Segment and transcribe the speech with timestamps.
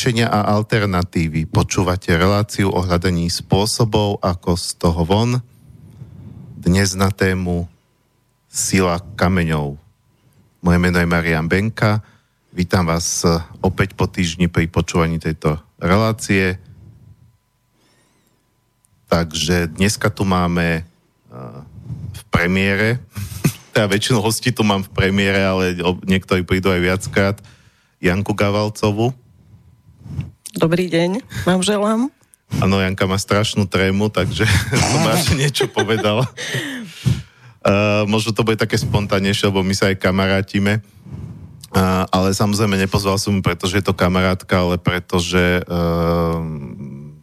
[0.00, 1.44] riešenia a alternatívy.
[1.44, 5.44] Počúvate reláciu o hľadaní spôsobov, ako z toho von.
[6.56, 7.68] Dnes na tému
[8.48, 9.76] Sila kameňov.
[10.64, 12.00] Moje meno je Marian Benka.
[12.48, 13.28] Vítam vás
[13.60, 16.56] opäť po týždni pri počúvaní tejto relácie.
[19.12, 20.80] Takže dneska tu máme
[22.16, 23.04] v premiére,
[23.76, 25.76] teda väčšinu hostí tu mám v premiére, ale
[26.08, 27.36] niektorí prídu aj viackrát,
[28.00, 29.19] Janku Gavalcovu.
[30.50, 32.00] Dobrý deň, vám želám.
[32.58, 34.42] Áno, Janka má strašnú trému, takže
[34.90, 36.26] som až niečo povedal.
[37.62, 40.82] Uh, možno to bude také spontánnejšie, lebo my sa aj kamarátime.
[41.70, 46.42] Uh, ale samozrejme nepozval som mu, pretože je to kamarátka, ale pretože uh,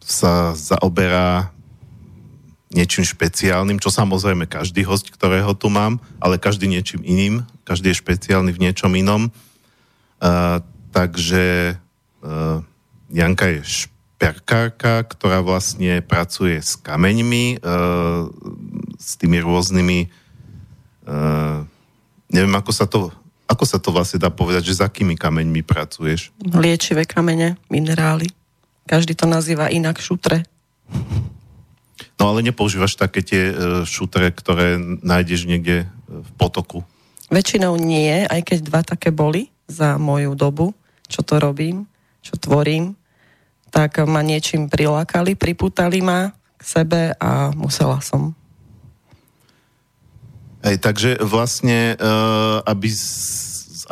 [0.00, 1.52] sa zaoberá
[2.72, 8.00] niečím špeciálnym, čo samozrejme každý host, ktorého tu mám, ale každý niečím iným, každý je
[8.00, 9.28] špeciálny v niečom inom.
[10.16, 10.64] Uh,
[10.96, 11.76] takže
[12.24, 12.64] uh,
[13.08, 17.76] Janka je šperkárka, ktorá vlastne pracuje s kameňmi, e,
[18.98, 20.08] s tými rôznymi, e,
[22.32, 23.14] neviem, ako sa to
[23.48, 26.28] ako sa to vlastne dá povedať, že s akými kameňmi pracuješ?
[26.44, 28.28] Liečivé kamene, minerály.
[28.84, 30.44] Každý to nazýva inak šutre.
[32.20, 33.54] No ale nepoužívaš také tie e,
[33.88, 36.84] šutre, ktoré nájdeš niekde v potoku?
[37.32, 40.76] Väčšinou nie, aj keď dva také boli za moju dobu,
[41.08, 41.88] čo to robím,
[42.22, 42.98] čo tvorím
[43.68, 48.34] tak ma niečím prilákali, pripútali ma k sebe a musela som.
[50.66, 52.90] Hej, takže vlastne, uh, aby,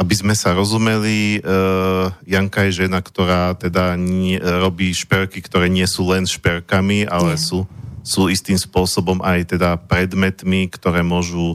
[0.02, 5.86] aby sme sa rozumeli, uh, Janka je žena, ktorá teda nie, robí šperky, ktoré nie
[5.86, 7.70] sú len šperkami, ale sú,
[8.02, 11.54] sú istým spôsobom aj teda predmetmi, ktoré môžu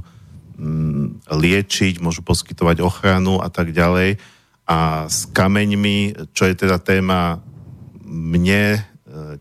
[0.55, 4.15] um, liečiť, môžu poskytovať ochranu a tak ďalej.
[4.71, 7.43] A s kameňmi, čo je teda téma
[8.07, 8.81] mne e,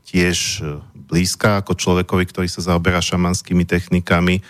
[0.03, 4.43] tiež e, blízka ako človekovi, ktorý sa zaoberá šamanskými technikami.
[4.43, 4.45] E,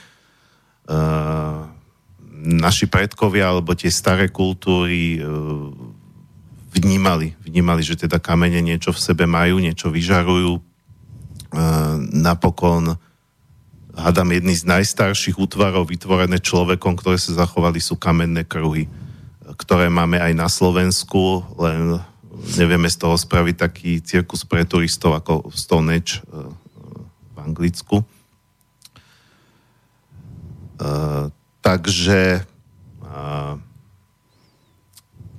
[2.41, 5.21] naši predkovia alebo tie staré kultúry
[6.73, 10.57] vnímali, vnímali, že teda kamene niečo v sebe majú, niečo vyžarujú.
[12.17, 12.97] Napokon
[13.93, 18.89] hádam jedný z najstarších útvarov vytvorené človekom, ktoré sa zachovali, sú kamenné kruhy,
[19.59, 21.99] ktoré máme aj na Slovensku, len
[22.57, 26.51] nevieme z toho spraviť taký cirkus pre turistov ako Stonehenge uh,
[27.35, 27.97] v Anglicku.
[30.81, 31.29] Uh,
[31.61, 32.47] takže
[33.05, 33.55] uh,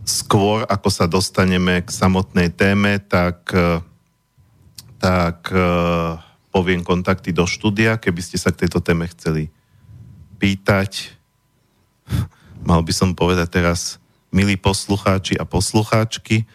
[0.05, 3.47] skôr ako sa dostaneme k samotnej téme, tak,
[4.99, 5.39] tak
[6.51, 9.47] poviem kontakty do štúdia, keby ste sa k tejto téme chceli
[10.35, 11.15] pýtať.
[12.67, 14.00] Mal by som povedať teraz,
[14.31, 16.47] milí poslucháči a poslucháčky,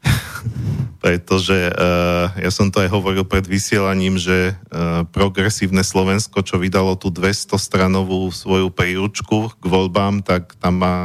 [1.04, 6.96] pretože uh, ja som to aj hovoril pred vysielaním, že uh, progresívne Slovensko, čo vydalo
[6.96, 10.96] tú 200-stranovú svoju príručku k voľbám, tak tam má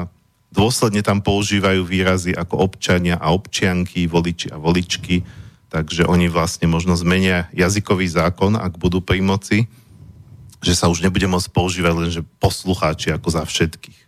[0.54, 5.26] dôsledne tam používajú výrazy ako občania a občianky, voliči a voličky,
[5.74, 9.66] takže oni vlastne možno zmenia jazykový zákon, ak budú pri moci,
[10.62, 14.00] že sa už nebude môcť používať len, že poslucháči ako za všetkých,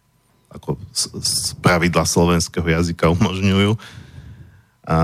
[0.56, 3.76] ako z, pravidla slovenského jazyka umožňujú
[4.86, 5.00] a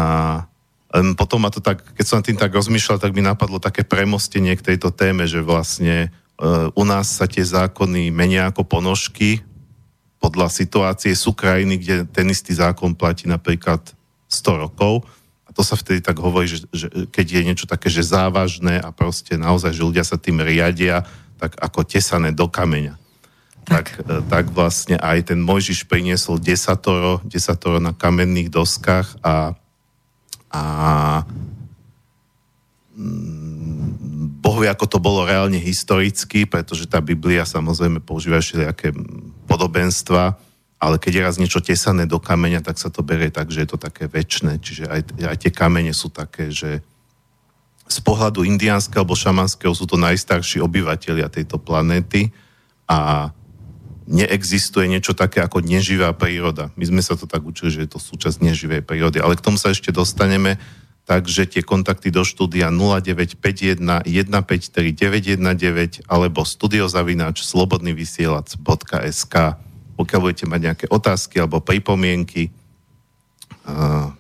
[1.15, 4.75] potom ma to tak, keď som tým tak rozmýšľal, tak mi napadlo také premostenie k
[4.75, 9.39] tejto téme, že vlastne uh, u nás sa tie zákony menia ako ponožky
[10.19, 11.15] podľa situácie.
[11.15, 13.79] Sú krajiny, kde ten istý zákon platí napríklad
[14.27, 15.07] 100 rokov
[15.47, 18.91] a to sa vtedy tak hovorí, že, že keď je niečo také, že závažné a
[18.91, 21.07] proste naozaj, že ľudia sa tým riadia,
[21.39, 22.95] tak ako tesané do kameňa.
[23.65, 23.85] Tak.
[24.01, 29.55] E, tak vlastne aj ten Mojžiš priniesol desatoro, desatoro na kamenných doskách a
[30.51, 30.63] a
[32.91, 38.91] mm, Bohu, ako to bolo reálne historicky, pretože tá Biblia samozrejme používa všelijaké
[39.47, 40.35] podobenstva,
[40.81, 43.69] ale keď je raz niečo tesané do kameňa, tak sa to berie tak, že je
[43.69, 44.59] to také väčšie.
[44.59, 46.83] Čiže aj, aj tie kamene sú také, že
[47.85, 52.31] z pohľadu indiánskeho alebo šamanského sú to najstarší obyvateľia tejto planéty
[52.87, 53.29] a
[54.11, 56.69] neexistuje niečo také ako neživá príroda.
[56.75, 59.55] My sme sa to tak učili, že je to súčasť neživej prírody, ale k tomu
[59.55, 60.59] sa ešte dostaneme,
[61.07, 69.35] takže tie kontakty do štúdia 0951 153 919 alebo studiozavináč slobodnyvysielac.sk
[70.01, 72.49] pokiaľ budete mať nejaké otázky alebo pripomienky,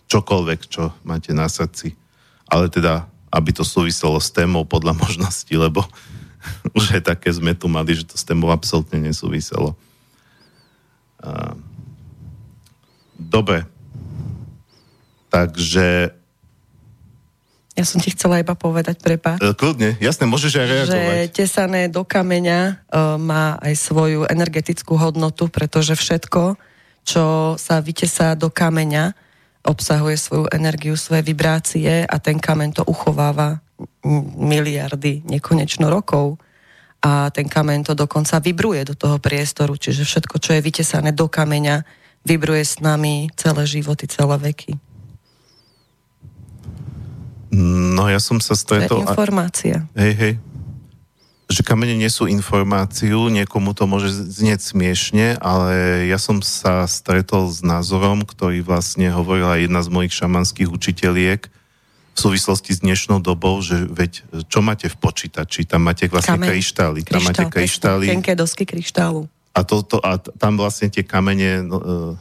[0.05, 1.97] čokoľvek, čo máte na srdci,
[2.45, 5.81] ale teda, aby to súviselo s témou podľa možnosti, lebo
[6.77, 9.77] už aj také sme tu mali, že to s témou absolútne nesúviselo.
[13.21, 13.69] Dobre.
[15.31, 16.11] Takže
[17.71, 19.39] Ja som ti chcela iba povedať, prepáč.
[19.39, 21.15] E, kľudne, jasne, môžeš aj reagovať.
[21.31, 22.73] Že tesané do kameňa e,
[23.15, 26.59] má aj svoju energetickú hodnotu, pretože všetko,
[27.07, 29.15] čo sa vytesá do kameňa,
[29.63, 33.63] obsahuje svoju energiu, svoje vibrácie a ten kameň to uchováva
[34.37, 36.41] miliardy, nekonečno rokov
[37.01, 41.25] a ten kameň to dokonca vibruje do toho priestoru, čiže všetko, čo je vytesané do
[41.25, 41.81] kameňa,
[42.21, 44.77] vibruje s nami celé životy, celé veky.
[47.57, 49.01] No ja som sa stretol...
[49.01, 49.77] To je informácia.
[49.97, 50.33] Hej, hej.
[51.51, 57.51] Že kamene nie sú informáciu, niekomu to môže znieť smiešne, ale ja som sa stretol
[57.51, 61.51] s názorom, ktorý vlastne hovorila jedna z mojich šamanských učiteľiek,
[62.11, 65.63] v súvislosti s dnešnou dobou, že veď, čo máte v počítači?
[65.63, 66.49] Tam máte vlastne Kameň.
[66.51, 66.99] kryštály.
[67.07, 68.05] Tam Kryštál, máte kryštály.
[68.11, 69.31] Tenké dosky kryštálu.
[69.51, 72.13] A, to, to, a tam vlastne tie kamene no, e,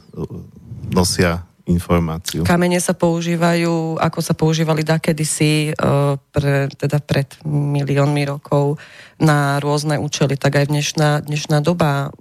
[0.91, 2.43] nosia informáciu.
[2.43, 5.73] Kamene sa používajú, ako sa používali da kedysi, e,
[6.17, 8.81] pre, teda pred miliónmi rokov
[9.21, 12.11] na rôzne účely, tak aj dnešná, dnešná doba,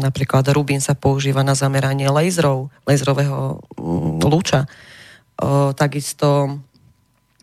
[0.00, 3.60] napríklad rubín sa používa na zameranie laserov, laserového
[4.22, 4.70] lúča.
[5.76, 6.62] Takisto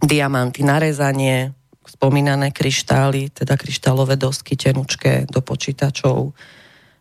[0.04, 1.56] diamanty, narezanie,
[1.88, 6.36] spomínané kryštály, teda kryštálové dosky tenučké do počítačov.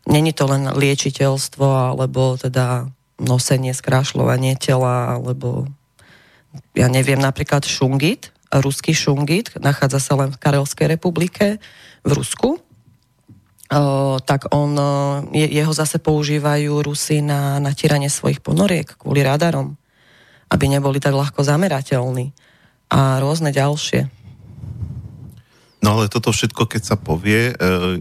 [0.06, 2.90] Není to len liečiteľstvo, alebo teda
[3.22, 5.70] nosenie, skrášľovanie tela, alebo
[6.74, 11.58] ja neviem, napríklad šungit, ruský šungit, nachádza sa len v Karelskej republike,
[12.06, 12.62] v Rusku,
[13.72, 14.76] Uh, tak on,
[15.32, 19.80] je, jeho zase používajú Rusy na natieranie svojich ponoriek kvôli radarom,
[20.52, 22.36] aby neboli tak ľahko zamerateľní
[22.92, 24.12] a rôzne ďalšie.
[25.82, 27.54] No ale toto všetko, keď sa povie, e,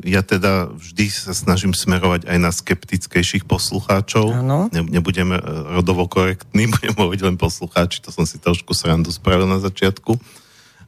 [0.06, 4.38] ja teda vždy sa snažím smerovať aj na skeptickejších poslucháčov.
[4.38, 4.70] Ano.
[4.70, 5.44] Ne, nebudeme e,
[5.82, 10.14] rodovo korektní, budeme hovoriť len poslucháči, to som si trošku srandu spravil na začiatku.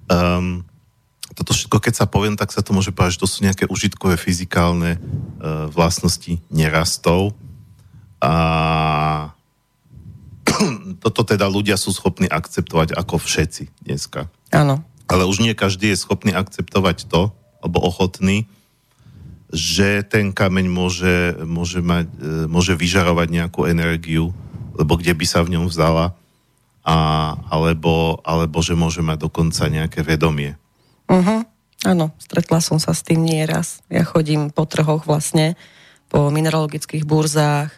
[0.05, 0.61] Um,
[1.33, 4.13] toto všetko, keď sa poviem, tak sa to môže povedať, že to sú nejaké užitkové
[4.13, 7.33] fyzikálne uh, vlastnosti nerastov.
[8.21, 9.32] A
[11.03, 14.29] toto teda ľudia sú schopní akceptovať ako všetci dneska.
[14.53, 14.85] Áno.
[15.09, 17.33] Ale už nie každý je schopný akceptovať to,
[17.63, 18.47] alebo ochotný,
[19.53, 24.33] že ten kameň môže, môže, mať, e, môže vyžarovať nejakú energiu,
[24.73, 26.17] lebo kde by sa v ňom vzala,
[26.83, 26.97] a,
[27.47, 30.59] alebo, alebo že môže mať dokonca nejaké vedomie.
[31.07, 31.47] Uh-huh.
[31.83, 33.83] Áno, stretla som sa s tým nieraz.
[33.87, 35.55] Ja chodím po trhoch vlastne,
[36.11, 37.71] po mineralogických burzách,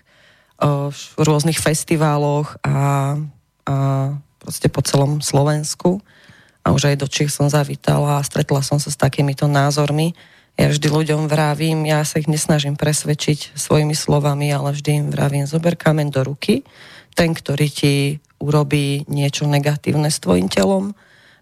[0.60, 2.76] v rôznych festiváloch a, a
[4.40, 6.00] proste po celom Slovensku.
[6.66, 10.18] A už aj do Čech som zavítala a stretla som sa s takýmito názormi.
[10.56, 15.44] Ja vždy ľuďom vravím, ja sa ich nesnažím presvedčiť svojimi slovami, ale vždy im vravím,
[15.44, 16.64] zober kameň do ruky.
[17.12, 17.94] Ten, ktorý ti
[18.40, 20.96] urobí niečo negatívne s tvojim telom,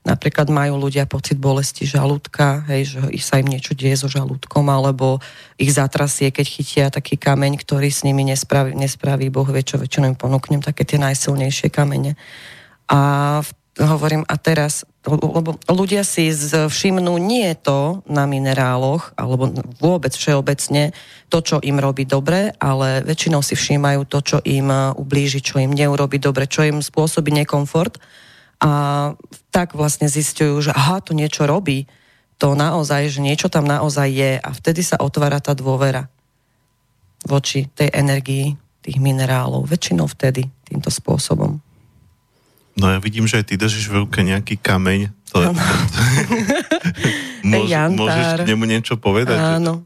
[0.03, 5.23] Napríklad majú ľudia pocit bolesti žalúdka, hej, že sa im niečo deje so žalúdkom, alebo
[5.55, 10.11] ich zatrasie, keď chytia taký kameň, ktorý s nimi nespraví, nespraví Boh vie čo, väčšinou
[10.11, 12.19] im ponúknem také tie najsilnejšie kamene.
[12.91, 12.99] A
[13.79, 20.91] hovorím, a teraz, lebo ľudia si všimnú nie to na mineráloch, alebo vôbec všeobecne,
[21.31, 24.67] to, čo im robí dobre, ale väčšinou si všímajú to, čo im
[24.99, 28.03] ublíži, čo im neurobi dobre, čo im spôsobí nekomfort
[28.63, 28.71] a
[29.51, 31.83] tak vlastne zistujú, že aha, to niečo robí,
[32.39, 36.07] to naozaj, že niečo tam naozaj je a vtedy sa otvára tá dôvera
[37.27, 39.67] voči tej energii tých minerálov.
[39.67, 41.59] Väčšinou vtedy týmto spôsobom.
[42.73, 45.11] No ja vidím, že aj ty držíš v ruke nejaký kameň.
[45.31, 45.49] To, to,
[47.51, 49.37] môž, môžeš k nemu niečo povedať?
[49.39, 49.83] Áno.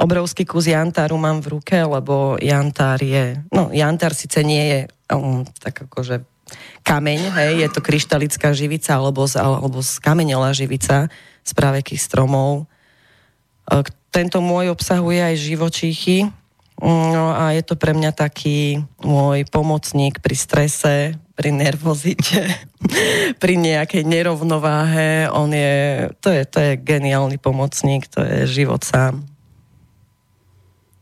[0.00, 3.38] Obrovský kus jantáru mám v ruke, lebo jantár je...
[3.52, 4.80] No, jantár síce nie je
[5.12, 6.24] um, tak akože
[6.82, 12.64] kameň, hej, je to kryštalická živica alebo z, alebo z kameňová živica z pravekých stromov.
[13.70, 16.28] E, tento môj obsahuje aj živočíchy,
[16.82, 20.94] no a je to pre mňa taký môj pomocník pri strese,
[21.38, 22.46] pri nervozite,
[23.42, 25.32] pri nejakej nerovnováhe.
[25.32, 29.24] On je, to je, to je geniálny pomocník, to je život sám.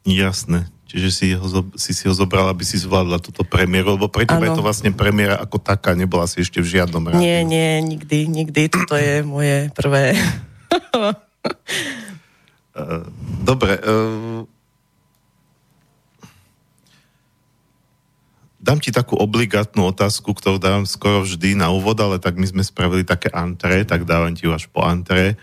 [0.06, 0.66] Jasné.
[0.90, 1.46] Čiže si, ho,
[1.78, 4.90] si si ho zobral, aby si zvládla túto premiéru, lebo pre teba je to vlastne
[4.90, 7.22] premiéra ako taká, nebola si ešte v žiadnom rádiu.
[7.22, 8.66] Nie, nie, nikdy, nikdy.
[8.66, 10.18] Toto je moje prvé.
[12.70, 13.02] Eh,
[13.42, 13.78] dobre.
[13.82, 14.46] Uh,
[18.58, 22.62] dám ti takú obligátnu otázku, ktorú dávam skoro vždy na úvod, ale tak my sme
[22.66, 25.34] spravili také antre, tak dávam ti ju až po antre.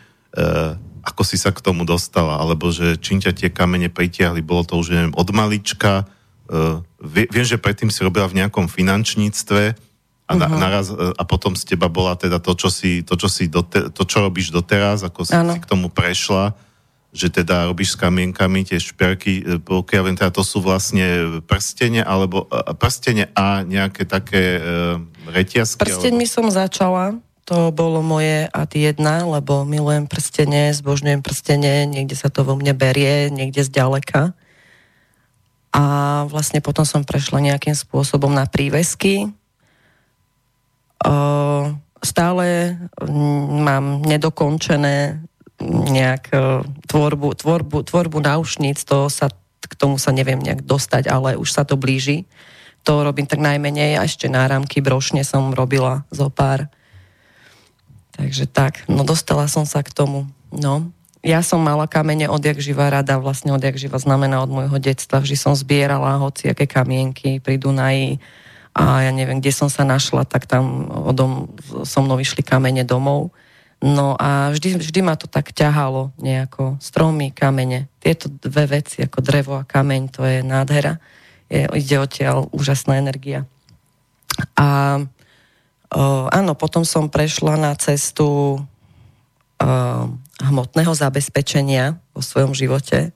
[1.07, 4.75] Ako si sa k tomu dostala, alebo že čím ťa tie kamene pritiahli, bolo to
[4.75, 6.03] už neviem, od malička,
[6.51, 9.87] uh, viem, že predtým si robila v nejakom finančníctve,
[10.27, 10.59] a, na, uh-huh.
[10.59, 14.03] naraz, a potom z teba bola teda to, čo, si, to, čo, si dote, to,
[14.03, 16.51] čo robíš doteraz, ako si, si k tomu prešla,
[17.15, 22.03] že teda robíš s kamienkami tie šperky, e, pokiaľ viem, teda to sú vlastne prstene,
[22.03, 22.43] alebo
[22.75, 24.99] prstene a nejaké také uh,
[25.31, 25.87] reťazky.
[25.87, 26.35] Prsteňmi alebo...
[26.35, 27.15] som začala,
[27.47, 32.75] to bolo moje ad jedna, lebo milujem prstene, zbožňujem prstene, niekde sa to vo mne
[32.75, 34.35] berie, niekde zďaleka.
[35.71, 35.83] A
[36.27, 39.31] vlastne potom som prešla nejakým spôsobom na prívesky,
[42.01, 42.77] stále
[43.63, 45.21] mám nedokončené
[45.65, 46.37] nejak e,
[46.85, 51.65] tvorbu, tvorbu, tvorbu náušníc, to sa, k tomu sa neviem nejak dostať, ale už sa
[51.65, 52.29] to blíži.
[52.85, 56.69] To robím tak najmenej a ešte náramky, brošne som robila zo pár.
[58.17, 60.25] Takže tak, no dostala som sa k tomu.
[60.49, 60.89] No,
[61.21, 65.21] ja som mala kamene odjak živa rada, vlastne odjak živa znamená od môjho detstva.
[65.21, 68.17] Vždy som zbierala hociaké kamienky pri Dunaji,
[68.77, 71.49] a ja neviem, kde som sa našla, tak tam odom,
[71.81, 73.33] so mnou vyšli kamene domov.
[73.81, 76.77] No a vždy, vždy ma to tak ťahalo nejako.
[76.77, 77.89] Stromy, kamene.
[77.97, 81.01] Tieto dve veci, ako drevo a kameň, to je nádhera.
[81.49, 83.49] Je, ide odtiaľ úžasná energia.
[84.53, 85.01] A
[86.33, 88.63] áno, potom som prešla na cestu o,
[90.37, 93.15] hmotného zabezpečenia vo svojom živote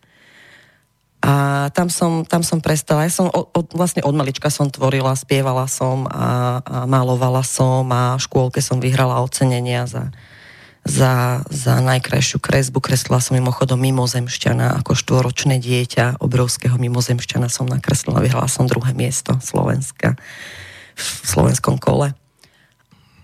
[1.22, 3.06] a tam som, tam som prestala.
[3.06, 7.86] Ja som od, od, vlastne od malička som tvorila, spievala som a, a malovala som
[7.94, 10.10] a v škôlke som vyhrala ocenenia za,
[10.82, 12.82] za, za najkrajšiu kresbu.
[12.82, 16.18] Kreslila som mimochodom mimozemšťana ako štvoročné dieťa.
[16.26, 18.26] Obrovského mimozemšťana som nakreslila.
[18.26, 20.18] Vyhrala som druhé miesto Slovenska
[20.98, 22.18] v slovenskom kole.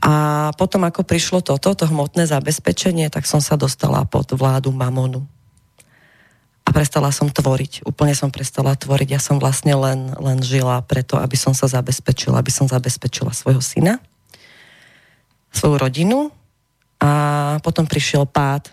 [0.07, 0.13] A
[0.55, 5.27] potom, ako prišlo toto, to hmotné zabezpečenie, tak som sa dostala pod vládu Mamonu
[6.67, 7.87] a prestala som tvoriť.
[7.87, 9.15] Úplne som prestala tvoriť.
[9.15, 13.63] Ja som vlastne len, len žila preto, aby som sa zabezpečila, aby som zabezpečila svojho
[13.63, 14.03] syna,
[15.55, 16.27] svoju rodinu
[16.99, 17.11] a
[17.63, 18.67] potom prišiel pád,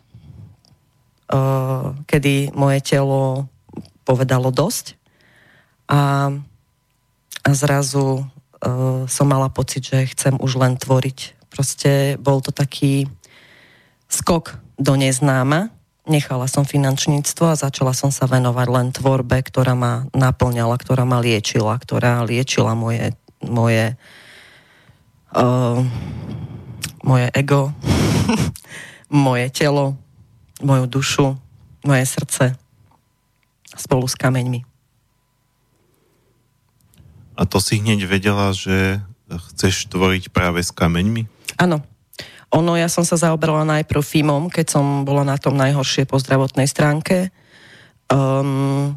[1.31, 3.47] uh, kedy moje telo
[4.03, 4.99] povedalo dosť
[5.87, 6.35] a,
[7.47, 8.27] a zrazu
[8.63, 11.49] uh, som mala pocit, že chcem už len tvoriť.
[11.51, 13.07] Proste bol to taký
[14.11, 15.71] skok do neznáma,
[16.05, 21.23] nechala som finančníctvo a začala som sa venovať len tvorbe, ktorá ma naplňala, ktorá ma
[21.23, 23.97] liečila, ktorá liečila moje, moje,
[25.33, 25.81] uh,
[27.01, 27.73] moje ego,
[29.09, 29.97] moje telo,
[30.61, 31.27] moju dušu,
[31.87, 32.59] moje srdce
[33.75, 34.74] spolu s kameňmi.
[37.35, 41.27] A to si hneď vedela, že chceš tvoriť práve s kameňmi?
[41.59, 41.83] Áno,
[42.55, 46.71] ono, ja som sa zaoberala najprv FIMom, keď som bola na tom najhoršie po zdravotnej
[46.71, 47.35] stránke.
[48.07, 48.95] Um,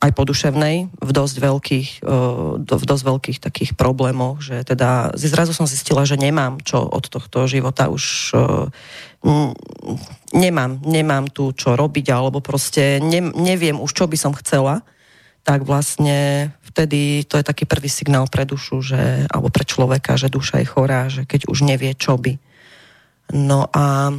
[0.00, 5.52] aj po duševnej, v dosť veľkých, uh, v dosť veľkých takých problémoch, že teda zrazu
[5.52, 8.72] som zistila, že nemám čo od tohto života už uh,
[10.32, 14.80] nemám, nemám tu čo robiť, alebo proste ne, neviem už, čo by som chcela,
[15.42, 20.30] tak vlastne vtedy to je taký prvý signál pre dušu, že, alebo pre človeka, že
[20.30, 22.38] duša je chorá, že keď už nevie, čo by.
[23.34, 24.14] No a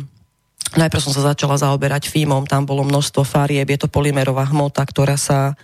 [0.75, 5.15] najprv som sa začala zaoberať fímom, tam bolo množstvo farieb, je to polymerová hmota, ktorá
[5.15, 5.55] sa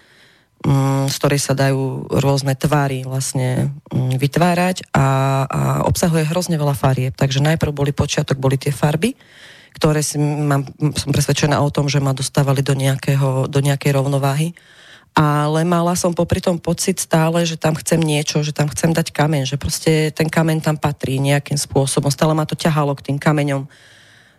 [0.63, 5.07] mm, z ktorej sa dajú rôzne tvary vlastne mm, vytvárať a,
[5.47, 7.13] a obsahuje hrozne veľa farieb.
[7.15, 9.15] Takže najprv boli počiatok, boli tie farby,
[9.75, 14.55] ktoré si mám, som presvedčená o tom, že ma dostávali do, nejakého, do nejakej rovnováhy
[15.17, 19.09] ale mala som popri tom pocit stále, že tam chcem niečo, že tam chcem dať
[19.09, 22.13] kameň, že proste ten kameň tam patrí nejakým spôsobom.
[22.13, 23.65] Stále ma to ťahalo k tým kameňom.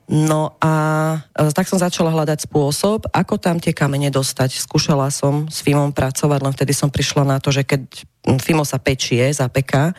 [0.08, 0.72] No a
[1.34, 4.54] e, tak som začala hľadať spôsob, ako tam tie kamene dostať.
[4.54, 7.82] Skúšala som s Fimom pracovať, len vtedy som prišla na to, že keď
[8.38, 9.92] Fimo sa pečie, zapeká,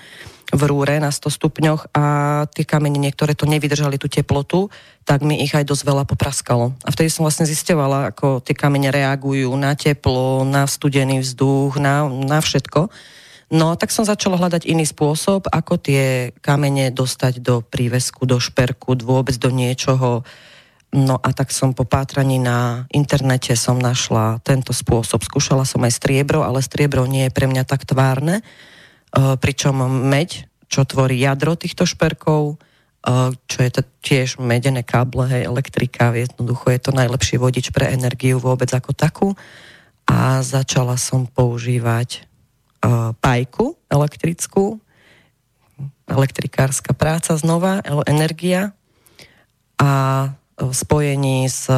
[0.50, 2.04] v rúre na 100 stupňoch a
[2.50, 4.74] tie kamene niektoré to nevydržali tú teplotu,
[5.06, 6.74] tak mi ich aj dosť veľa popraskalo.
[6.82, 12.10] A vtedy som vlastne zistovala, ako tie kamene reagujú na teplo, na studený vzduch, na,
[12.10, 12.90] na všetko.
[13.50, 18.98] No tak som začala hľadať iný spôsob, ako tie kamene dostať do prívesku, do šperku,
[19.02, 20.26] vôbec do niečoho.
[20.90, 25.22] No a tak som po pátraní na internete som našla tento spôsob.
[25.22, 28.42] Skúšala som aj striebro, ale striebro nie je pre mňa tak tvárne
[29.14, 35.50] pričom meď, čo tvorí jadro týchto šperkov, eh, čo je to tiež medené káble, hej,
[35.50, 39.28] elektrika, jednoducho je to najlepší vodič pre energiu vôbec ako takú.
[40.10, 42.26] A začala som používať
[42.82, 44.82] uh, pajku elektrickú,
[46.10, 48.74] elektrikárska práca znova, energia
[49.78, 49.92] a
[50.58, 51.70] v spojení s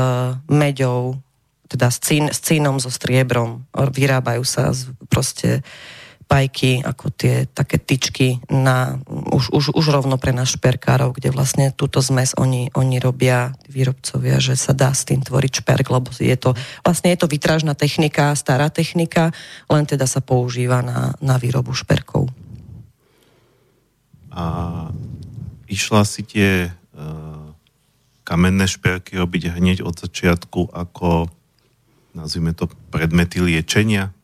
[0.48, 1.20] meďou,
[1.68, 2.00] teda s
[2.40, 3.68] cínom, so striebrom.
[3.76, 4.72] Vyrábajú sa
[5.12, 6.01] proste uh,
[6.32, 11.76] spajky, ako tie také tyčky na, už, už, už rovno pre nás šperkárov, kde vlastne
[11.76, 16.32] túto zmes oni, oni robia, výrobcovia, že sa dá s tým tvoriť šperk, lebo je
[16.40, 16.56] to,
[16.88, 19.36] vlastne je to vytrážna technika, stará technika,
[19.68, 22.32] len teda sa používa na, na výrobu šperkov.
[24.32, 24.88] A
[25.68, 27.52] išla si tie uh,
[28.24, 31.28] kamenné šperky robiť hneď od začiatku ako
[32.16, 34.16] nazvime to predmety liečenia?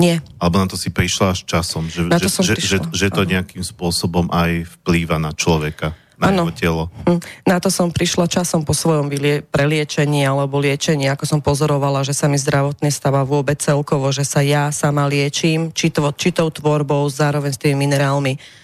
[0.00, 0.24] Nie.
[0.40, 3.28] Alebo na to si prišla až časom, že, na to že, že, že, že to
[3.28, 6.48] nejakým spôsobom aj vplýva na človeka, na ano.
[6.48, 6.84] jeho telo.
[7.04, 7.20] Hm.
[7.44, 12.16] Na to som prišla časom po svojom vylie- preliečení alebo liečení, ako som pozorovala, že
[12.16, 16.48] sa mi zdravotne stáva vôbec celkovo, že sa ja sama liečím, či, to, či tou
[16.48, 18.59] tvorbou, zároveň s tými minerálmi Mm,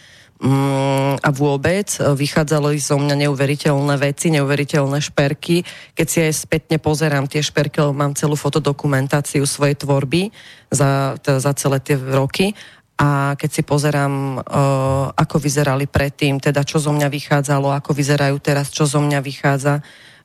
[1.17, 5.65] a vôbec e, vychádzalo zo mňa neuveriteľné veci, neuveriteľné šperky.
[5.97, 10.29] Keď si aj spätne pozerám tie šperky, lebo mám celú fotodokumentáciu svojej tvorby
[10.69, 12.53] za, za celé tie roky
[12.97, 18.41] a keď si pozerám, uh, ako vyzerali predtým, teda čo zo mňa vychádzalo, ako vyzerajú
[18.41, 19.85] teraz, čo zo mňa vychádza,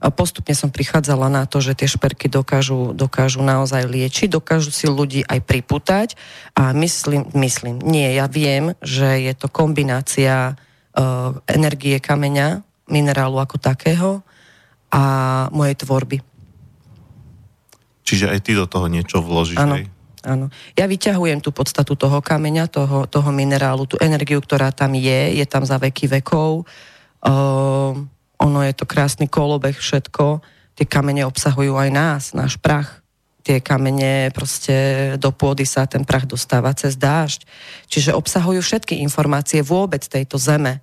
[0.09, 5.21] postupne som prichádzala na to, že tie šperky dokážu, dokážu naozaj liečiť, dokážu si ľudí
[5.29, 6.17] aj priputať
[6.57, 13.61] a myslím, myslím, nie, ja viem, že je to kombinácia uh, energie kameňa, minerálu ako
[13.61, 14.25] takého
[14.89, 15.03] a
[15.53, 16.17] mojej tvorby.
[18.01, 19.77] Čiže aj ty do toho niečo vložíš, Áno.
[20.21, 20.53] Áno.
[20.77, 25.45] Ja vyťahujem tú podstatu toho kameňa, toho, toho minerálu, tú energiu, ktorá tam je, je
[25.49, 26.69] tam za veky vekov.
[27.25, 28.05] Uh,
[28.41, 30.41] ono je to krásny kolobeh, všetko.
[30.73, 33.05] Tie kamene obsahujú aj nás, náš prach.
[33.45, 34.73] Tie kamene proste
[35.21, 37.45] do pôdy sa ten prach dostáva cez dážď.
[37.85, 40.81] Čiže obsahujú všetky informácie vôbec tejto zeme.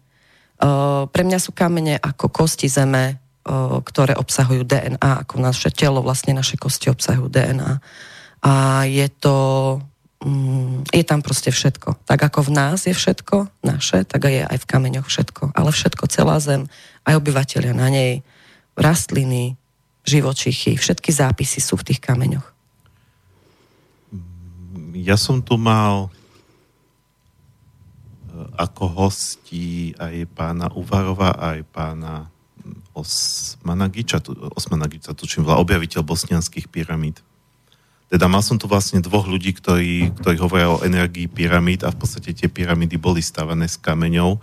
[1.11, 3.18] Pre mňa sú kamene ako kosti zeme,
[3.83, 7.79] ktoré obsahujú DNA, ako naše telo, vlastne naše kosti obsahujú DNA.
[8.42, 9.35] A je to
[10.91, 12.03] je tam proste všetko.
[12.03, 15.55] Tak ako v nás je všetko naše, tak je aj v kameňoch všetko.
[15.55, 16.67] Ale všetko, celá zem,
[17.07, 18.27] aj obyvateľia na nej,
[18.75, 19.55] rastliny,
[20.03, 22.47] živočichy, všetky zápisy sú v tých kameňoch.
[24.99, 26.11] Ja som tu mal e,
[28.59, 32.27] ako hostí aj pána Uvarova, aj pána
[32.91, 34.19] Osmanagiča,
[34.59, 37.23] Osmanagiča tučím, objaviteľ bosnianských pyramíd.
[38.09, 42.01] Teda mal som tu vlastne dvoch ľudí, ktorí, ktorí hovoria o energii pyramíd a v
[42.01, 44.40] podstate tie pyramídy boli stavané s kameňou.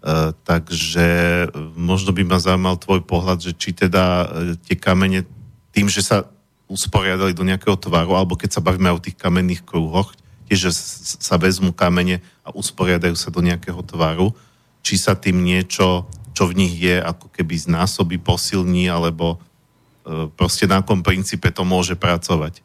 [0.00, 4.28] Uh, takže možno by ma zaujímal tvoj pohľad, že či teda uh,
[4.64, 5.24] tie kamene
[5.72, 6.28] tým, že sa
[6.68, 10.12] usporiadali do nejakého tvaru, alebo keď sa bavíme o tých kamenných kruhoch,
[10.48, 10.72] tiež,
[11.20, 14.32] sa vezmú kamene a usporiadajú sa do nejakého tvaru,
[14.80, 20.64] či sa tým niečo, čo v nich je, ako keby znásobí, posilní, alebo uh, proste
[20.64, 22.60] na akom princípe to môže pracovať.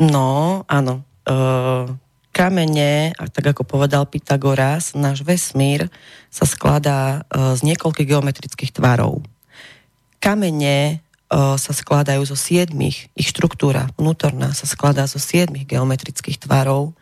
[0.00, 1.04] No, áno.
[1.28, 1.34] E,
[2.32, 5.92] kamene, a tak ako povedal Pythagoras, náš vesmír
[6.32, 9.20] sa skladá e, z niekoľkých geometrických tvarov.
[10.16, 10.94] Kamene e,
[11.36, 16.96] sa skladajú zo siedmých, ich štruktúra vnútorná sa skladá zo siedmých geometrických tvarov.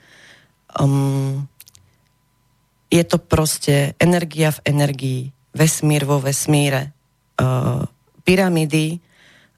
[0.74, 1.46] Um,
[2.90, 5.20] je to proste energia v energii,
[5.54, 6.92] vesmír vo vesmíre.
[7.38, 7.86] Uh,
[8.26, 9.00] pyramídy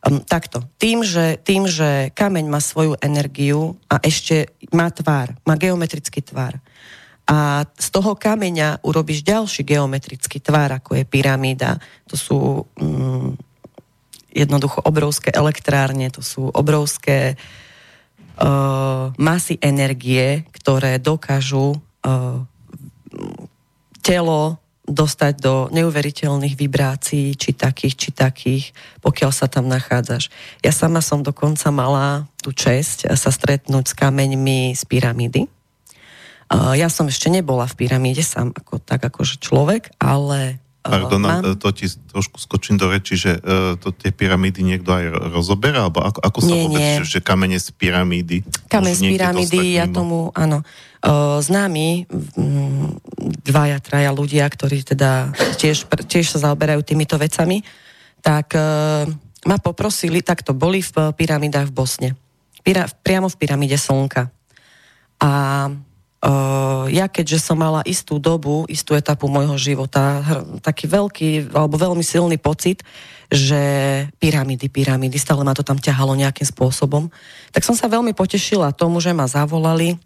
[0.00, 0.64] Um, takto.
[0.80, 6.56] Tým že, tým, že kameň má svoju energiu a ešte má tvár, má geometrický tvár.
[7.28, 11.76] A z toho kameňa urobíš ďalší geometrický tvár, ako je pyramída.
[12.08, 12.38] To sú
[12.80, 13.36] um,
[14.32, 17.36] jednoducho obrovské elektrárne, to sú obrovské
[18.40, 22.40] uh, masy energie, ktoré dokážu uh,
[24.00, 24.58] telo
[24.90, 28.64] dostať do neuveriteľných vibrácií, či takých, či takých,
[29.00, 30.28] pokiaľ sa tam nachádzaš.
[30.66, 35.46] Ja sama som dokonca mala tú česť sa stretnúť s kameňmi z pyramídy.
[36.50, 40.58] Ja som ešte nebola v pyramíde sám ako, tak akože človek, ale
[40.90, 41.42] Pardon, mám...
[41.56, 46.02] to ti trošku skočím do reči, že uh, to tie pyramídy niekto aj rozoberá, alebo
[46.02, 46.92] ako, ako sa nie, vôbec, nie.
[47.00, 48.36] Že, že kamene z pyramídy?
[48.66, 50.66] Kamene z pyramídy, ja tomu, áno.
[51.00, 52.04] Uh, známi
[52.36, 52.98] um,
[53.46, 57.64] dvaja, traja ľudia, ktorí teda tiež, tiež sa zaoberajú týmito vecami,
[58.20, 59.08] tak uh,
[59.48, 62.10] ma poprosili, tak to boli v pyramidách v Bosne.
[62.60, 64.28] Pyra, priamo v pyramíde Slnka.
[65.20, 65.30] A
[66.92, 70.20] ja keďže som mala istú dobu, istú etapu môjho života,
[70.60, 72.84] taký veľký alebo veľmi silný pocit,
[73.32, 73.62] že
[74.20, 77.08] pyramídy, pyramídy, stále ma to tam ťahalo nejakým spôsobom,
[77.54, 79.96] tak som sa veľmi potešila tomu, že ma zavolali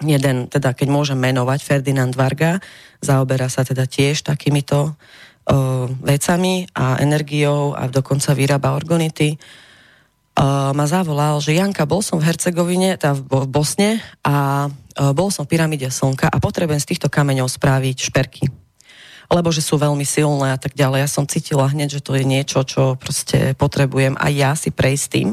[0.00, 2.58] jeden, teda keď môžem menovať, Ferdinand Varga,
[3.04, 10.86] zaoberá sa teda tiež takýmito uh, vecami a energiou a dokonca vyrába organity uh, ma
[10.88, 13.90] zavolal, že Janka, bol som v Hercegovine, teda v, v Bosne
[14.24, 18.64] a bol som v pyramíde slnka a potrebujem z týchto kameňov spraviť šperky
[19.32, 21.04] lebo že sú veľmi silné a tak ďalej.
[21.04, 25.06] Ja som cítila hneď, že to je niečo, čo proste potrebujem aj ja si prejsť
[25.08, 25.28] tým.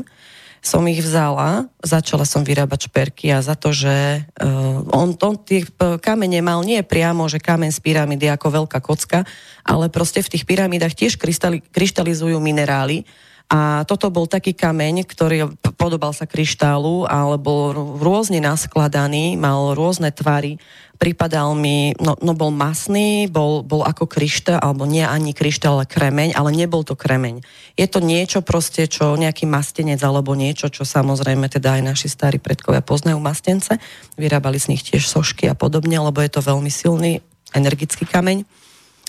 [0.62, 5.65] Som ich vzala, začala som vyrábať šperky a za to, že uh, on, on tie
[5.97, 9.26] kamene mal nie priamo, že kamen z pyramídy ako veľká kocka,
[9.65, 13.10] ale proste v tých pyramídach tiež kryštali, kryštalizujú minerály,
[13.51, 20.07] a toto bol taký kameň, ktorý podobal sa kryštálu, ale bol rôzne naskladaný, mal rôzne
[20.15, 20.55] tvary,
[20.95, 25.89] pripadal mi, no, no bol masný, bol, bol ako kryštál, alebo nie ani kryštál, ale
[25.89, 27.43] kremeň, ale nebol to kremeň.
[27.75, 32.39] Je to niečo proste, čo nejaký mastenec, alebo niečo, čo samozrejme teda aj naši starí
[32.39, 33.19] predkovia poznajú.
[33.19, 33.75] Mastence,
[34.15, 37.19] vyrábali z nich tiež sošky a podobne, lebo je to veľmi silný
[37.51, 38.61] energický kameň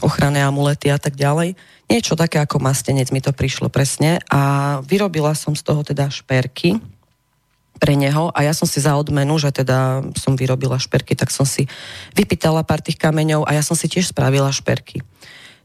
[0.03, 1.55] ochranné amulety a tak ďalej.
[1.89, 6.83] Niečo také ako mastenec mi to prišlo presne a vyrobila som z toho teda šperky
[7.83, 11.43] pre neho a ja som si za odmenu, že teda som vyrobila šperky, tak som
[11.43, 11.67] si
[12.15, 15.03] vypýtala pár tých kameňov a ja som si tiež spravila šperky.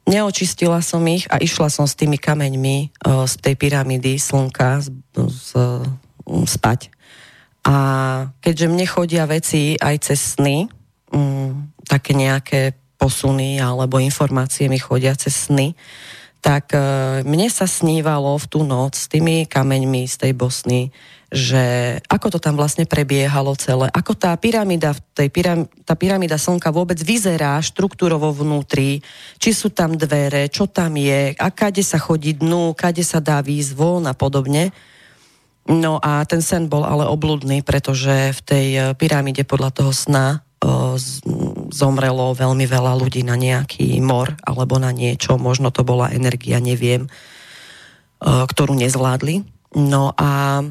[0.07, 2.87] Neočistila som ich a išla som s tými kameňmi e,
[3.27, 5.49] z tej pyramídy slnka z, z,
[6.47, 6.89] spať.
[7.67, 7.75] A
[8.39, 10.71] keďže mne chodia veci aj cez sny,
[11.87, 15.77] také nejaké posuny alebo informácie mi chodia cez sny,
[16.41, 16.79] tak e,
[17.25, 20.93] mne sa snívalo v tú noc s tými kameňmi z tej Bosny,
[21.27, 26.71] že ako to tam vlastne prebiehalo celé, ako tá pyramída, tej pyram, tá pyramída slnka
[26.71, 29.03] vôbec vyzerá štruktúrovo vnútri,
[29.35, 33.43] či sú tam dvere, čo tam je, a kade sa chodí dnu, kade sa dá
[33.43, 34.71] výjsť von a podobne.
[35.67, 40.46] No a ten sen bol ale obludný, pretože v tej e, pyramíde podľa toho sna
[41.69, 47.05] zomrelo veľmi veľa ľudí na nejaký mor alebo na niečo, možno to bola energia, neviem,
[48.23, 49.45] ktorú nezvládli.
[49.77, 50.63] No a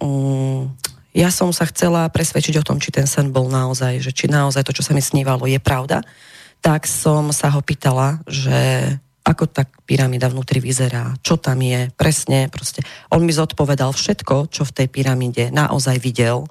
[0.00, 0.72] um,
[1.12, 4.64] ja som sa chcela presvedčiť o tom, či ten sen bol naozaj, že či naozaj
[4.64, 6.00] to, čo sa mi snívalo, je pravda.
[6.64, 12.48] Tak som sa ho pýtala, že ako tak pyramída vnútri vyzerá, čo tam je, presne,
[12.52, 12.84] proste.
[13.08, 16.44] On mi zodpovedal všetko, čo v tej pyramíde naozaj videl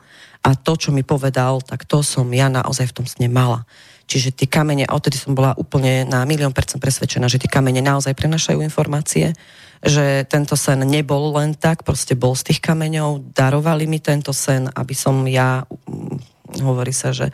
[0.44, 3.64] a to, čo mi povedal, tak to som ja naozaj v tom sne mala.
[4.04, 7.80] Čiže tie kamene, a odtedy som bola úplne na milión percent presvedčená, že tie kamene
[7.80, 9.32] naozaj prenašajú informácie,
[9.80, 14.68] že tento sen nebol len tak, proste bol z tých kameňov, darovali mi tento sen,
[14.72, 17.32] aby som ja, mm, hovorí sa, že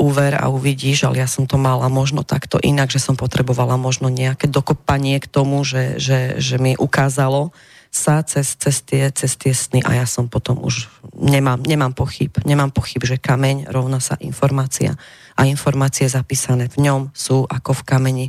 [0.00, 3.80] úver e, a uvidíš, ale ja som to mala možno takto inak, že som potrebovala
[3.80, 7.54] možno nejaké dokopanie k tomu, že, že, že mi ukázalo,
[7.88, 12.30] sa cez, cez, tie, cez tie sny a ja som potom už nemám, nemám pochyb.
[12.44, 14.94] Nemám pochyb, že kameň rovná sa informácia
[15.34, 18.26] a informácie zapísané v ňom sú ako v kameni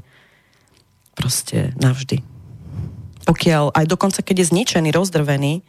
[1.14, 2.24] proste navždy.
[3.28, 5.62] Pokiaľ, aj dokonca keď je zničený, rozdrvený,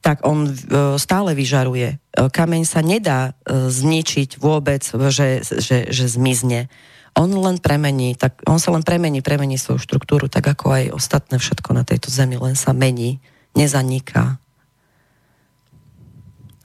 [0.00, 0.52] tak on e,
[0.96, 1.88] stále vyžaruje.
[1.92, 1.96] E,
[2.32, 4.80] kameň sa nedá e, zničiť vôbec,
[5.12, 6.72] že, že, že zmizne
[7.18, 11.36] on len premení, tak on sa len premení, premení svoju štruktúru, tak ako aj ostatné
[11.42, 13.18] všetko na tejto zemi, len sa mení,
[13.54, 14.38] nezaniká.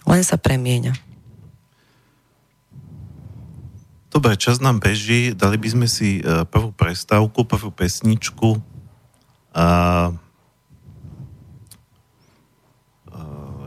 [0.06, 0.93] Len sa premieňa.
[4.13, 5.36] Dobre, čas nám beží.
[5.36, 8.63] Dali by sme si e, prvú prestávku, prvú pesničku.
[9.52, 9.65] A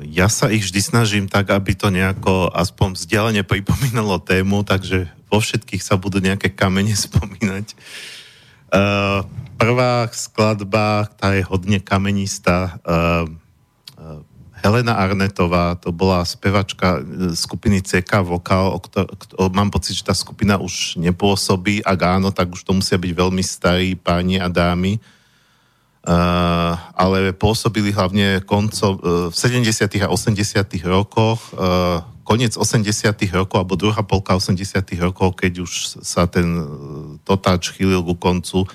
[0.09, 5.39] ja sa ich vždy snažím tak, aby to nejako aspoň vzdialene pripomínalo tému, takže vo
[5.39, 7.77] všetkých sa budú nejaké kamene spomínať.
[9.59, 12.79] Prvá skladba, tá je hodne kamenistá.
[12.87, 13.29] Uh,
[14.59, 16.99] Helena Arnetová, to bola spevačka
[17.39, 19.07] skupiny CK Vokal, o ktor-
[19.39, 23.13] o, mám pocit, že tá skupina už nepôsobí, ak áno, tak už to musia byť
[23.15, 24.99] veľmi starí páni a dámy.
[24.99, 25.18] Uh,
[26.97, 29.85] ale pôsobili hlavne koncom, uh, v 70.
[30.01, 30.41] a 80.
[30.89, 32.85] rokoch uh, koniec 80
[33.33, 36.45] rokov, alebo druhá polka 80 rokov, keď už sa ten
[37.25, 38.69] totáč chýlil ku koncu,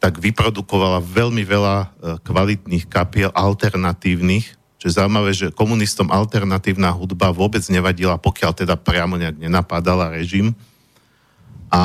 [0.00, 1.92] tak vyprodukovala veľmi veľa
[2.24, 9.20] kvalitných kapiel alternatívnych, čo je zaujímavé, že komunistom alternatívna hudba vôbec nevadila, pokiaľ teda priamo
[9.20, 10.56] nejak nenapadala režim.
[11.70, 11.82] A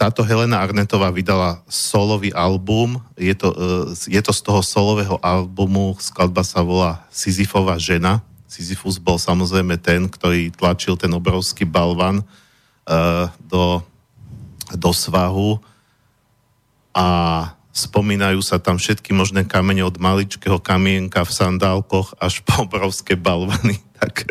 [0.00, 5.92] táto Helena Arnetová vydala solový album, je to, e, je to z toho solového albumu,
[6.00, 13.28] skladba sa volá Sisyfová žena, Sisyphus bol samozrejme ten, ktorý tlačil ten obrovský balvan uh,
[13.44, 13.84] do,
[14.72, 15.60] do svahu.
[16.96, 17.06] A
[17.76, 23.76] spomínajú sa tam všetky možné kamene od maličkého kamienka v sandálkoch až po obrovské balvany.
[23.98, 24.30] Tak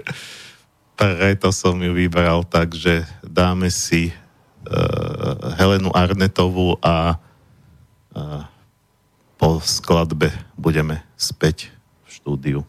[0.95, 4.15] preto som ju vybral, takže dáme si
[5.57, 8.43] Helenu Arnetovú a uh,
[9.37, 11.69] po skladbe budeme späť
[12.05, 12.59] v štúdiu.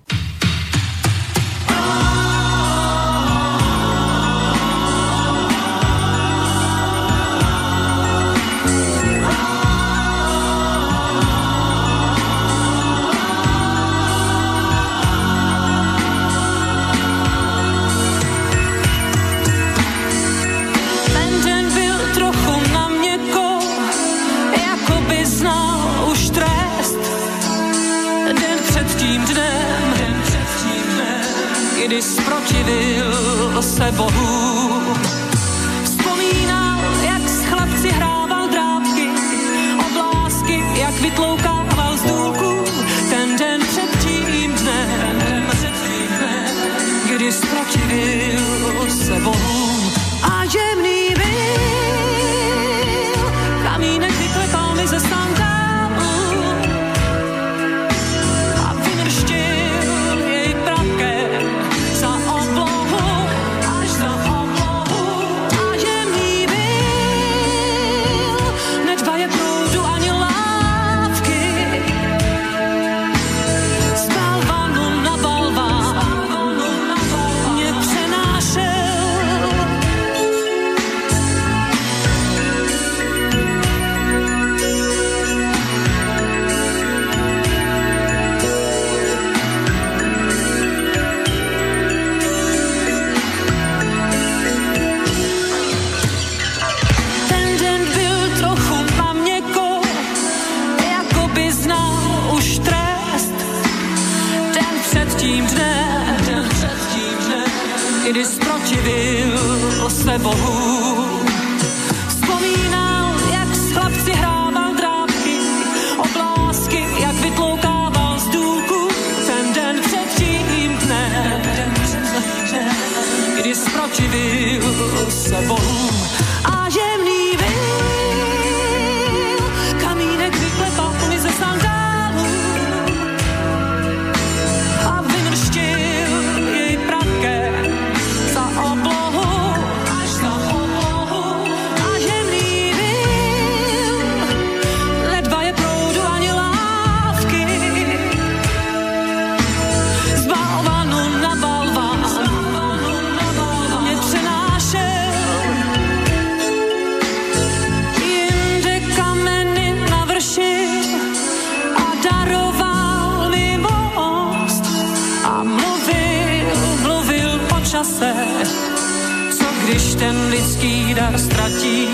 [170.95, 171.89] Dar ztratí.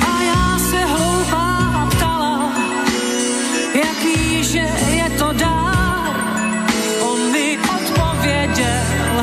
[0.00, 2.52] A já se hloupá ptala,
[3.74, 6.16] jaký že je to dár.
[7.00, 9.14] On mi odpověděl,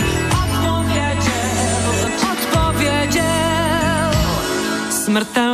[0.44, 1.92] odpověděl,
[2.32, 4.12] odpověděl,
[4.90, 5.45] smrtelnost.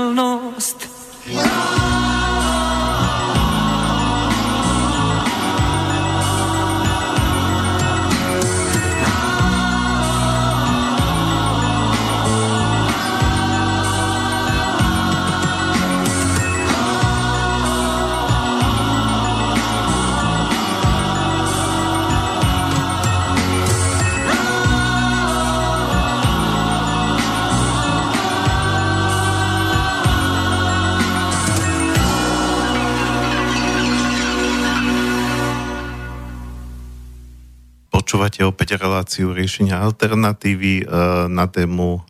[38.41, 40.85] Počúvate opäť reláciu riešenia alternatívy e,
[41.29, 42.01] na tému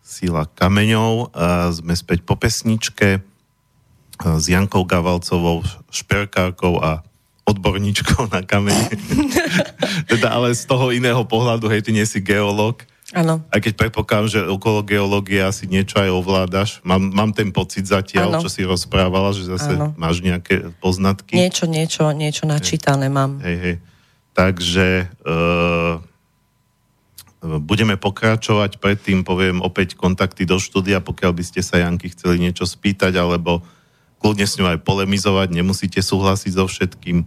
[0.00, 1.28] Sila kameňov.
[1.28, 3.20] E, sme späť po pesničke e,
[4.16, 5.60] s Jankou Gavalcovou,
[5.92, 7.04] šperkárkou a
[7.44, 8.96] odborníčkou na kamene.
[10.16, 12.88] teda ale z toho iného pohľadu, hej, ty nie si geológ.
[13.12, 13.44] Áno.
[13.52, 16.80] Aj keď predpokladám, že okolo geológie asi niečo aj ovládaš.
[16.80, 18.40] Mám, mám ten pocit zatiaľ, ano.
[18.40, 19.92] čo si rozprávala, že zase ano.
[20.00, 21.36] máš nejaké poznatky.
[21.36, 23.36] Niečo, niečo, niečo načítané mám.
[23.44, 23.76] Hej, hej.
[24.38, 25.26] Takže e,
[27.58, 32.62] budeme pokračovať, predtým poviem opäť kontakty do štúdia, pokiaľ by ste sa Janky chceli niečo
[32.62, 33.66] spýtať, alebo
[34.22, 37.26] kľudne s ňou aj polemizovať, nemusíte súhlasiť so všetkým.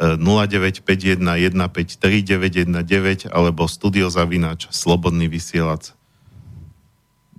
[0.00, 5.92] 0951 153 919 alebo studiozavinač slobodný vysielač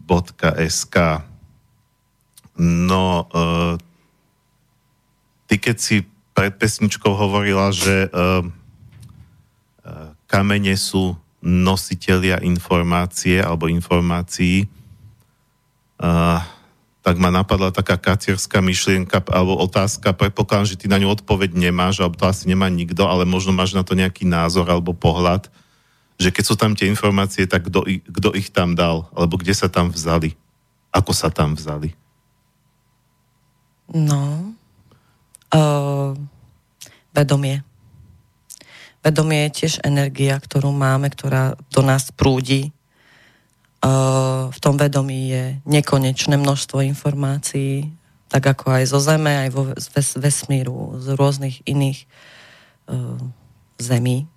[0.06, 1.26] .sk
[2.62, 3.46] No, e,
[5.50, 6.06] ty keď si
[6.38, 8.61] pred pesničkou hovorila, že e,
[10.30, 14.70] kamene sú nositelia informácie alebo informácií,
[15.98, 16.40] uh,
[17.02, 21.98] tak ma napadla taká kacierská myšlienka alebo otázka, predpokladám, že ty na ňu odpoveď nemáš,
[21.98, 25.50] alebo to asi nemá nikto, ale možno máš na to nejaký názor alebo pohľad,
[26.22, 29.66] že keď sú tam tie informácie, tak kto, kto ich tam dal, alebo kde sa
[29.66, 30.38] tam vzali,
[30.94, 31.98] ako sa tam vzali?
[33.90, 34.54] No,
[35.50, 36.14] uh,
[37.18, 37.66] vedomie.
[39.02, 42.70] Vedomie je tiež energia, ktorú máme, ktorá do nás prúdi.
[44.52, 47.90] V tom vedomí je nekonečné množstvo informácií,
[48.30, 49.74] tak ako aj zo Zeme, aj vo
[50.22, 52.06] vesmíru, z rôznych iných
[53.82, 54.30] zemí.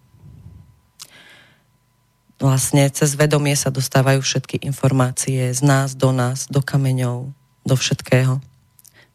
[2.44, 7.30] vlastne cez vedomie sa dostávajú všetky informácie z nás do nás, do kameňov,
[7.64, 8.42] do všetkého.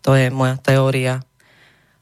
[0.02, 1.22] To je moja teória.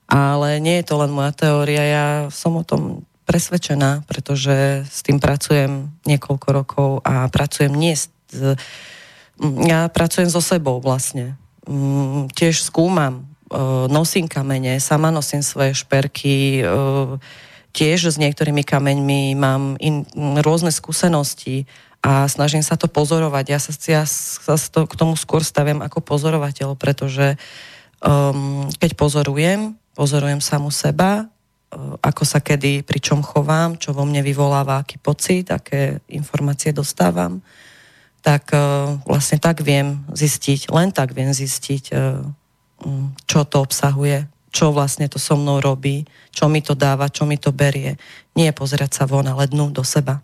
[0.07, 5.19] Ale nie je to len moja teória, ja som o tom presvedčená, pretože s tým
[5.19, 8.07] pracujem niekoľko rokov a pracujem nie s...
[9.67, 11.35] Ja pracujem so sebou vlastne.
[11.67, 13.55] Mm, tiež skúmam, e,
[13.91, 17.19] nosím kamene, sama nosím svoje šperky, e,
[17.77, 20.07] tiež s niektorými kameňmi mám in,
[20.41, 21.69] rôzne skúsenosti
[22.01, 23.45] a snažím sa to pozorovať.
[23.53, 27.37] Ja sa, ja sa to, k tomu skôr stavím ako pozorovateľ, pretože
[28.01, 31.29] um, keď pozorujem, pozorujem samu seba,
[31.99, 37.43] ako sa kedy, pri čom chovám, čo vo mne vyvoláva, aký pocit, aké informácie dostávam,
[38.23, 44.71] tak uh, vlastne tak viem zistiť, len tak viem zistiť, um, čo to obsahuje, čo
[44.71, 47.99] vlastne to so mnou robí, čo mi to dáva, čo mi to berie.
[48.34, 50.23] Nie pozerať sa von, ale dnu do seba.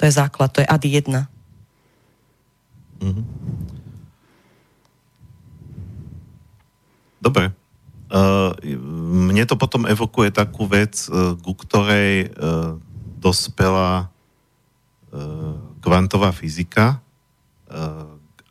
[0.00, 1.28] To je základ, to je ad jedna.
[3.04, 3.24] Mm-hmm.
[7.20, 7.59] Dobre.
[8.10, 8.50] Uh,
[9.30, 12.74] mne to potom evokuje takú vec, uh, ku ktorej uh,
[13.20, 14.10] dospela
[15.82, 17.02] kvantová fyzika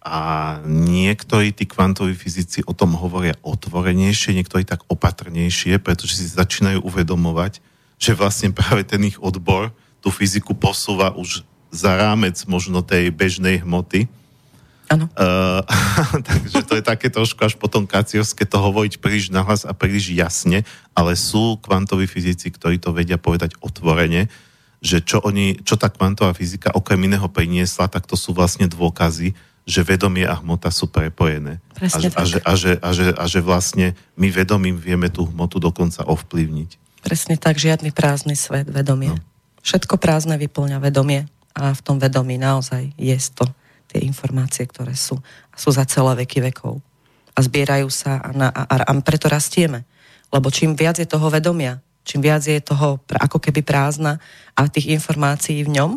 [0.04, 0.20] a
[0.68, 7.64] niektorí tí kvantoví fyzici o tom hovoria otvorenejšie, niektorí tak opatrnejšie, pretože si začínajú uvedomovať,
[7.96, 9.72] že vlastne práve ten ich odbor
[10.04, 14.12] tú fyziku posúva už za rámec možno tej bežnej hmoty.
[14.90, 15.08] Áno.
[15.20, 15.62] Uh,
[16.80, 20.64] je také trošku až potom kaciovské to hovoriť príliš nahlas a príliš jasne,
[20.96, 24.32] ale sú kvantoví fyzici, ktorí to vedia povedať otvorene,
[24.80, 29.36] že čo, oni, čo tá kvantová fyzika okrem iného priniesla, tak to sú vlastne dôkazy,
[29.68, 31.62] že vedomie a hmota sú prepojené.
[31.78, 32.24] a, a, že, a,
[32.56, 37.04] že, a, že, a že vlastne my vedomím vieme tú hmotu dokonca ovplyvniť.
[37.04, 39.14] Presne tak, žiadny prázdny svet, vedomie.
[39.14, 39.22] No.
[39.62, 43.46] Všetko prázdne vyplňa vedomie a v tom vedomí naozaj je to
[43.90, 45.18] tie informácie, ktoré sú.
[45.50, 46.78] A sú za celé veky vekov.
[47.34, 49.84] A zbierajú sa a, na, a, a preto rastieme.
[50.30, 54.22] Lebo čím viac je toho vedomia, čím viac je toho ako keby prázdna
[54.54, 55.92] a tých informácií v ňom,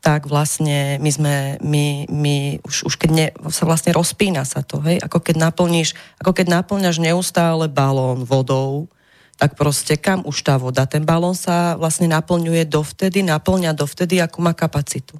[0.00, 4.80] tak vlastne my sme, my, my už, už keď ne, sa vlastne rozpína sa to,
[4.80, 8.88] hej, ako keď naplníš, ako keď naplňaš neustále balón vodou,
[9.36, 10.88] tak proste kam už tá voda?
[10.88, 15.16] Ten balón sa vlastne naplňuje dovtedy, naplňa dovtedy, ako má kapacitu.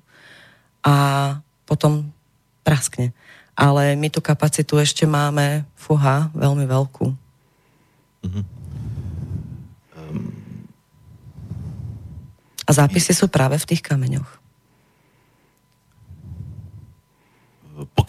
[0.84, 1.36] A
[1.71, 2.11] potom
[2.66, 3.14] praskne.
[3.55, 7.07] Ale my tú kapacitu ešte máme, fuha, veľmi veľkú.
[8.27, 8.45] Mm-hmm.
[12.66, 14.41] A zápisy sú práve v tých kameňoch.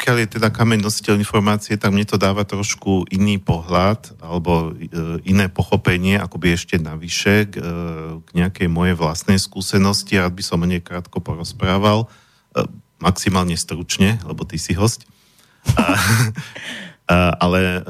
[0.02, 4.90] pokiaľ je teda kameň nositeľ informácie, tak mne to dáva trošku iný pohľad alebo e,
[5.24, 7.64] iné pochopenie, akoby ešte navyše k, e,
[8.20, 10.20] k nejakej mojej vlastnej skúsenosti.
[10.20, 12.08] Rád by som o nej krátko porozprával,
[12.52, 12.66] e,
[13.02, 15.04] maximálne stručne, lebo ty si host.
[15.76, 15.84] A,
[17.10, 17.84] a, ale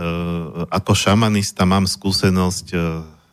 [0.71, 2.67] ako šamanista mám skúsenosť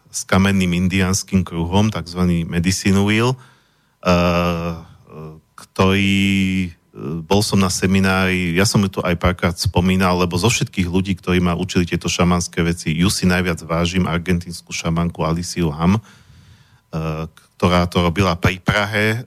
[0.09, 3.37] s kamenným indiánskym kruhom, takzvaný medicine wheel,
[5.55, 6.19] ktorý
[7.25, 11.15] bol som na seminári, ja som ju tu aj párkrát spomínal, lebo zo všetkých ľudí,
[11.15, 17.25] ktorí ma učili tieto šamanské veci, ju si najviac vážim, argentínsku šamanku Aliciu Ham, eh,
[17.59, 19.21] ktorá to robila pri Prahe.
[19.21, 19.23] Eh,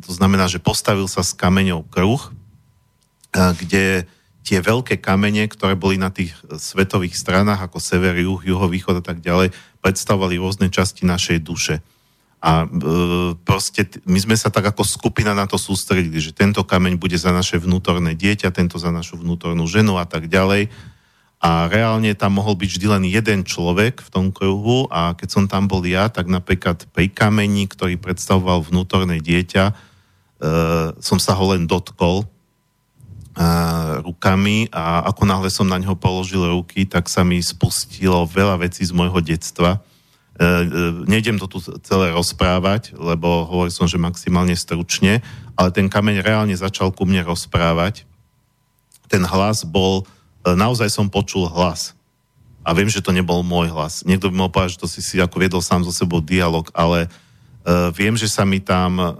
[0.00, 2.32] to znamená, že postavil sa s kameňou kruh,
[3.36, 3.84] eh, kde
[4.46, 9.18] tie veľké kamene, ktoré boli na tých svetových stranách, ako sever, juh, juhovýchod a tak
[9.18, 9.50] ďalej,
[9.82, 11.82] predstavovali rôzne časti našej duše.
[12.38, 12.66] A e,
[13.42, 17.34] proste my sme sa tak ako skupina na to sústredili, že tento kameň bude za
[17.34, 20.70] naše vnútorné dieťa, tento za našu vnútornú ženu a tak ďalej.
[21.36, 25.44] A reálne tam mohol byť vždy len jeden človek v tom kruhu a keď som
[25.44, 29.74] tam bol ja, tak napríklad pri kameni, ktorý predstavoval vnútorné dieťa, e,
[30.96, 32.26] som sa ho len dotkol e,
[34.00, 38.82] rukami a ako náhle som na neho položil ruky, tak sa mi spustilo veľa vecí
[38.82, 39.84] z môjho detstva
[40.36, 40.68] E, e,
[41.08, 45.24] nejdem to tu celé rozprávať, lebo hovoril som, že maximálne stručne,
[45.56, 48.04] ale ten kameň reálne začal ku mne rozprávať.
[49.08, 50.04] Ten hlas bol,
[50.54, 51.96] naozaj som počul hlas.
[52.66, 54.02] A viem, že to nebol môj hlas.
[54.06, 57.06] Niekto by mohol povedať, že to si si ako viedol sám so sebou dialog, ale
[57.06, 59.10] uh, viem, že sa mi tam uh,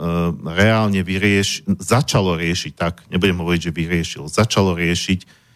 [0.50, 5.46] reálne vyrieš, začalo riešiť, tak, nebudem hovoriť, že vyriešil, začalo riešiť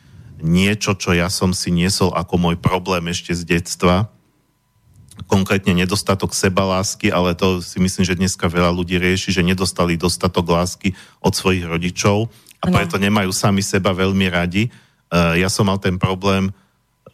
[0.40, 4.08] niečo, čo ja som si niesol ako môj problém ešte z detstva,
[5.28, 10.48] konkrétne nedostatok sebalásky, ale to si myslím, že dneska veľa ľudí rieši, že nedostali dostatok
[10.48, 14.72] lásky od svojich rodičov a preto nemajú sami seba veľmi radi.
[15.10, 16.54] Uh, ja som mal ten problém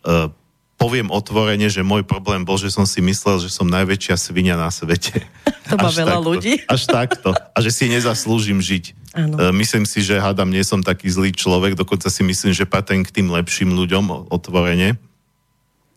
[0.04, 0.28] uh,
[0.76, 4.68] poviem otvorene, že môj problém bol, že som si myslel, že som najväčšia svinia na
[4.68, 5.24] svete.
[5.66, 6.54] To má veľa takto, ľudí.
[6.70, 7.34] Až takto.
[7.34, 8.94] A že si nezaslúžim žiť.
[9.18, 9.34] Ano.
[9.34, 13.02] E, myslím si, že hádam, nie som taký zlý človek, dokonca si myslím, že patrím
[13.02, 14.94] k tým lepším ľuďom otvorene.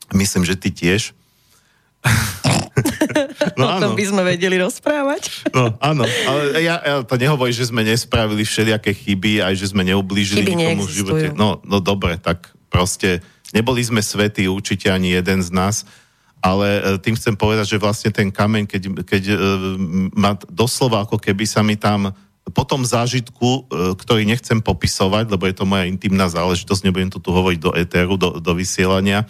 [0.10, 1.14] Myslím, že ty tiež.
[3.60, 5.24] no, o tom by sme vedeli rozprávať.
[5.60, 9.84] No, áno, ale ja, ja to nehovorím, že sme nespravili všelijaké chyby, aj že sme
[9.84, 11.28] neublížili chyby nikomu v živote.
[11.36, 13.20] No, no dobre, tak proste
[13.52, 15.84] neboli sme svetí, určite ani jeden z nás,
[16.40, 19.36] ale e, tým chcem povedať, že vlastne ten kameň, keď, keď e,
[20.16, 22.16] ma doslova ako keby sa mi tam
[22.50, 23.62] po tom zážitku, e,
[24.00, 28.16] ktorý nechcem popisovať, lebo je to moja intimná záležitosť, nebudem to tu hovoriť do éteru,
[28.16, 29.28] do, do vysielania,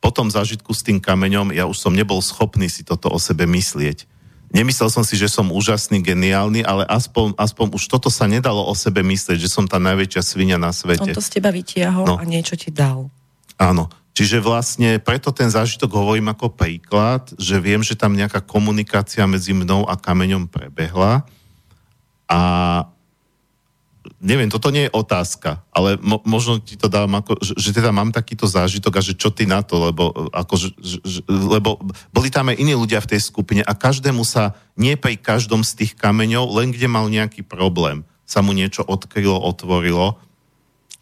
[0.00, 3.48] po tom zážitku s tým kameňom ja už som nebol schopný si toto o sebe
[3.48, 4.06] myslieť.
[4.54, 8.74] Nemyslel som si, že som úžasný, geniálny, ale aspoň, aspoň už toto sa nedalo o
[8.78, 11.02] sebe myslieť, že som tá najväčšia svinia na svete.
[11.02, 12.14] On to z teba vytiahol no.
[12.14, 13.10] a niečo ti dal.
[13.58, 13.90] Áno.
[14.16, 19.52] Čiže vlastne preto ten zážitok hovorím ako príklad, že viem, že tam nejaká komunikácia medzi
[19.52, 21.28] mnou a kameňom prebehla
[22.24, 22.40] a
[24.22, 27.90] neviem, toto nie je otázka, ale mo, možno ti to dám ako, že, že teda
[27.92, 31.78] mám takýto zážitok a že čo ty na to, lebo, ako, že, že, lebo
[32.10, 35.84] boli tam aj iní ľudia v tej skupine a každému sa, nie pri každom z
[35.84, 40.18] tých kameňov, len kde mal nejaký problém, sa mu niečo odkrylo, otvorilo.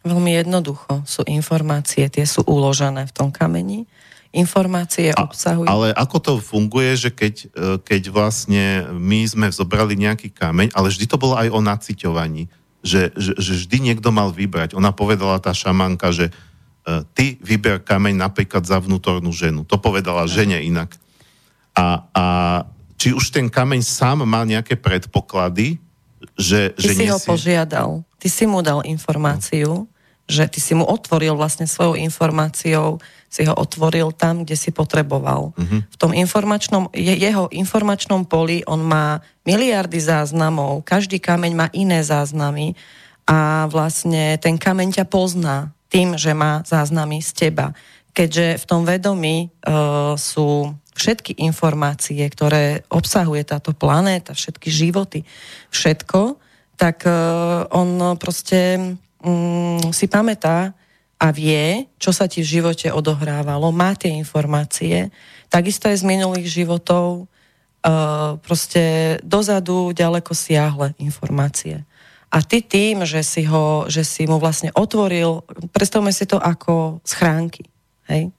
[0.05, 3.89] Veľmi jednoducho sú informácie, tie sú uložené v tom kameni.
[4.35, 5.71] Informácie a, obsahujú...
[5.71, 10.91] Ale ako to funguje, že keď, e, keď vlastne my sme zobrali nejaký kameň, ale
[10.91, 12.51] vždy to bolo aj o naciťovaní,
[12.85, 14.77] že, že, že vždy niekto mal vybrať.
[14.77, 19.65] Ona povedala, tá šamanka, že uh, ty vyber kameň napríklad za vnútornú ženu.
[19.65, 20.93] To povedala žene inak.
[21.73, 22.25] A, a
[23.01, 25.81] či už ten kameň sám má nejaké predpoklady,
[26.37, 26.77] že...
[26.77, 27.27] Ty že si ho si...
[27.27, 28.05] požiadal.
[28.21, 29.89] Ty si mu dal informáciu,
[30.25, 32.97] že ty si mu otvoril vlastne svojou informáciou,
[33.29, 35.53] si ho otvoril tam, kde si potreboval.
[35.53, 35.81] Uh-huh.
[35.85, 42.01] V tom informačnom, je, jeho informačnom poli on má miliardy záznamov, každý kameň má iné
[42.01, 42.79] záznamy
[43.29, 47.67] a vlastne ten kameň ťa pozná tým, že má záznamy z teba.
[48.15, 55.27] Keďže v tom vedomí uh, sú všetky informácie, ktoré obsahuje táto planéta, všetky životy,
[55.75, 56.39] všetko,
[56.79, 58.95] tak uh, on proste
[59.25, 60.77] mm, si pamätá
[61.17, 65.09] a vie, čo sa ti v živote odohrávalo, má tie informácie,
[65.49, 71.87] takisto aj z minulých životov, uh, proste dozadu ďaleko siahle informácie.
[72.35, 76.99] A ty tým, že si, ho, že si mu vlastne otvoril, predstavme si to ako
[77.07, 77.63] schránky,
[78.11, 78.35] hej?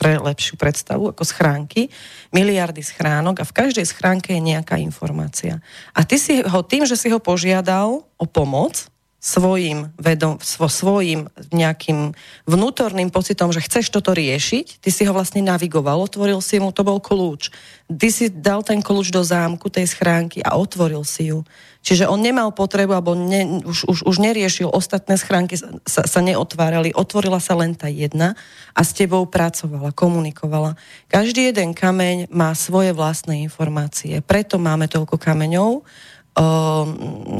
[0.00, 1.92] pre lepšiu predstavu, ako schránky,
[2.32, 5.60] miliardy schránok a v každej schránke je nejaká informácia.
[5.92, 8.88] A ty si ho tým, že si ho požiadal o pomoc,
[9.20, 12.16] svojim, vedom, svo, svojim nejakým
[12.48, 16.80] vnútorným pocitom, že chceš toto riešiť, ty si ho vlastne navigoval, otvoril si mu, to
[16.80, 17.52] bol kľúč.
[17.92, 21.44] Ty si dal ten kľúč do zámku tej schránky a otvoril si ju.
[21.80, 26.92] Čiže on nemal potrebu, alebo ne, už, už, už neriešil, ostatné schránky sa, sa neotvárali,
[26.92, 28.36] otvorila sa len tá jedna
[28.76, 30.76] a s tebou pracovala, komunikovala.
[31.08, 35.84] Každý jeden kameň má svoje vlastné informácie, preto máme toľko kameňov,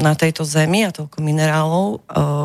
[0.01, 2.03] na tejto zemi a toľko minerálov.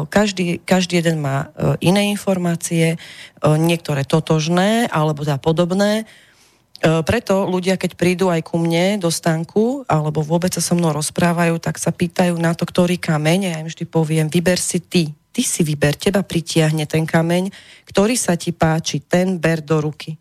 [0.08, 1.50] Každý, každý jeden má
[1.82, 2.96] iné informácie,
[3.42, 6.06] niektoré totožné alebo teda podobné.
[6.80, 11.56] Preto ľudia, keď prídu aj ku mne do stánku alebo vôbec sa so mnou rozprávajú,
[11.58, 13.40] tak sa pýtajú na to, ktorý kameň.
[13.50, 15.10] Ja im vždy poviem, vyber si ty.
[15.32, 17.52] Ty si vyber, teba pritiahne ten kameň,
[17.90, 20.16] ktorý sa ti páči, ten ber do ruky.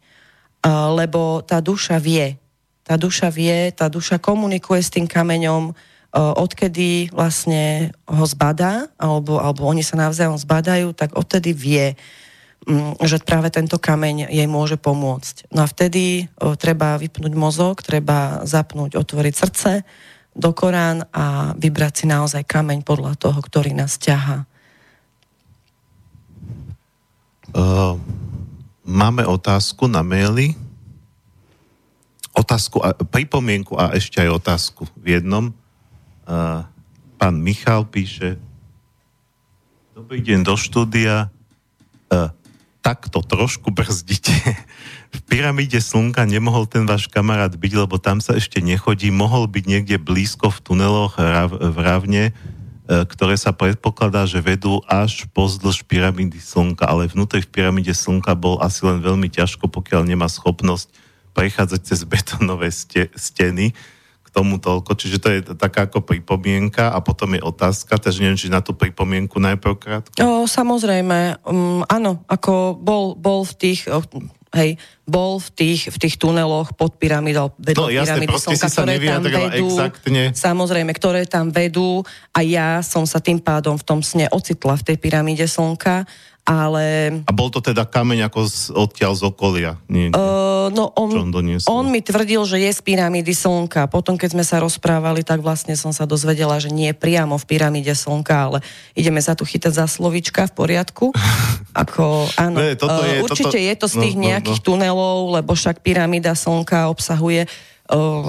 [0.65, 2.36] Lebo tá duša vie.
[2.84, 5.73] Tá duša vie, tá duša komunikuje s tým kameňom,
[6.16, 11.99] odkedy vlastne ho zbadá, alebo, alebo oni sa navzájom zbadajú, tak odtedy vie,
[12.63, 15.51] mm, že práve tento kameň jej môže pomôcť.
[15.51, 19.72] No a vtedy treba vypnúť mozog, treba zapnúť, otvoriť srdce
[20.36, 24.47] do Korán a vybrať si naozaj kameň podľa toho, ktorý nás ťaha.
[27.55, 27.95] Uh,
[28.84, 30.55] máme otázku na maili.
[32.36, 35.55] Otázku a pripomienku a ešte aj otázku v jednom
[37.15, 38.41] pán Michal píše,
[39.95, 41.30] dobrý deň do štúdia,
[42.11, 42.30] uh,
[42.86, 44.34] takto trošku brzdite.
[45.15, 49.63] v pyramíde slnka nemohol ten váš kamarát byť, lebo tam sa ešte nechodí, mohol byť
[49.65, 51.17] niekde blízko v tuneloch
[51.49, 52.34] v Ravne, e,
[52.86, 58.59] ktoré sa predpokladá, že vedú až pozdĺž pyramídy slnka, ale vnútri v pyramíde slnka bol
[58.59, 60.91] asi len veľmi ťažko, pokiaľ nemá schopnosť
[61.32, 62.69] prechádzať cez betónové
[63.15, 63.71] steny
[64.36, 68.51] tomu toľko, čiže to je taká ako pripomienka a potom je otázka, takže neviem, či
[68.51, 70.15] na tú pripomienku najprv krátko.
[70.19, 73.88] O, samozrejme, um, áno, ako bol, bol v tých,
[74.55, 74.75] hej,
[75.07, 79.23] bol v tých, v tých tuneloch pod pyramidou, vedľa no, jasne, pyramidy Slnka, ktoré tam
[79.23, 80.23] vedú, exaktne.
[80.36, 82.03] samozrejme, ktoré tam vedú.
[82.36, 86.03] A ja som sa tým pádom v tom sne ocitla v tej pyramíde Slnka
[86.46, 87.10] ale...
[87.26, 89.82] A bol to teda kameň ako z, odtiaľ z okolia?
[89.89, 90.16] Nie, nie.
[90.16, 93.89] Uh, no on, on, on mi tvrdil, že je z pyramídy Slnka.
[93.89, 97.98] Potom, keď sme sa rozprávali, tak vlastne som sa dozvedela, že nie priamo v pyramíde
[97.98, 98.58] Slnka, ale
[98.93, 101.06] ideme sa tu chytať za slovička v poriadku.
[101.82, 103.66] Ako, áno, ne, toto je, uh, určite toto...
[103.66, 104.68] je to z tých no, nejakých no, no.
[104.70, 107.50] tunelov, lebo však pyramída Slnka obsahuje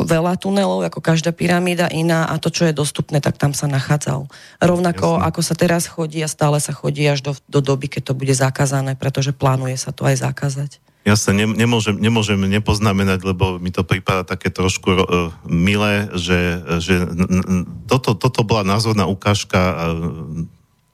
[0.05, 4.29] veľa tunelov, ako každá pyramída iná a to, čo je dostupné, tak tam sa nachádzal.
[4.61, 5.27] Rovnako Jasne.
[5.33, 8.37] ako sa teraz chodí a stále sa chodí až do, do doby, keď to bude
[8.37, 10.81] zakázané, pretože plánuje sa to aj zakázať.
[11.07, 15.05] Ja sa ne, nemôžem, nemôžem nepoznamenať, lebo mi to prípada také trošku uh,
[15.47, 17.07] milé, že, že
[17.87, 19.77] toto, toto bola názorná ukážka uh,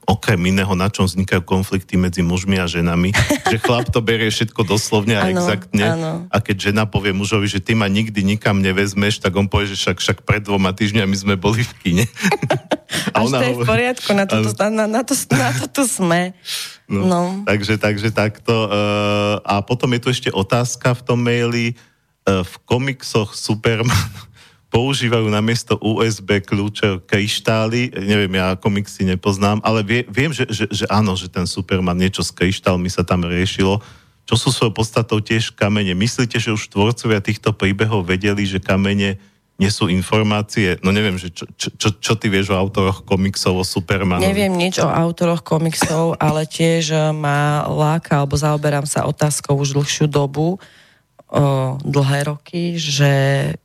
[0.03, 3.15] okrem iného, na čom vznikajú konflikty medzi mužmi a ženami,
[3.53, 6.13] že chlap to berie všetko doslovne a ano, exaktne ano.
[6.27, 9.79] a keď žena povie mužovi, že ty ma nikdy nikam nevezmeš, tak on povie, že
[9.79, 12.05] však, však pred dvoma týždňami sme boli v kine.
[13.17, 15.67] a Až ona to je v poriadku, na to, na, na, na, to, na to
[15.71, 16.35] tu sme.
[16.91, 17.21] No, no.
[17.49, 18.69] Takže, takže takto.
[18.69, 21.79] Uh, a potom je tu ešte otázka v tom maili.
[22.23, 24.31] Uh, v komiksoch Superman
[24.73, 30.89] používajú namiesto USB kľúče kryštály, neviem, ja komiksy nepoznám, ale vie, viem, že, že, že
[30.89, 33.85] áno, že ten Superman niečo s kryštálmi sa tam riešilo,
[34.25, 35.93] čo sú svojou podstatou tiež kamene.
[35.93, 39.21] Myslíte, že už tvorcovia týchto príbehov vedeli, že kamene
[39.61, 40.81] nie sú informácie?
[40.81, 44.25] No neviem, že čo, čo, čo, čo ty vieš o autoroch komiksov o Supermanovi?
[44.25, 50.09] Neviem nič o autoroch komiksov, ale tiež má láka, alebo zaoberám sa otázkou už dlhšiu
[50.09, 50.57] dobu,
[51.29, 53.13] o dlhé roky, že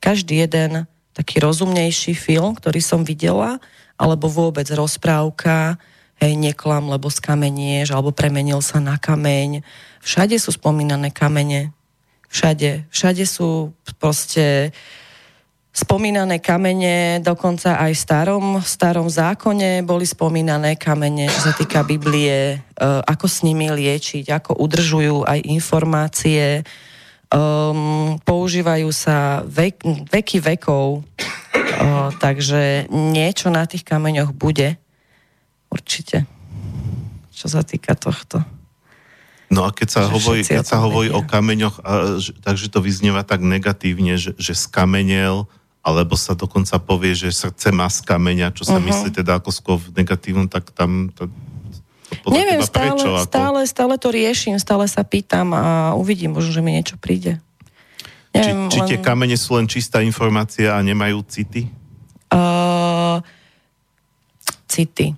[0.00, 0.84] každý jeden
[1.18, 3.58] taký rozumnejší film, ktorý som videla,
[3.98, 5.74] alebo vôbec rozprávka,
[6.22, 9.66] hej, neklam, lebo skamenieš, alebo premenil sa na kameň.
[9.98, 11.74] Všade sú spomínané kamene.
[12.30, 12.86] Všade.
[12.94, 14.70] Všade sú proste
[15.74, 22.34] spomínané kamene, dokonca aj v starom, starom zákone boli spomínané kamene, čo sa týka Biblie,
[22.34, 26.66] e, ako s nimi liečiť, ako udržujú aj informácie,
[27.28, 34.80] Um, používajú sa vek, veky vekov, uh, takže niečo na tých kameňoch bude.
[35.68, 36.24] Určite.
[37.28, 38.40] Čo sa týka tohto.
[39.48, 43.24] No a keď sa hovorí, keď sa hovorí o kameňoch, a, že, takže to vyznieva
[43.24, 45.48] tak negatívne, že, že skamenel,
[45.80, 48.88] alebo sa dokonca povie, že srdce má skameňa, čo sa uh-huh.
[48.88, 51.32] myslí teda ako skôr v negatívnom, tak tam to,
[52.24, 53.26] Neviem, stále, prečo, ako...
[53.28, 57.40] stále, stále to riešim, stále sa pýtam a uvidím, možno, že mi niečo príde.
[58.32, 58.88] Neviem, či, či len...
[58.88, 61.68] tie kamene sú len čistá informácia a nemajú city?
[62.28, 63.20] Uh,
[64.68, 65.16] city.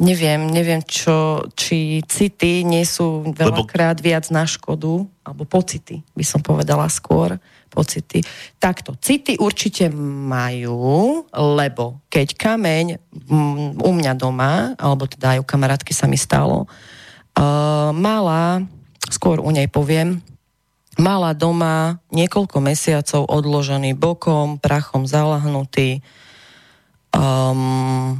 [0.00, 6.40] Neviem, neviem, čo, či city nie sú veľakrát viac na škodu, alebo pocity, by som
[6.40, 7.36] povedala skôr,
[7.68, 8.24] pocity.
[8.56, 12.86] Takto, city určite majú, lebo keď kameň
[13.28, 18.64] m, u mňa doma, alebo teda aj u kamarátky sa mi stalo, uh, mala,
[19.12, 20.24] skôr u nej poviem,
[20.96, 26.00] mala doma niekoľko mesiacov odložený bokom, prachom zalahnutý.
[27.12, 28.16] Um,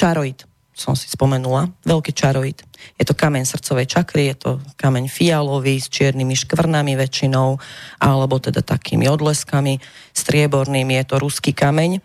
[0.00, 0.48] čaroid
[0.80, 2.56] som si spomenula, veľký čaroid.
[2.96, 7.60] Je to kameň srdcovej čakry, je to kameň fialový s čiernymi škvrnami väčšinou,
[8.00, 9.76] alebo teda takými odleskami
[10.16, 12.00] striebornými, je to ruský kameň.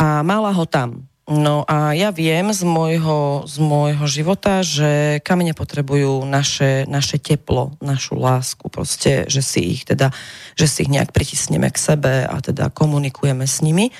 [0.00, 1.04] A mala ho tam.
[1.28, 7.76] No a ja viem z môjho, z môjho života, že kamene potrebujú naše, naše teplo,
[7.84, 10.08] našu lásku, proste, že si ich teda,
[10.56, 13.92] že si ich nejak pritisneme k sebe a teda komunikujeme s nimi.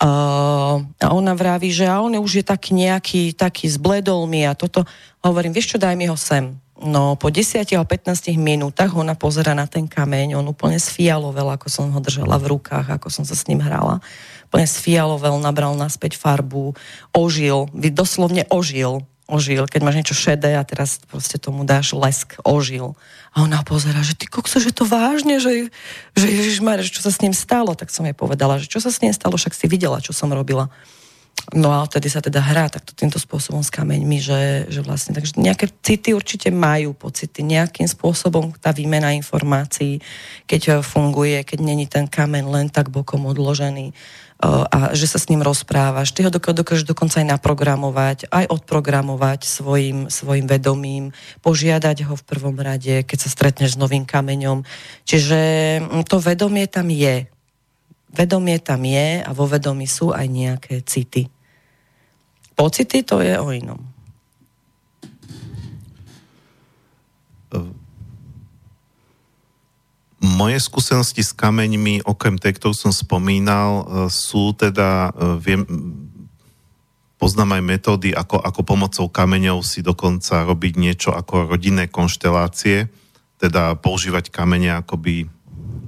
[0.00, 4.88] A ona vraví, že a on už je taký nejaký, taký zbledol mi a toto.
[5.20, 6.56] Hovorím, vieš čo, daj mi ho sem.
[6.80, 11.68] No po 10 alebo 15 minútach ona pozera na ten kameň, on úplne sfialovel, ako
[11.68, 14.00] som ho držala v rukách, ako som sa s ním hrala.
[14.48, 16.72] Úplne sfialovel, nabral naspäť farbu,
[17.12, 22.98] ožil, doslovne ožil ožil, keď máš niečo šedé a teraz proste tomu dáš lesk, ožil.
[23.30, 25.70] A ona pozera, že ty kokso, že to vážne, že,
[26.18, 28.98] že Ježišmar, čo sa s ním stalo, tak som jej povedala, že čo sa s
[28.98, 30.66] ním stalo, však si videla, čo som robila.
[31.50, 35.40] No a vtedy sa teda hrá takto týmto spôsobom s kameňmi, že, že vlastne, takže
[35.40, 39.98] nejaké city určite majú pocity, nejakým spôsobom tá výmena informácií,
[40.46, 43.90] keď funguje, keď není ten kameň len tak bokom odložený,
[44.40, 46.16] a že sa s ním rozprávaš.
[46.16, 51.12] Ty ho dokážeš dokonca aj naprogramovať, aj odprogramovať svojim, svojim vedomím,
[51.44, 54.64] požiadať ho v prvom rade, keď sa stretneš s novým kameňom.
[55.04, 55.40] Čiže
[55.84, 57.28] mm, to vedomie tam je.
[58.10, 61.28] Vedomie tam je a vo vedomí sú aj nejaké city.
[62.56, 63.89] pocity to je o inom.
[70.20, 75.64] Moje skúsenosti s kameňmi, okrem tej, ktorú som spomínal, e, sú teda, e, viem,
[77.16, 82.92] poznám aj metódy, ako, ako pomocou kameňov si dokonca robiť niečo ako rodinné konštelácie,
[83.40, 85.28] teda používať kamene akoby,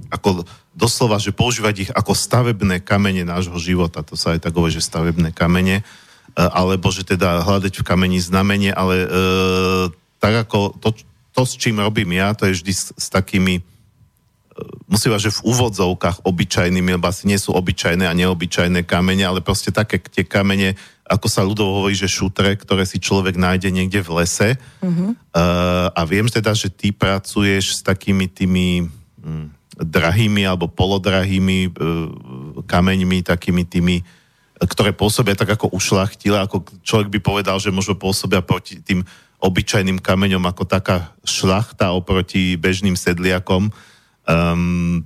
[0.09, 4.73] ako doslova, že používať ich ako stavebné kamene nášho života, to sa aj tak hovorí,
[4.73, 5.83] že stavebné kamene, e,
[6.37, 9.07] alebo že teda hľadať v kameni znamenie, ale e,
[10.17, 10.97] tak ako to,
[11.33, 13.61] to, s čím robím ja, to je vždy s, s takými
[14.87, 19.73] musím že v úvodzovkách obyčajnými, lebo asi nie sú obyčajné a neobyčajné kamene, ale proste
[19.73, 24.23] také tie kamene, ako sa ľudovo hovorí, že šutre, ktoré si človek nájde niekde v
[24.23, 24.49] lese.
[24.79, 25.13] Uh-huh.
[25.35, 28.87] Uh, a viem teda, že ty pracuješ s takými tými
[29.19, 29.47] hm,
[29.77, 33.99] drahými alebo polodrahými uh, kameňmi, takými tými,
[34.63, 39.03] ktoré pôsobia tak ako ušlachtile, ako človek by povedal, že možno pôsobia proti tým
[39.43, 43.75] obyčajným kameňom ako taká šlachta oproti bežným sedliakom.
[44.23, 45.03] Um,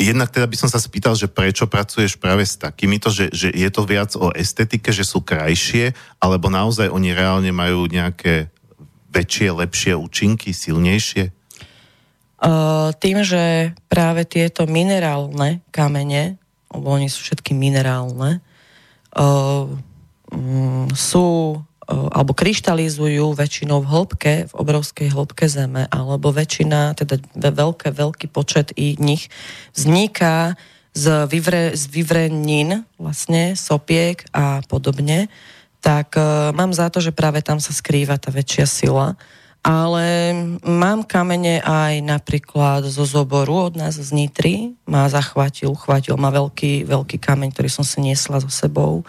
[0.00, 3.68] jednak teda by som sa spýtal, že prečo pracuješ práve s takýmito, že, že je
[3.68, 8.48] to viac o estetike, že sú krajšie, alebo naozaj oni reálne majú nejaké
[9.12, 11.36] väčšie, lepšie účinky, silnejšie?
[12.40, 16.40] Uh, tým, že práve tieto minerálne kamene,
[16.72, 18.40] lebo oni sú všetky minerálne,
[19.12, 19.68] uh,
[20.32, 21.60] um, sú
[21.90, 28.70] alebo kryštalizujú väčšinou v hĺbke, v obrovskej hĺbke zeme, alebo väčšina, teda veľké, veľký počet
[28.78, 29.26] i nich
[29.74, 30.54] vzniká
[30.94, 35.26] z, vyvre, z vyvrenín, vlastne, sopiek a podobne,
[35.80, 39.18] tak uh, mám za to, že práve tam sa skrýva tá väčšia sila.
[39.60, 40.32] Ale
[40.64, 44.72] mám kamene aj napríklad zo zoboru od nás z Nitry.
[44.88, 49.04] Má zachvatil, chvatil ma veľký, veľký kameň, ktorý som si niesla so sebou.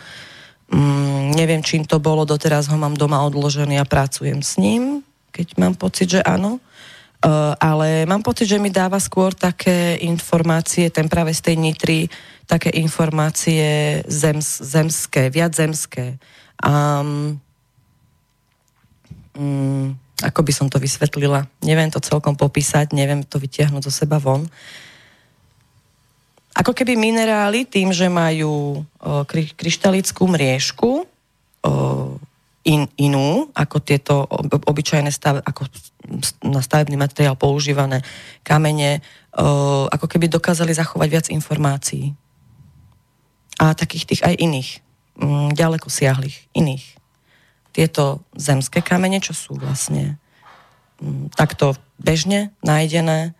[0.72, 5.03] Mm, neviem, čím to bolo, doteraz ho mám doma odložený a pracujem s ním,
[5.36, 6.63] keď mám pocit, že áno.
[7.22, 12.09] Uh, ale mám pocit, že mi dáva skôr také informácie, ten práve z tej nitry,
[12.49, 16.17] také informácie zems, zemské, viac zemské.
[16.65, 17.38] Um,
[19.38, 19.93] um,
[20.24, 21.45] ako by som to vysvetlila?
[21.61, 24.49] Neviem to celkom popísať, neviem to vytiahnuť zo seba von.
[24.49, 24.49] Uh,
[26.51, 28.83] ako keby minerály tým, že majú o,
[29.23, 31.71] kry, kryštalickú mriežku, o,
[32.67, 34.27] in, inú, ako tieto
[34.67, 35.65] obyčajné stav, ako
[36.45, 38.03] na stavebný materiál používané
[38.43, 38.99] kamene,
[39.33, 42.13] o, ako keby dokázali zachovať viac informácií.
[43.61, 44.69] A takých tých aj iných,
[45.21, 46.99] m, ďaleko siahlých, iných.
[47.71, 50.19] Tieto zemské kamene, čo sú vlastne
[50.99, 53.37] m, takto bežne nájdené,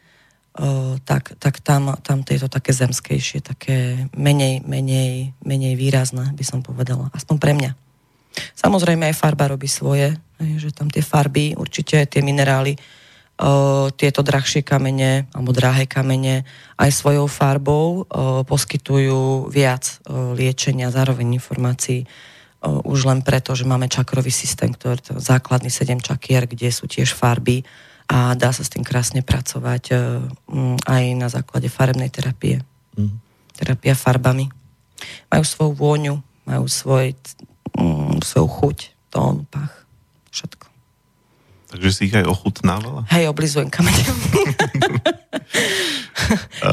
[1.08, 6.60] tak, tak tam, tam je to také zemskejšie, také menej, menej, menej výrazné, by som
[6.60, 7.08] povedala.
[7.16, 7.72] Aspoň pre mňa.
[8.60, 12.76] Samozrejme aj farba robí svoje, že tam tie farby, určite tie minerály,
[13.98, 16.46] tieto drahšie kamene alebo drahé kamene
[16.78, 18.06] aj svojou farbou
[18.46, 19.98] poskytujú viac
[20.38, 22.06] liečenia, zároveň informácií
[22.62, 27.18] už len preto, že máme čakrový systém, ktorý je základný sedem čakier, kde sú tiež
[27.18, 27.66] farby,
[28.12, 29.96] a dá sa s tým krásne pracovať e,
[30.84, 32.60] aj na základe farebnej terapie.
[33.00, 33.24] Mm.
[33.56, 34.52] Terapia farbami.
[35.32, 37.16] Majú svoju vôňu, majú svoj,
[38.20, 39.88] svoju chuť, tón, pach,
[40.36, 40.71] všetko.
[41.72, 43.08] Takže si ich aj ochutnávala?
[43.08, 44.18] Hej, oblizujem kameňom.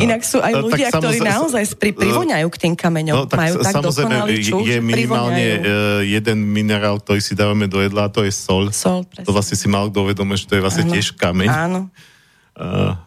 [0.05, 3.15] Inak sú aj ľudia, tak ktorí naozaj pri, privoňajú k tým kameňom.
[3.15, 6.03] No, tak Majú tak dokonalý čuch, je minimálne privoňajú.
[6.03, 8.75] E, jeden minerál, ktorý si dávame do jedla a to je sol.
[8.75, 9.27] Sol, presne.
[9.27, 10.93] To vlastne si mal kto uvedomať, že to je vlastne Áno.
[10.99, 11.49] tiež kameň.
[11.49, 11.81] Áno.
[12.59, 12.99] Uh,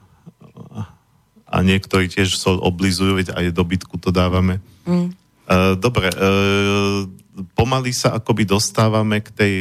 [1.44, 4.64] a niektorí tiež sol oblizujú, veď aj dobytku to dávame.
[4.88, 5.12] Mm.
[5.44, 7.04] Uh, dobre, uh,
[7.52, 9.54] pomaly sa akoby dostávame k tej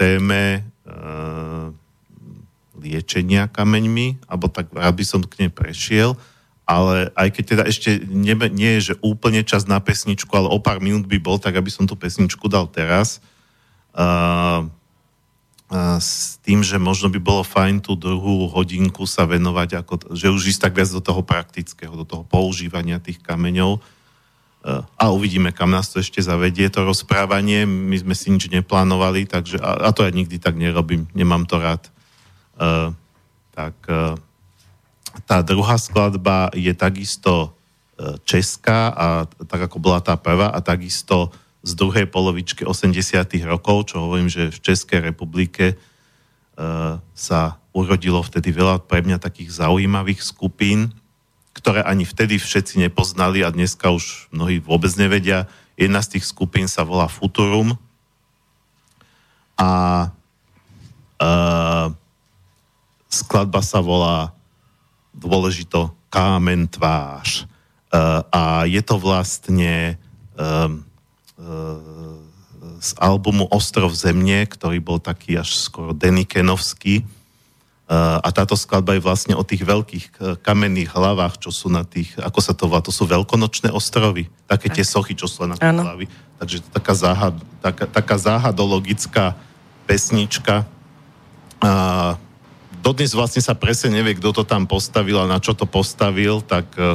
[0.00, 0.69] téme
[2.80, 6.16] liečenia kameňmi, alebo tak aby som k nej prešiel,
[6.64, 10.58] ale aj keď teda ešte nie, nie je, že úplne čas na pesničku, ale o
[10.62, 13.18] pár minút by bol, tak aby som tú pesničku dal teraz.
[13.90, 14.70] Uh,
[15.98, 20.50] s tým, že možno by bolo fajn tú druhú hodinku sa venovať, ako, že už
[20.50, 23.78] ísť tak viac do toho praktického, do toho používania tých kameňov.
[23.78, 23.99] Uh,
[25.00, 27.64] a uvidíme, kam nás to ešte zavedie, to rozprávanie.
[27.64, 31.56] My sme si nič neplánovali, takže, a, a to ja nikdy tak nerobím, nemám to
[31.56, 31.88] rád.
[32.60, 32.92] Uh,
[33.56, 34.20] tak uh,
[35.24, 39.06] tá druhá skladba je takisto uh, česká, a
[39.48, 41.32] tak ako bola tá prvá, a takisto
[41.64, 43.00] z druhej polovičky 80
[43.48, 49.56] rokov, čo hovorím, že v Českej republike uh, sa urodilo vtedy veľa pre mňa takých
[49.56, 50.92] zaujímavých skupín,
[51.52, 55.50] ktoré ani vtedy všetci nepoznali a dneska už mnohí vôbec nevedia.
[55.74, 57.74] Jedna z tých skupín sa volá Futurum
[59.60, 59.70] a
[61.20, 61.86] uh,
[63.10, 64.32] skladba sa volá
[65.12, 67.46] dôležito Kámen tvář.
[67.90, 69.98] Uh, a je to vlastne
[70.38, 70.86] um,
[71.38, 72.18] uh,
[72.80, 77.04] z albumu Ostrov zemne, ktorý bol taký až skoro Denikenovský.
[77.90, 82.38] A táto skladba je vlastne o tých veľkých kamenných hlavách, čo sú na tých, ako
[82.38, 86.06] sa to volá, to sú veľkonočné ostrovy, také tie sochy, čo sú na tých hlavy.
[86.38, 89.34] Takže to taká, záhad, taká, taká záhadologická
[89.90, 90.70] pesnička.
[91.58, 92.14] Uh,
[92.78, 96.70] dodnes vlastne sa presne nevie, kto to tam postavil a na čo to postavil, tak
[96.78, 96.94] uh,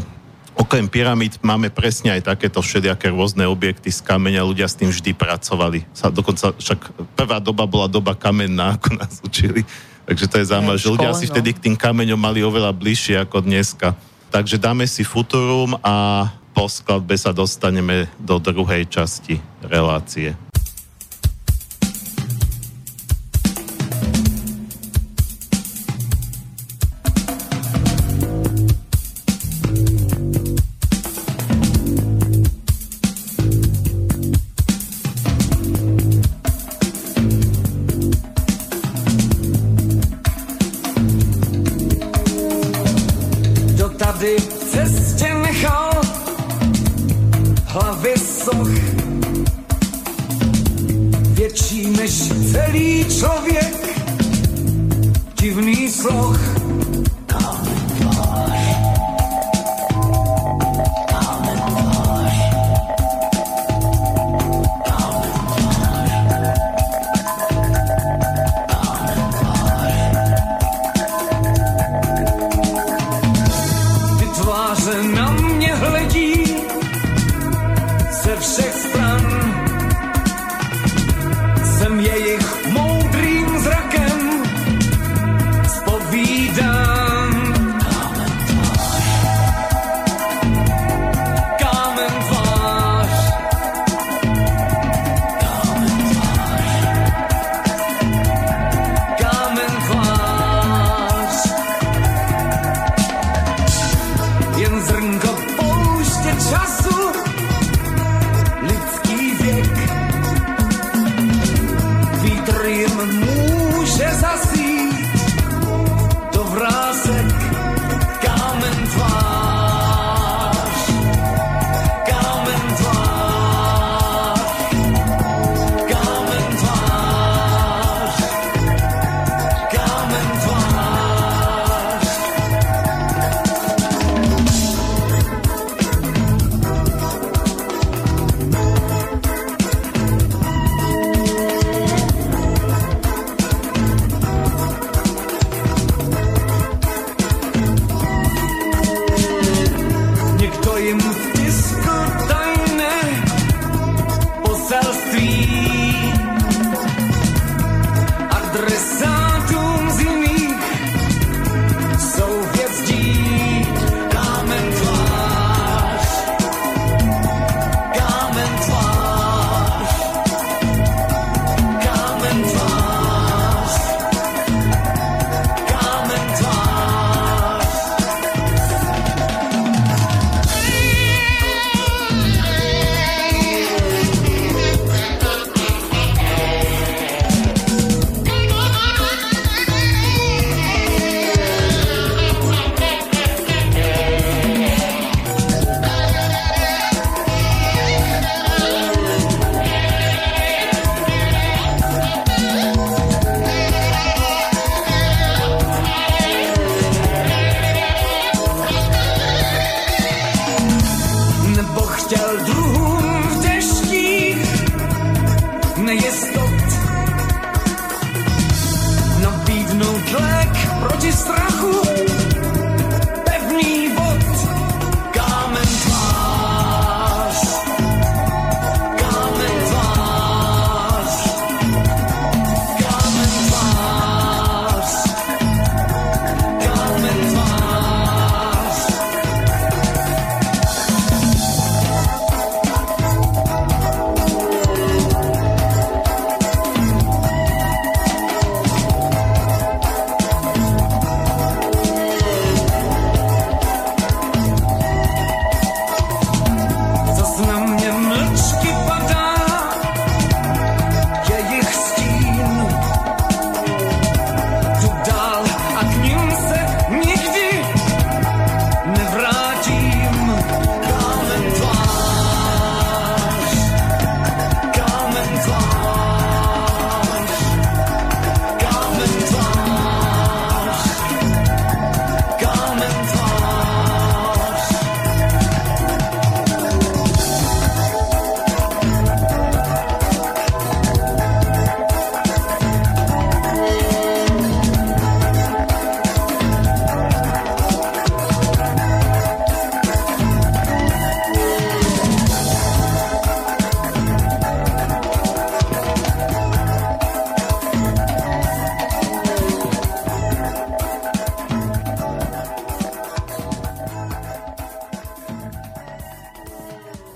[0.56, 5.12] Okrem pyramíd máme presne aj takéto všelijaké rôzne objekty z kameňa, ľudia s tým vždy
[5.12, 5.84] pracovali.
[5.92, 9.68] Sa, dokonca však prvá doba bola doba kamenná, ako nás učili.
[10.06, 11.32] Takže to je zaujímavé, že ľudia si no.
[11.34, 13.98] vtedy k tým kameňom mali oveľa bližšie ako dneska.
[14.30, 20.38] Takže dáme si Futurum a po skladbe sa dostaneme do druhej časti relácie.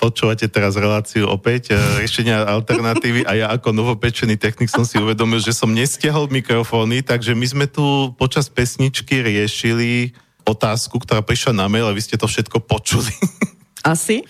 [0.10, 5.38] Počúvate teraz reláciu opäť, e, riešenia alternatívy a ja ako novopečený technik som si uvedomil,
[5.38, 11.70] že som nestiahol mikrofóny, takže my sme tu počas pesničky riešili otázku, ktorá prišla na
[11.70, 13.14] mail a vy ste to všetko počuli.
[13.86, 14.26] Asi?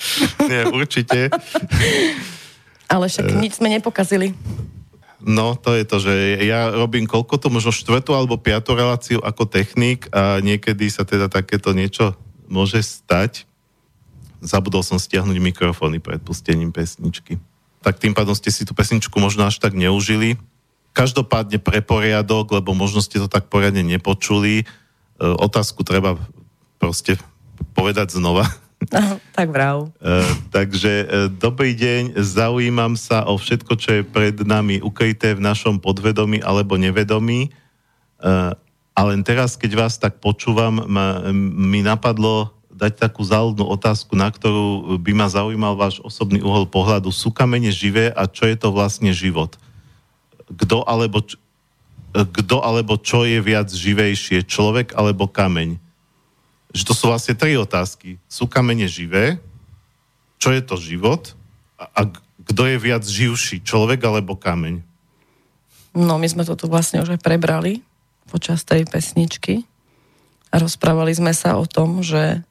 [0.52, 1.32] Nie, určite.
[2.92, 4.36] Ale však nič sme nepokazili.
[5.24, 9.48] No, to je to, že ja robím koľko to, možno štvrtú alebo piatú reláciu ako
[9.48, 12.20] technik a niekedy sa teda takéto niečo
[12.52, 13.48] môže stať
[14.40, 17.40] zabudol som stiahnuť mikrofóny pred pustením pesničky.
[17.80, 20.36] Tak tým pádom ste si tú pesničku možno až tak neužili.
[20.92, 24.66] Každopádne pre poriadok, lebo možno ste to tak poriadne nepočuli, e,
[25.22, 26.20] otázku treba
[26.82, 27.16] proste
[27.72, 28.48] povedať znova.
[28.80, 29.92] No, tak vrav.
[30.00, 30.24] E,
[30.56, 35.84] takže e, dobrý deň, zaujímam sa o všetko, čo je pred nami ukryté v našom
[35.84, 37.48] podvedomí alebo nevedomí.
[37.48, 37.50] E,
[38.96, 44.32] a len teraz, keď vás tak počúvam, ma, mi napadlo dať takú záľudnú otázku, na
[44.32, 47.12] ktorú by ma zaujímal váš osobný uhol pohľadu.
[47.12, 49.60] Sú kamene živé a čo je to vlastne život?
[50.48, 51.20] Kto alebo,
[52.16, 54.48] kto alebo čo je viac živejšie?
[54.48, 55.76] Človek alebo kameň?
[56.72, 58.16] Že to sú vlastne tri otázky.
[58.32, 59.44] Sú kamene živé?
[60.40, 61.36] Čo je to život?
[61.76, 62.02] A, a
[62.48, 63.60] kto je viac živší?
[63.60, 64.80] Človek alebo kameň?
[66.00, 67.84] No, my sme to tu vlastne už aj prebrali
[68.32, 69.68] počas tej pesničky
[70.54, 72.46] a rozprávali sme sa o tom, že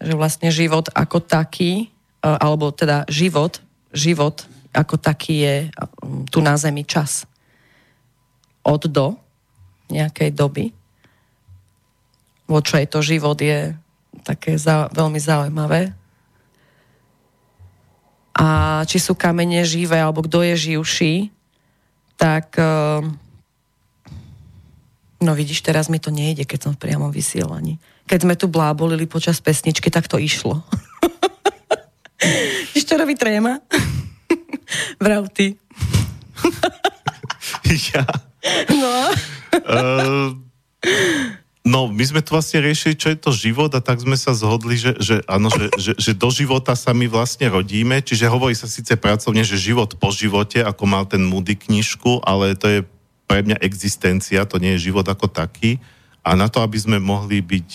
[0.00, 1.88] že vlastne život ako taký,
[2.20, 3.60] e, alebo teda život,
[3.92, 4.44] život
[4.76, 5.56] ako taký je
[6.28, 7.24] tu na Zemi čas.
[8.60, 9.16] Od do
[9.88, 10.74] nejakej doby.
[12.44, 13.72] Vo čo je to život je
[14.22, 15.96] také za, veľmi zaujímavé.
[18.36, 18.46] A
[18.84, 21.14] či sú kamene živé, alebo kto je živší,
[22.20, 23.00] tak e,
[25.26, 29.04] no vidíš, teraz mi to nejde, keď som v priamom vysielaní keď sme tu blábolili
[29.10, 30.62] počas pesničky, tak to išlo.
[32.78, 33.58] Ešte robí tréma?
[35.04, 35.58] Vrav ty.
[37.90, 38.06] ja?
[38.70, 38.94] No.
[39.66, 40.30] uh,
[41.66, 44.78] no, my sme tu vlastne riešili, čo je to život a tak sme sa zhodli,
[44.78, 48.70] že, že áno, že, že, že do života sa my vlastne rodíme, čiže hovorí sa
[48.70, 52.80] síce pracovne, že život po živote, ako mal ten Moody knižku, ale to je
[53.26, 55.82] pre mňa existencia, to nie je život ako taký.
[56.22, 57.68] A na to, aby sme mohli byť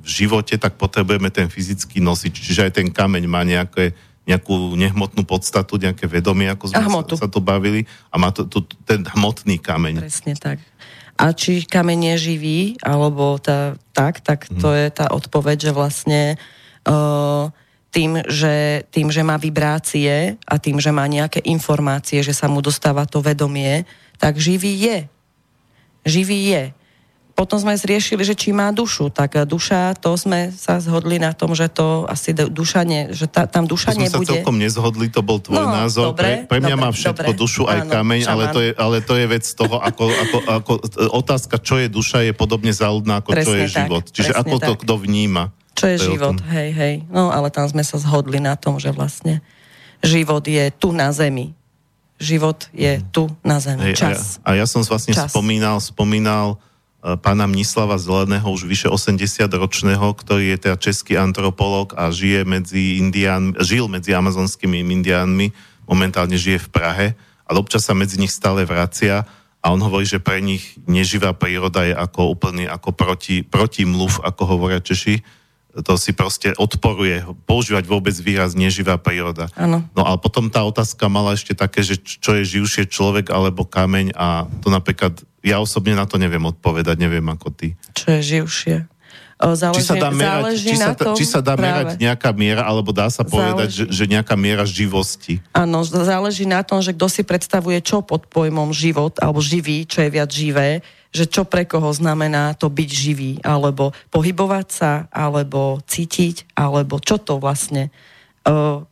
[0.00, 2.40] v živote, tak potrebujeme ten fyzický nosič.
[2.40, 3.92] Čiže aj ten kameň má nejaké,
[4.24, 7.84] nejakú nehmotnú podstatu, nejaké vedomie, ako sme sa, sa to bavili.
[8.12, 10.04] A má to, to, ten hmotný kameň.
[10.04, 10.60] Presne tak.
[11.18, 14.78] A či kameň je živý, alebo tá, tak, tak to hmm.
[14.78, 16.38] je tá odpoveď, že vlastne
[16.86, 17.50] uh,
[17.90, 22.62] tým, že, tým, že má vibrácie a tým, že má nejaké informácie, že sa mu
[22.62, 23.82] dostáva to vedomie,
[24.18, 24.98] tak živý je.
[26.04, 26.62] Živý je
[27.38, 31.54] potom sme zriešili, že či má dušu, tak duša, to sme sa zhodli na tom,
[31.54, 34.26] že to asi duša ne, že tá, tam duša to sme nebude.
[34.26, 36.10] sa celkom nezhodli, to bol tvoj no, názor.
[36.10, 38.70] Dobre, pre, pre mňa dobre, má všetko dobre, dušu aj áno, kameň, ale to, je,
[38.74, 40.72] ale to je vec toho, ako, ako, ako
[41.14, 44.04] otázka, čo je duša, je podobne záľudná, ako presne čo je tak, život.
[44.10, 44.66] Čiže ako tak.
[44.66, 45.44] to kto vníma.
[45.78, 46.94] Čo je, je život, hej, hej.
[47.06, 49.46] No ale tam sme sa zhodli na tom, že vlastne
[50.02, 51.54] život je tu na zemi.
[52.18, 53.90] Život je tu na zemi.
[53.90, 54.42] Hej, Čas.
[54.42, 55.30] A ja, a ja som vlastne Čas.
[55.30, 56.58] spomínal, spomínal
[56.98, 62.98] E, pána Mnislava Zeleného, už vyše 80-ročného, ktorý je teda český antropolog a žije medzi
[62.98, 65.54] Indián, žil medzi amazonskými indiánmi,
[65.86, 67.06] momentálne žije v Prahe,
[67.46, 69.22] ale občas sa medzi nich stále vracia
[69.62, 74.42] a on hovorí, že pre nich neživá príroda je ako úplný ako proti, protimluv, ako
[74.58, 75.22] hovoria Češi.
[75.84, 79.46] To si proste odporuje používať vôbec výraz neživá príroda.
[79.54, 79.86] Ano.
[79.94, 84.14] No ale potom tá otázka mala ešte také, že čo je živšie človek alebo kameň
[84.18, 87.78] a to napríklad ja osobne na to neviem odpovedať, neviem ako ty.
[87.94, 88.76] Čo je živšie?
[89.38, 92.90] Záleží, či sa dá merať, či sa, tom, či sa dá merať nejaká miera, alebo
[92.90, 95.38] dá sa povedať, že, že nejaká miera živosti?
[95.54, 100.02] Áno, záleží na tom, že kto si predstavuje čo pod pojmom život, alebo živý, čo
[100.02, 105.80] je viac živé, že čo pre koho znamená to byť živý, alebo pohybovať sa, alebo
[105.88, 107.88] cítiť, alebo čo to vlastne
[108.44, 108.84] uh,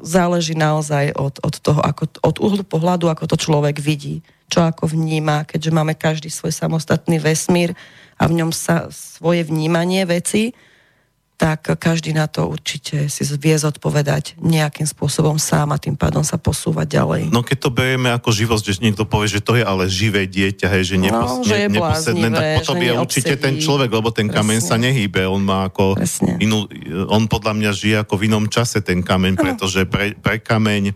[0.00, 4.84] záleží naozaj od, od toho, ako, od uhlu pohľadu, ako to človek vidí čo ako
[4.92, 7.72] vníma, keďže máme každý svoj samostatný vesmír
[8.20, 10.52] a v ňom sa svoje vnímanie veci,
[11.42, 16.38] tak každý na to určite si vie zodpovedať nejakým spôsobom sám a tým pádom sa
[16.38, 17.34] posúvať ďalej.
[17.34, 20.70] No keď to berieme ako živosť, že niekto povie, že to je ale živé dieťa,
[20.70, 24.30] hej, že, nepos- no, že je neposedné, tak potom je určite ten človek, lebo ten
[24.30, 24.70] kameň Presne.
[24.70, 26.38] sa nehýbe, on má ako Presne.
[26.38, 26.70] inú,
[27.10, 30.94] on podľa mňa žije ako v inom čase ten kameň, pretože pre, pre kameň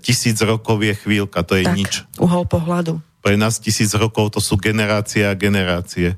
[0.00, 1.92] tisíc rokov je chvíľka, to je tak, nič.
[2.16, 3.04] uhol pohľadu.
[3.20, 6.16] Pre nás tisíc rokov to sú generácie a generácie.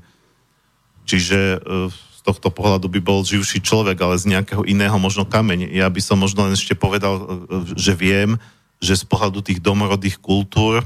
[1.03, 5.73] Čiže uh, z tohto pohľadu by bol živší človek, ale z nejakého iného možno kameň.
[5.73, 7.21] Ja by som možno len ešte povedal, e,
[7.73, 8.37] že viem,
[8.77, 10.85] že z pohľadu tých domorodých kultúr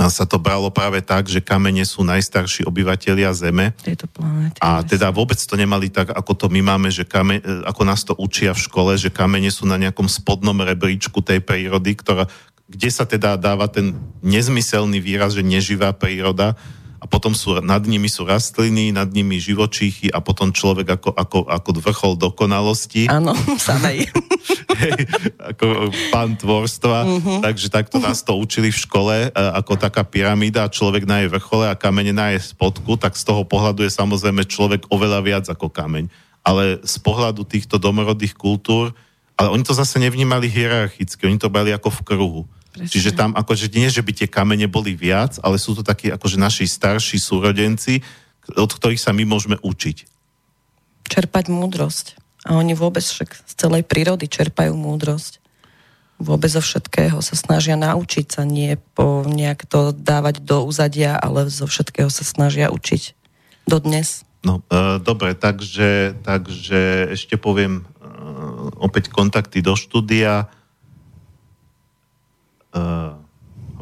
[0.00, 3.76] sa to bralo práve tak, že kamene sú najstarší obyvateľia Zeme.
[3.84, 4.56] Tejto planéty.
[4.62, 8.00] A teda vôbec to nemali tak, ako to my máme, že kame, e, ako nás
[8.00, 12.24] to učia v škole, že kamene sú na nejakom spodnom rebríčku tej prírody, ktorá,
[12.64, 13.92] kde sa teda dáva ten
[14.24, 16.56] nezmyselný výraz, že neživá príroda,
[17.00, 21.38] a potom sú, nad nimi sú rastliny, nad nimi živočíchy a potom človek ako, ako,
[21.48, 23.08] ako vrchol dokonalosti.
[23.08, 23.32] Áno,
[23.68, 24.04] samej.
[24.84, 25.08] Hej,
[25.40, 26.98] ako pán tvorstva.
[27.08, 27.40] Uh-huh.
[27.40, 31.72] Takže takto nás to učili v škole, e, ako taká pyramída, človek na jej vrchole
[31.72, 35.72] a kamene na jej spodku, tak z toho pohľadu je samozrejme človek oveľa viac ako
[35.72, 36.12] kameň.
[36.44, 38.92] Ale z pohľadu týchto domorodých kultúr,
[39.40, 42.42] ale oni to zase nevnímali hierarchicky, oni to brali ako v kruhu.
[42.70, 42.86] Presne.
[42.86, 46.38] Čiže tam akože nie, že by tie kamene boli viac, ale sú to takí akože
[46.38, 47.98] naši starší súrodenci,
[48.54, 49.96] od ktorých sa my môžeme učiť.
[51.10, 52.06] Čerpať múdrosť.
[52.46, 55.42] A oni vôbec však z celej prírody čerpajú múdrosť.
[56.20, 61.48] Vôbec zo všetkého sa snažia naučiť sa, nie po nejak to dávať do úzadia, ale
[61.48, 63.16] zo všetkého sa snažia učiť.
[63.64, 64.24] Dodnes.
[64.40, 67.82] No, e, dobre, takže, takže ešte poviem e,
[68.80, 70.48] opäť kontakty do štúdia
[72.74, 73.16] uh,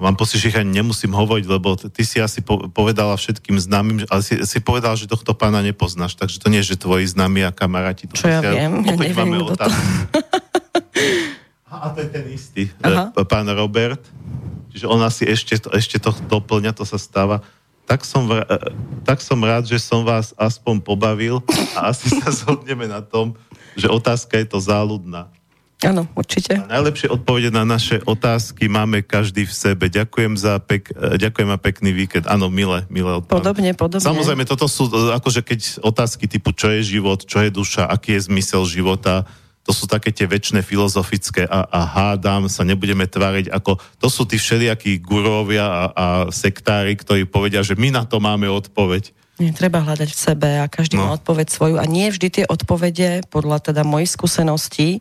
[0.01, 2.41] mám pocit, že ich ani nemusím hovoriť, lebo ty si asi
[2.73, 6.75] povedala všetkým známym, ale si, si povedala, že tohto pána nepoznáš, takže to nie je,
[6.75, 8.07] že tvoji známi a kamaráti.
[8.11, 9.67] Čo ja viem, ja neviem, máme to.
[11.69, 13.11] a to je ten istý, Aha.
[13.13, 14.01] E, pán Robert.
[14.73, 17.43] Čiže on asi ešte, ešte to doplňa, to sa stáva.
[17.89, 18.43] Tak som, e,
[19.03, 21.43] tak som rád, že som vás aspoň pobavil
[21.75, 23.35] a asi sa zhodneme na tom,
[23.75, 25.31] že otázka je to záľudná.
[25.79, 26.59] Áno, určite.
[26.59, 29.87] A najlepšie odpovede na naše otázky máme každý v sebe.
[29.87, 32.27] Ďakujem za pek, ďakujem a pekný víkend.
[32.27, 33.47] Áno, milé, milé odpovede.
[33.47, 34.03] Podobne, podobne.
[34.03, 38.19] Samozrejme, toto sú e, akože keď otázky typu čo je život, čo je duša, aký
[38.19, 39.23] je zmysel života,
[39.63, 44.27] to sú také tie väčšie filozofické a, a hádam, sa nebudeme tváriť ako, to sú
[44.27, 49.15] tí všelijakí gurovia a, a sektári, ktorí povedia, že my na to máme odpoveď.
[49.39, 51.07] Nie, treba hľadať v sebe a každý no.
[51.07, 54.99] má odpoveď svoju a nie vždy tie odpovede podľa teda mojich skúseností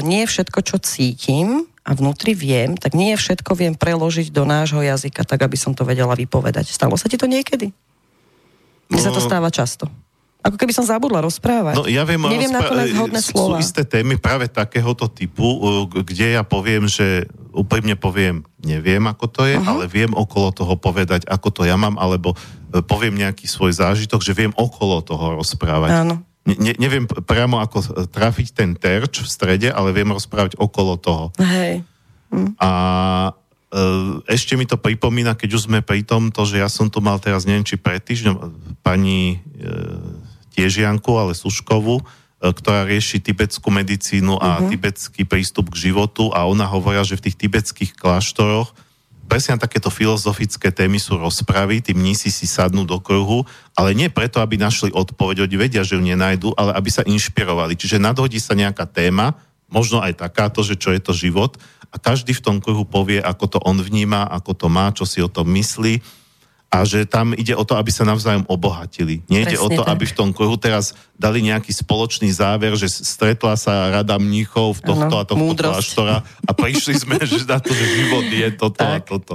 [0.00, 5.24] nie všetko, čo cítim a vnútri viem, tak nie všetko viem preložiť do nášho jazyka,
[5.24, 6.68] tak aby som to vedela vypovedať.
[6.72, 7.72] Stalo sa ti to niekedy?
[8.88, 9.26] Mne no, sa to no.
[9.28, 9.88] stáva často.
[10.40, 11.76] Ako keby som zabudla rozprávať.
[11.76, 13.60] No ja viem, Neviem rozpra- nakoniec hodné slova.
[13.60, 15.60] Sú isté témy práve takéhoto typu,
[15.92, 19.68] kde ja poviem, že úprimne poviem, neviem, ako to je, uh-huh.
[19.68, 22.32] ale viem okolo toho povedať, ako to ja mám, alebo
[22.72, 25.92] e, poviem nejaký svoj zážitok, že viem okolo toho rozprávať.
[25.92, 31.24] Áno ne, neviem priamo ako trafiť ten terč v strede, ale viem rozprávať okolo toho.
[31.36, 31.84] Hej.
[32.30, 32.56] Hm.
[32.62, 32.70] A
[33.28, 33.30] e,
[34.30, 37.18] ešte mi to pripomína, keď už sme pri tom, to, že ja som tu mal
[37.18, 38.36] teraz, neviem, či pred týždňom,
[38.80, 39.68] pani e,
[40.56, 42.04] Tiežianku, ale Suškovu, e,
[42.54, 44.70] ktorá rieši tibetskú medicínu a uh-huh.
[44.70, 48.72] tibetský prístup k životu a ona hovorila, že v tých tibetských kláštoroch
[49.30, 53.46] presne takéto filozofické témy sú rozpravy, tí mnísi si sadnú do kruhu,
[53.78, 57.78] ale nie preto, aby našli odpoveď, oni vedia, že ju nenajdu, ale aby sa inšpirovali.
[57.78, 59.38] Čiže nadhodí sa nejaká téma,
[59.70, 61.54] možno aj takáto, že čo je to život
[61.94, 65.22] a každý v tom kruhu povie, ako to on vníma, ako to má, čo si
[65.22, 66.19] o tom myslí
[66.70, 69.26] a že tam ide o to, aby sa navzájom obohatili.
[69.26, 69.90] Nejde Presne o to, tak.
[69.90, 74.94] aby v tom kruhu teraz dali nejaký spoločný záver, že stretla sa rada mníchov v
[74.94, 78.86] tohto ano, a tohto kláštora a prišli sme že na to, že život je toto
[78.86, 79.02] tak.
[79.02, 79.34] a toto.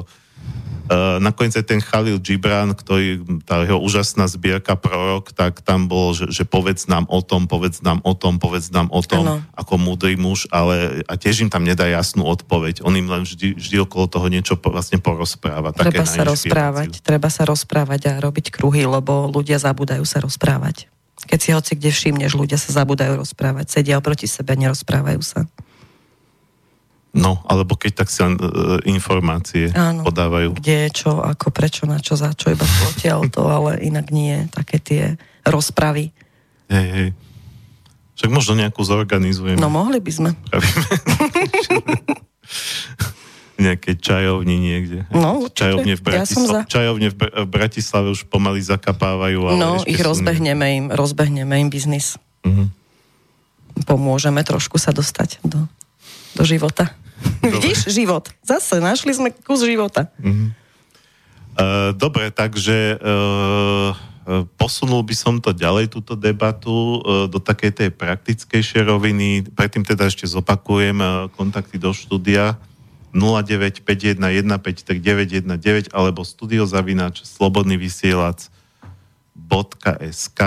[0.85, 6.13] Uh, nakoniec aj ten Khalil Gibran, ktorý, tá jeho úžasná zbierka Prorok, tak tam bolo,
[6.13, 9.35] že, že povedz nám o tom, povedz nám o tom, povedz nám o tom, ano.
[9.57, 12.85] ako múdry muž, ale a tiež im tam nedá jasnú odpoveď.
[12.85, 15.73] On im len vždy, vždy okolo toho niečo vlastne porozpráva.
[15.73, 20.85] Treba sa rozprávať, treba sa rozprávať a robiť kruhy, lebo ľudia zabúdajú sa rozprávať.
[21.25, 25.49] Keď si hoci kde všimneš, ľudia sa zabúdajú rozprávať, sedia oproti sebe, nerozprávajú sa.
[27.15, 28.35] No, alebo keď tak sa uh,
[28.83, 30.51] informácie Áno, podávajú.
[30.59, 34.51] Kde, čo, ako, prečo, na čo, za čo, iba potiaľ to, ale inak nie.
[34.51, 35.03] Také tie
[35.47, 36.11] rozpravy.
[36.67, 37.09] Hej, hej.
[38.19, 39.59] Však možno nejakú zorganizujeme.
[39.59, 40.29] No, mohli by sme.
[43.55, 45.07] nejaké čajovni niekde.
[45.15, 45.71] No, určite.
[45.71, 46.61] Čajovne v, Bratisla- ja za...
[46.67, 49.39] čajovne v, Br- v Bratislave už pomaly zakapávajú.
[49.47, 52.19] Ale no, ich rozbehneme im, rozbehneme im biznis.
[52.43, 52.67] Uh-huh.
[53.87, 55.67] Pomôžeme trošku sa dostať do,
[56.35, 56.91] do života.
[57.41, 57.89] Vidíš?
[57.89, 58.29] Život.
[58.41, 60.07] Zase, našli sme kus života.
[60.19, 60.51] Uh-huh.
[61.55, 63.95] Uh, dobre, takže uh,
[64.59, 69.47] posunul by som to ďalej, túto debatu, uh, do takej tej praktickejšej roviny.
[69.55, 72.59] Predtým teda ešte zopakujem uh, kontakty do štúdia
[73.15, 80.41] 0951153919 alebo studiozavináč slobodný vysielač.sk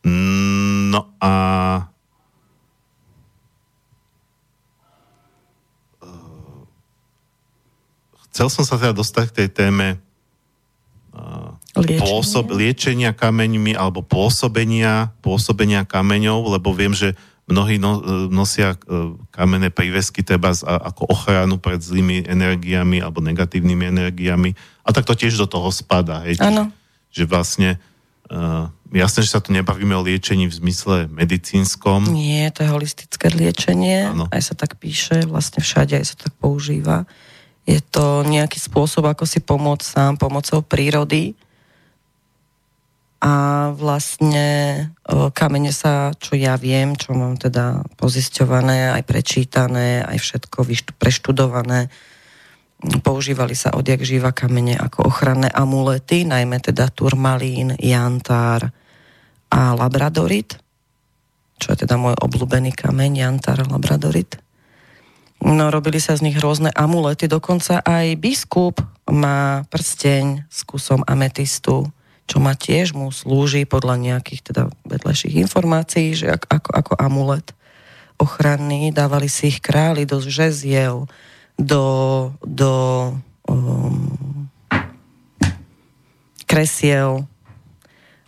[0.00, 1.32] Mm, No a
[8.40, 10.00] chcel som sa teda dostať k tej téme
[11.76, 12.00] Liečenie.
[12.00, 17.12] pôsob, liečenia kameňmi alebo pôsobenia, pôsobenia kameňov, lebo viem, že
[17.44, 18.00] mnohí no,
[18.32, 24.56] nosia e, kamenné prívesky treba z, a, ako ochranu pred zlými energiami alebo negatívnymi energiami.
[24.82, 26.24] A tak to tiež do toho spada.
[26.24, 26.40] Hej.
[27.12, 27.76] Že vlastne
[28.32, 32.08] uh, jasné, že sa tu nebavíme o liečení v zmysle medicínskom.
[32.08, 34.08] Nie, to je holistické liečenie.
[34.08, 34.32] Áno.
[34.32, 37.04] Aj sa tak píše, vlastne všade aj sa tak používa.
[37.70, 41.38] Je to nejaký spôsob, ako si pomôcť sám pomocou prírody.
[43.20, 44.48] A vlastne
[45.06, 50.66] o, kamene sa, čo ja viem, čo mám teda pozisťované, aj prečítané, aj všetko
[50.96, 51.92] preštudované,
[53.04, 58.72] používali sa odjak živa kamene ako ochranné amulety, najmä teda turmalín, jantár
[59.52, 60.56] a labradorit,
[61.60, 64.40] čo je teda môj obľúbený kameň, jantár a labradorit.
[65.40, 71.88] No, robili sa z nich rôzne amulety, dokonca aj biskup má prsteň s kusom ametistu,
[72.28, 77.56] čo ma tiež mu slúži podľa nejakých teda vedľajších informácií, že ako, ako, amulet
[78.20, 81.08] ochranný, dávali si ich králi do žeziel,
[81.56, 81.84] do,
[82.44, 82.72] do
[83.48, 84.46] um,
[86.44, 87.24] kresiel,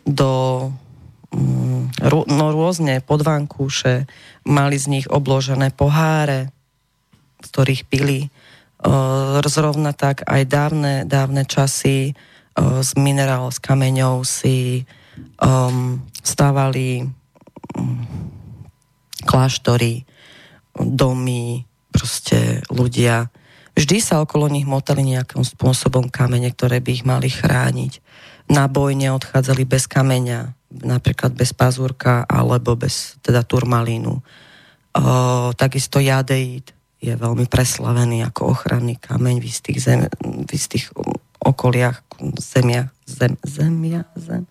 [0.09, 0.31] do
[1.29, 1.93] um,
[2.25, 4.09] no, rôzne podvankúše,
[4.49, 6.49] mali z nich obložené poháre,
[7.53, 8.33] ktorých pili.
[9.47, 12.17] Zrovna tak aj dávne, dávne časy
[12.59, 14.85] z minerál, z kameňov si
[15.41, 17.07] um, stávali
[17.77, 18.03] um,
[19.25, 20.05] kláštory,
[20.77, 23.29] domy, proste ľudia.
[23.73, 28.05] Vždy sa okolo nich motali nejakým spôsobom kamene, ktoré by ich mali chrániť.
[28.53, 30.53] Na bojne odchádzali bez kameňa,
[30.85, 34.19] napríklad bez pazúrka alebo bez teda turmalínu.
[34.19, 34.23] O,
[35.57, 36.69] takisto jadeit
[37.03, 40.95] je veľmi preslavený ako ochranný kameň v istých, zem, v istých
[41.43, 42.07] okoliach,
[42.39, 44.47] zemiach, zem, zemia, zem,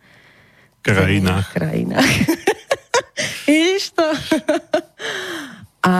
[0.83, 1.47] Krajinách.
[1.47, 2.11] zemiach, krajinách.
[3.47, 4.07] Vidíš to?
[5.91, 5.95] a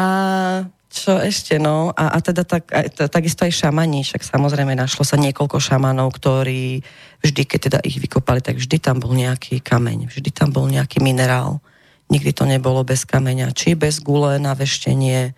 [0.92, 1.96] čo ešte, no?
[1.96, 6.84] A, a teda tak, t- takisto aj šamani, však samozrejme našlo sa niekoľko šamanov, ktorí
[7.24, 11.00] vždy, keď teda ich vykopali, tak vždy tam bol nejaký kameň, vždy tam bol nejaký
[11.00, 11.64] minerál.
[12.12, 15.32] Nikdy to nebolo bez kameňa, či bez gule na veštenie,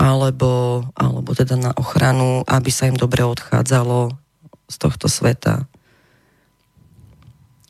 [0.00, 4.16] alebo, alebo teda na ochranu, aby sa im dobre odchádzalo
[4.64, 5.68] z tohto sveta.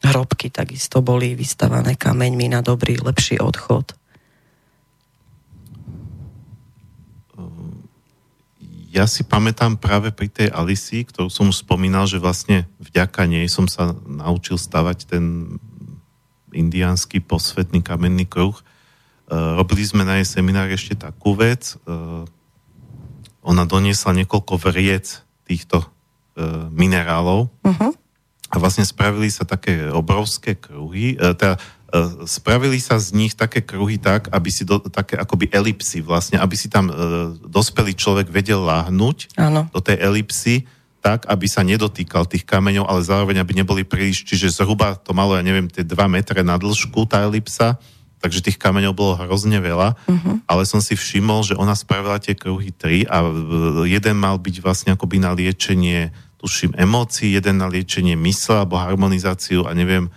[0.07, 3.99] Hrobky takisto boli vystavané kameňmi na dobrý, lepší odchod.
[8.91, 13.47] Ja si pamätám práve pri tej Alisi, ktorú som už spomínal, že vlastne vďaka nej
[13.47, 15.25] som sa naučil stavať ten
[16.51, 18.59] indiánsky posvetný kamenný kruh.
[19.31, 21.79] Uh, robili sme na jej seminári ešte takú vec.
[21.87, 22.27] Uh,
[23.47, 27.95] ona doniesla niekoľko vriec týchto uh, minerálov Uh-huh.
[28.51, 31.55] a vlastne spravili sa také obrovské kruhy, teda
[32.27, 36.55] spravili sa z nich také kruhy tak, aby si do, také akoby elipsy vlastne, aby
[36.55, 36.95] si tam e,
[37.51, 39.67] dospelý človek vedel láhnuť Áno.
[39.75, 40.71] do tej elipsy
[41.01, 45.33] tak, aby sa nedotýkal tých kameňov, ale zároveň, aby neboli príliš, čiže zhruba to malo,
[45.33, 47.81] ja neviem, tie 2 metre na dĺžku tá elipsa,
[48.21, 50.35] takže tých kameňov bolo hrozne veľa, uh-huh.
[50.45, 53.29] ale som si všimol, že ona spravila tie kruhy 3 a e,
[53.89, 59.69] jeden mal byť vlastne akoby na liečenie tuším, emócií, jeden na liečenie mysle alebo harmonizáciu
[59.69, 60.09] a neviem,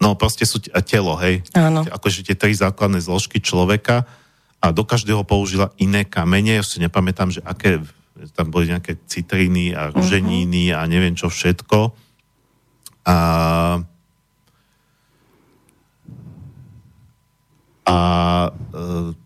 [0.00, 1.44] no proste sú t- a telo, hej.
[1.52, 1.84] Áno.
[1.84, 4.08] Akože tie tri základné zložky človeka
[4.64, 7.84] a do každého použila iné kamene, ja si nepamätám, že aké,
[8.32, 11.92] tam boli nejaké citriny a ruženíny a neviem čo všetko.
[13.04, 13.16] A
[17.88, 17.96] a
[18.52, 19.16] e,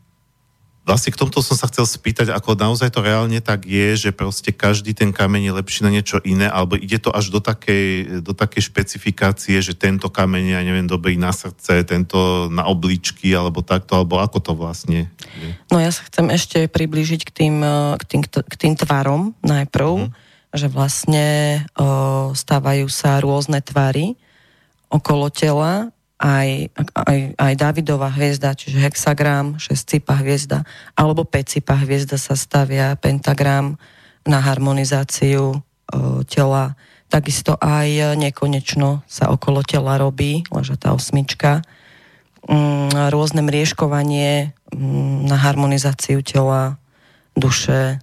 [0.83, 4.51] vlastne k tomuto som sa chcel spýtať, ako naozaj to reálne tak je, že proste
[4.51, 8.35] každý ten kameň je lepší na niečo iné, alebo ide to až do takej, do
[8.35, 13.63] takej špecifikácie, že tento kameň je, ja neviem, dobrý na srdce, tento na obličky, alebo
[13.63, 15.07] takto, alebo ako to vlastne
[15.39, 15.51] je?
[15.71, 19.91] No ja sa chcem ešte priblížiť k tým, eh, k tým, k tým tvarom najprv,
[20.07, 20.11] mm.
[20.53, 21.27] že vlastne
[21.81, 24.21] o, stávajú sa rôzne tvary
[24.93, 25.89] okolo tela,
[26.23, 30.63] aj, aj, aj Davidová hviezda, čiže hexagram, šestcipa hviezda,
[30.95, 33.75] alebo päťcipa hviezda sa stavia, pentagram
[34.23, 35.61] na harmonizáciu o,
[36.23, 36.79] tela.
[37.11, 41.67] Takisto aj nekonečno sa okolo tela robí, ležatá osmička.
[42.47, 46.79] Mm, rôzne mriežkovanie mm, na harmonizáciu tela,
[47.35, 47.99] duše.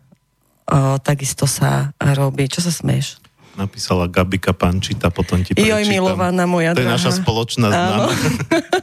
[0.68, 2.52] O, takisto sa robí.
[2.52, 3.29] Čo sa smeješ?
[3.58, 5.94] Napísala Gabika Pančita, potom ti Joj, prečítam.
[5.94, 6.98] milovaná moja To je drahá.
[7.00, 8.12] naša spoločná známa.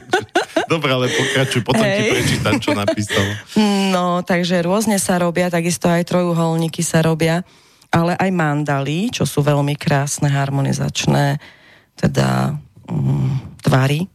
[0.71, 1.95] Dobre, ale pokračuj, potom Hej.
[1.95, 3.23] ti prečítam, čo napísal.
[3.95, 7.47] No, takže rôzne sa robia, takisto aj trojuholníky sa robia,
[7.87, 11.39] ale aj mandaly, čo sú veľmi krásne, harmonizačné,
[11.95, 12.59] teda
[12.91, 14.11] mm, tvary.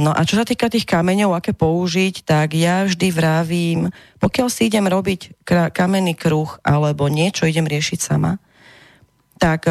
[0.00, 4.72] No a čo sa týka tých kameňov, aké použiť, tak ja vždy vravím, pokiaľ si
[4.72, 5.44] idem robiť
[5.76, 8.40] kamenný kruh alebo niečo idem riešiť sama,
[9.38, 9.70] tak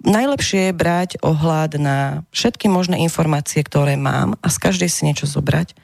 [0.00, 5.28] najlepšie je brať ohľad na všetky možné informácie, ktoré mám a z každej si niečo
[5.28, 5.76] zobrať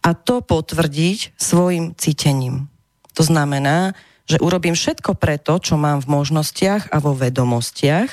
[0.00, 2.72] a to potvrdiť svojim cítením.
[3.18, 3.92] To znamená,
[4.24, 8.08] že urobím všetko preto, čo mám v možnostiach a vo vedomostiach,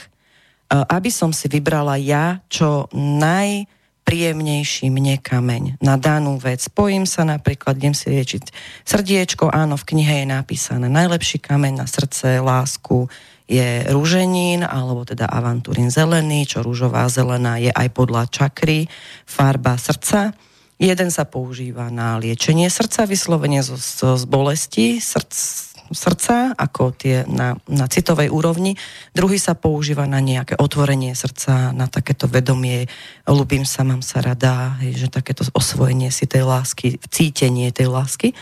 [0.68, 6.60] aby som si vybrala ja čo najpríjemnejší mne kameň na danú vec.
[6.60, 8.52] Spojím sa napríklad, idem si liečiť
[8.84, 13.08] srdiečko, áno, v knihe je napísané najlepší kameň na srdce, lásku,
[13.48, 18.92] je rúženín, alebo teda avanturín zelený, čo rúžová zelená je aj podľa čakry,
[19.24, 20.36] farba srdca.
[20.78, 27.24] Jeden sa používa na liečenie srdca, vyslovene z, z, z bolesti srdc, srdca, ako tie
[27.28, 28.76] na, na citovej úrovni.
[29.16, 32.92] Druhý sa používa na nejaké otvorenie srdca, na takéto vedomie,
[33.24, 38.36] ľubím sa, mám sa rada, že takéto osvojenie si tej lásky, cítenie tej lásky.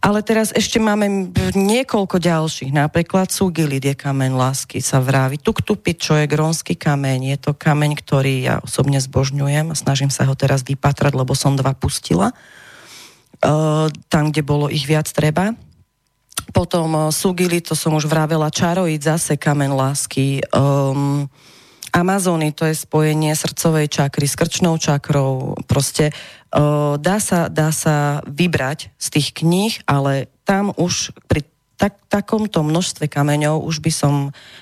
[0.00, 2.72] Ale teraz ešte máme niekoľko ďalších.
[2.72, 5.36] Napríklad Sugilid je kameň lásky, sa vraví.
[5.36, 7.36] Tuktupi, čo je grónsky kameň.
[7.36, 11.52] Je to kameň, ktorý ja osobne zbožňujem a snažím sa ho teraz vypatrať, lebo som
[11.52, 12.32] dva pustila.
[13.44, 15.52] Uh, tam, kde bolo ich viac treba.
[16.56, 20.40] Potom uh, Sugili, to som už vravela, Čaroid, zase kameň lásky.
[20.48, 21.28] Um,
[21.90, 25.58] Amazony, to je spojenie srdcovej čakry s krčnou čakrou.
[25.66, 31.49] Proste uh, dá, sa, dá sa vybrať z tých kníh, ale tam už pri
[31.80, 34.14] tak, takomto množstve kameňov už by som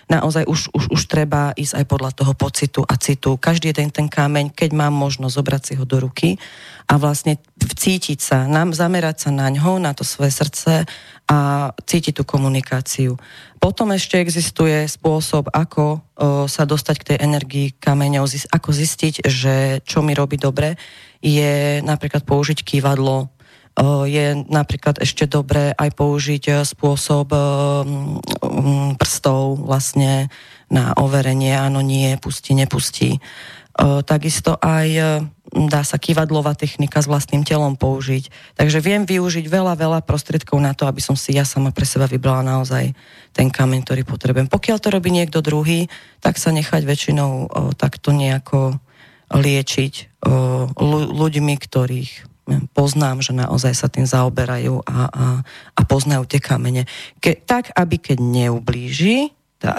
[0.06, 3.34] naozaj, už, už, už treba ísť aj podľa toho pocitu a citu.
[3.34, 6.38] Každý jeden ten kameň, keď mám možnosť zobrať si ho do ruky
[6.86, 10.86] a vlastne cítiť sa, nám, zamerať sa na ňo, na to svoje srdce
[11.26, 11.38] a
[11.74, 13.18] cítiť tú komunikáciu.
[13.58, 15.98] Potom ešte existuje spôsob, ako o,
[16.46, 20.78] sa dostať k tej energii kameňov, ako zistiť, že čo mi robí dobre,
[21.18, 23.26] je napríklad použiť kývadlo,
[24.06, 27.40] je napríklad ešte dobré aj použiť e, spôsob e,
[28.98, 30.26] prstov vlastne
[30.68, 33.16] na overenie, áno, nie, pustí, nepustí.
[33.78, 38.26] Takisto aj dá sa kývadlová technika s vlastným telom použiť.
[38.58, 42.10] Takže viem využiť veľa, veľa prostriedkov na to, aby som si ja sama pre seba
[42.10, 42.90] vybrala naozaj
[43.30, 44.50] ten kameň, ktorý potrebujem.
[44.50, 45.86] Pokiaľ to robí niekto druhý,
[46.18, 47.48] tak sa nechať väčšinou
[47.78, 48.82] takto nejako
[49.30, 50.20] liečiť
[51.14, 52.12] ľuďmi, ktorých
[52.72, 55.24] poznám, že naozaj sa tým zaoberajú a, a,
[55.76, 56.88] a poznajú tie kamene.
[57.20, 59.78] Ke, tak, aby keď neublíži, tá,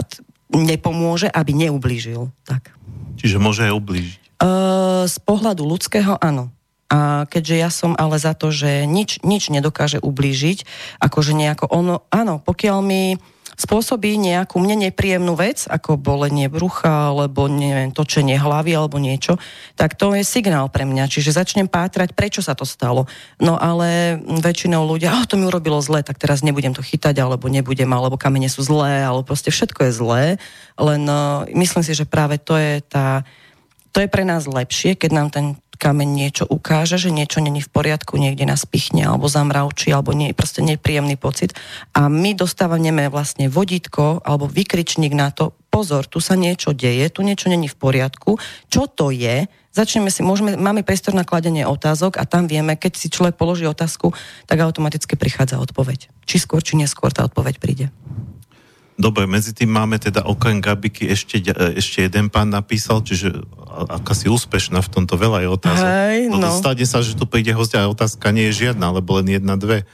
[0.53, 2.29] nepomôže, aby neublížil.
[2.45, 2.73] Tak.
[3.19, 4.21] Čiže môže aj ublížiť?
[4.39, 6.53] Uh, z pohľadu ľudského áno.
[6.89, 10.65] A keďže ja som ale za to, že nič, nič nedokáže ublížiť,
[10.97, 13.21] akože nejako ono, áno, pokiaľ mi
[13.59, 19.35] spôsobí nejakú mne nepríjemnú vec, ako bolenie brucha, alebo neviem, točenie hlavy, alebo niečo,
[19.75, 21.11] tak to je signál pre mňa.
[21.11, 23.03] Čiže začnem pátrať, prečo sa to stalo.
[23.43, 27.51] No ale väčšinou ľudia, oh, to mi urobilo zle, tak teraz nebudem to chytať, alebo
[27.51, 30.23] nebudem, alebo kamene sú zlé, alebo proste všetko je zlé.
[30.79, 33.27] Len uh, myslím si, že práve to je tá
[33.89, 35.45] to je pre nás lepšie, keď nám ten
[35.79, 40.35] kameň niečo ukáže, že niečo není v poriadku, niekde nás pichne alebo zamravčí, alebo nie,
[40.35, 41.55] proste nepríjemný pocit.
[41.95, 47.23] A my dostávame vlastne vodítko alebo vykričník na to, pozor, tu sa niečo deje, tu
[47.23, 48.35] niečo není v poriadku,
[48.67, 52.99] čo to je, začneme si, môžeme, máme priestor na kladenie otázok a tam vieme, keď
[52.99, 54.11] si človek položí otázku,
[54.49, 56.11] tak automaticky prichádza odpoveď.
[56.27, 57.87] Či skôr, či neskôr tá odpoveď príde.
[58.99, 63.31] Dobre, medzi tým máme teda okrem Gabiky ešte, e, ešte jeden pán napísal, čiže
[63.87, 65.87] aká si úspešná v tomto veľa je otázok.
[65.87, 66.43] Hej, no.
[66.43, 66.51] no.
[66.51, 69.87] Stane sa, že tu príde hostia a otázka nie je žiadna, alebo len jedna, dve.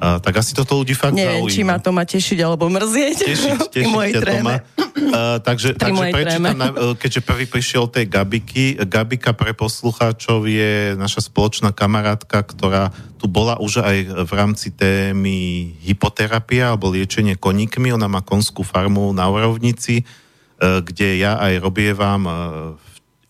[0.00, 1.52] A, tak asi toto ľudí fakt Neviem, zaujíma.
[1.52, 3.16] či ma to má tešiť alebo mrzieť.
[3.20, 4.56] Tešiť, tešiť to má.
[4.96, 8.80] Uh, takže, takže prečítam, na, e, keďže prvý prišiel tej Gabiky.
[8.88, 15.70] Gabika pre poslucháčov je naša spoločná kamarátka, ktorá tu bola už aj v rámci témy
[15.84, 17.92] hypoterapia alebo liečenie koníkmi.
[17.92, 22.34] Ona má konskú farmu na Orovnici, uh, kde ja aj robievam uh,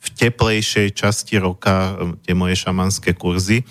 [0.00, 3.66] v teplejšej časti roka tie moje šamanské kurzy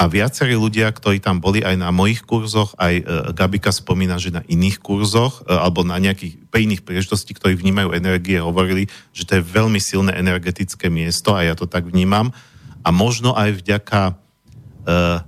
[0.00, 3.02] a viacerí ľudia, ktorí tam boli aj na mojich kurzoch, aj e,
[3.36, 7.92] Gabika spomína, že na iných kurzoch e, alebo na nejakých pre iných príležitostí, ktorí vnímajú
[7.92, 12.32] energie, hovorili, že to je veľmi silné energetické miesto a ja to tak vnímam.
[12.80, 14.12] A možno aj vďaka e,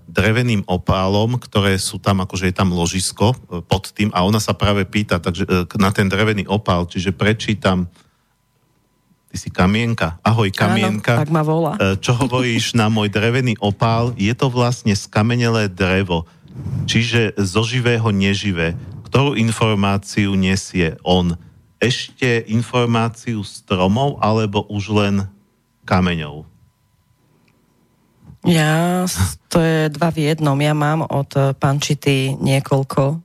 [0.09, 3.36] dreveným opálom, ktoré sú tam, akože je tam ložisko
[3.69, 7.93] pod tým a ona sa práve pýta takže, na ten drevený opál, čiže prečítam
[9.33, 10.21] ty si kamienka.
[10.21, 11.17] Ahoj kamienka.
[11.17, 11.73] Áno, tak ma volá.
[11.81, 14.13] E, čo hovoríš na môj drevený opál?
[14.21, 16.29] Je to vlastne skamenelé drevo,
[16.85, 18.77] čiže zo živého neživé.
[19.09, 21.41] Ktorú informáciu nesie on?
[21.81, 25.25] Ešte informáciu stromov alebo už len
[25.89, 26.45] kameňov?
[28.45, 29.09] Ja,
[29.49, 30.59] to je dva v jednom.
[30.61, 33.17] Ja mám od pančity niekoľko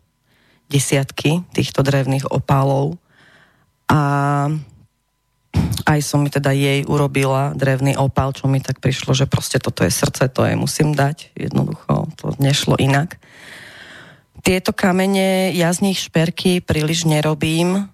[0.72, 2.96] desiatky týchto drevných opálov
[3.92, 4.00] a
[5.88, 9.88] aj som mi teda jej urobila drevný opál, čo mi tak prišlo, že proste toto
[9.88, 11.32] je srdce, to je musím dať.
[11.34, 13.16] Jednoducho to nešlo inak.
[14.44, 17.88] Tieto kamene, ja z nich šperky príliš nerobím,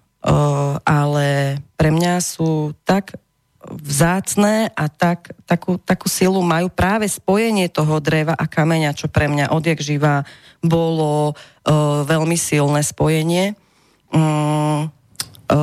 [0.84, 3.18] ale pre mňa sú tak
[3.64, 9.24] vzácné a tak, takú, takú silu majú práve spojenie toho dreva a kameňa, čo pre
[9.24, 10.28] mňa odjak živá
[10.60, 13.56] bolo uh, veľmi silné spojenie.
[14.12, 14.92] Uh,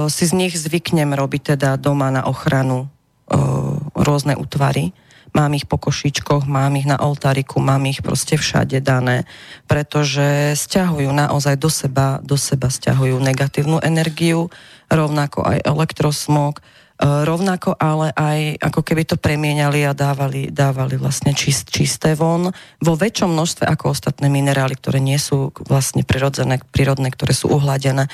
[0.07, 4.95] si z nich zvyknem robiť teda doma na ochranu uh, rôzne útvary.
[5.31, 9.23] Mám ich po košičkoch, mám ich na oltáriku, mám ich proste všade dané,
[9.63, 14.51] pretože stiahujú naozaj do seba, do seba stiahujú negatívnu energiu,
[14.91, 16.59] rovnako aj elektrosmog,
[17.01, 22.53] E, rovnako ale aj ako keby to premieniali a dávali, dávali vlastne čist, čisté von
[22.77, 28.05] vo väčšom množstve ako ostatné minerály, ktoré nie sú vlastne prirodzené, prírodné, ktoré sú uhladené.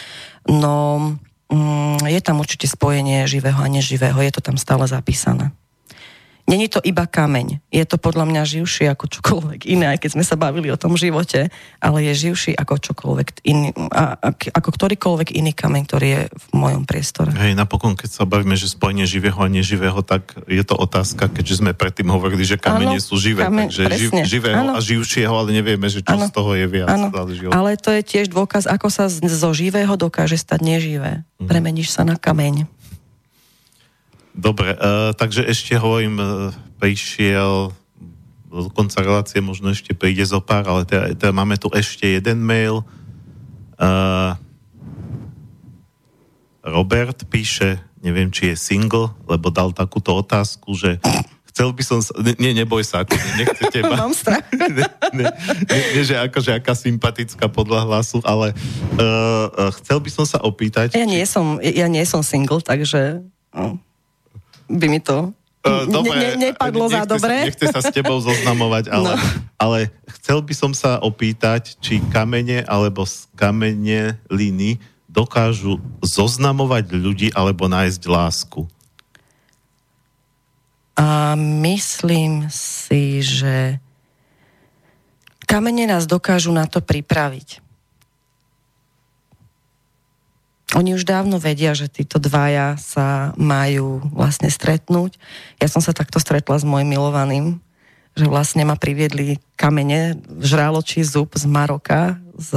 [0.48, 1.20] No
[2.08, 5.52] je tam určite spojenie živého a neživého, je to tam stále zapísané.
[6.48, 7.60] Není to iba kameň.
[7.76, 10.96] Je to podľa mňa živší ako čokoľvek iné, aj keď sme sa bavili o tom
[10.96, 11.52] živote,
[11.84, 13.76] ale je živší ako čokoľvek iný,
[14.56, 17.36] ako ktorýkoľvek iný kameň, ktorý je v mojom priestore.
[17.36, 21.68] Hej, napokon, keď sa bavíme, že spojenie živého a neživého, tak je to otázka, keďže
[21.68, 24.74] sme predtým hovorili, že kamene sú živé, kameň, takže živ, živého ano.
[24.76, 26.26] a živšieho, ale nevieme, že čo ano.
[26.26, 26.88] z toho je viac.
[26.88, 27.12] Ano.
[27.52, 31.28] Ale to je tiež dôkaz, ako sa zo živého dokáže stať neživé.
[31.44, 31.48] Mhm.
[31.52, 32.72] Premeníš sa na kameň.
[34.38, 37.74] Dobre, uh, takže ešte hovorím, uh, prišiel
[38.48, 42.46] do konca relácie možno ešte príde zo pár, ale teda, teda máme tu ešte jeden
[42.46, 42.86] mail.
[43.82, 44.38] Uh,
[46.62, 51.02] Robert píše, neviem, či je single, lebo dal takúto otázku, že
[51.50, 52.14] chcel by som sa...
[52.38, 53.98] Nie, neboj sa, ako nechce teba.
[54.06, 54.46] Mám strach.
[54.54, 54.70] nie,
[55.18, 55.28] nie,
[55.66, 58.54] nie, nie, že akože aká sympatická podľa hlasu, ale
[59.02, 60.94] uh, chcel by som sa opýtať...
[60.94, 63.26] Ja nie som, ja nie som single, takže...
[63.50, 63.82] No
[64.70, 65.34] by mi to
[65.68, 67.36] Uh, dobre, ne, ne, nepadlo za dobre.
[67.44, 69.16] Sa, nechce sa s tebou zoznamovať, ale, no.
[69.60, 69.80] ale
[70.20, 73.04] chcel by som sa opýtať, či kamene alebo
[73.36, 74.80] kamene liny
[75.12, 78.64] dokážu zoznamovať ľudí alebo nájsť lásku.
[80.98, 83.78] A myslím si, že
[85.46, 87.67] kamene nás dokážu na to pripraviť.
[90.76, 95.16] Oni už dávno vedia, že títo dvaja sa majú vlastne stretnúť.
[95.64, 97.64] Ja som sa takto stretla s môjim milovaným,
[98.18, 102.52] že vlastne ma priviedli kamene, žraločí zub z Maroka, z,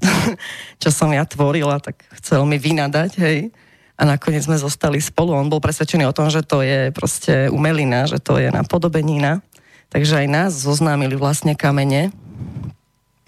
[0.82, 3.52] čo som ja tvorila, tak chcel mi vynadať, hej.
[3.98, 5.34] A nakoniec sme zostali spolu.
[5.34, 9.42] On bol presvedčený o tom, že to je proste umelina, že to je napodobenina.
[9.90, 12.14] Takže aj nás zoznámili vlastne kamene.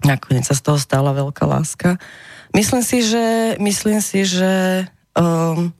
[0.07, 1.99] Nakoniec sa z toho stala veľká láska.
[2.51, 5.71] Myslím si, že, myslím si, že um,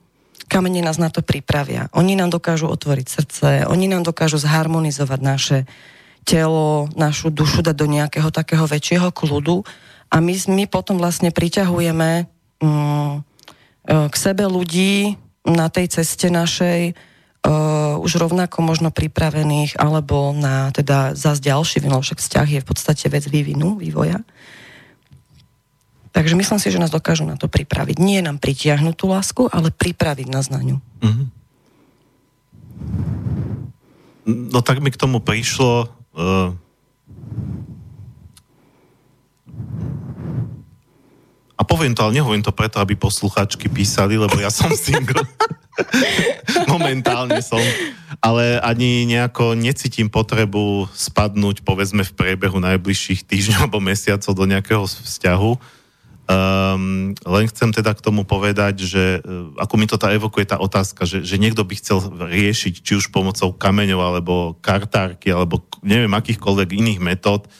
[0.47, 1.91] kamene nás na to pripravia.
[1.95, 5.57] Oni nám dokážu otvoriť srdce, oni nám dokážu zharmonizovať naše
[6.23, 9.63] telo, našu dušu dať do nejakého takého väčšieho kľudu
[10.11, 12.27] a my, my potom vlastne priťahujeme
[12.61, 13.23] um,
[13.87, 21.17] k sebe ľudí na tej ceste našej uh, už rovnako možno pripravených alebo na teda
[21.17, 24.21] zase ďalší vývoj, však vzťah je v podstate vec vývinu, vývoja.
[26.11, 27.95] Takže myslím si, že nás dokážu na to pripraviť.
[28.03, 30.77] Nie nám pritiahnuť tú lásku, ale pripraviť nás na ňu.
[30.99, 31.27] Mm-hmm.
[34.51, 35.87] No tak mi k tomu prišlo...
[36.11, 36.51] Uh...
[41.55, 45.21] A poviem to, ale nehovorím to preto, aby posluchačky písali, lebo ja som single.
[46.73, 47.61] Momentálne som.
[48.17, 54.83] Ale ani nejako necítim potrebu spadnúť, povedzme, v priebehu najbližších týždňov alebo mesiacov do nejakého
[54.89, 55.80] vzťahu
[56.31, 60.63] Um, len chcem teda k tomu povedať, že uh, ako mi to tá evokuje tá
[60.63, 66.13] otázka, že, že niekto by chcel riešiť či už pomocou kameňov alebo kartárky alebo neviem
[66.15, 67.51] akýchkoľvek iných metód,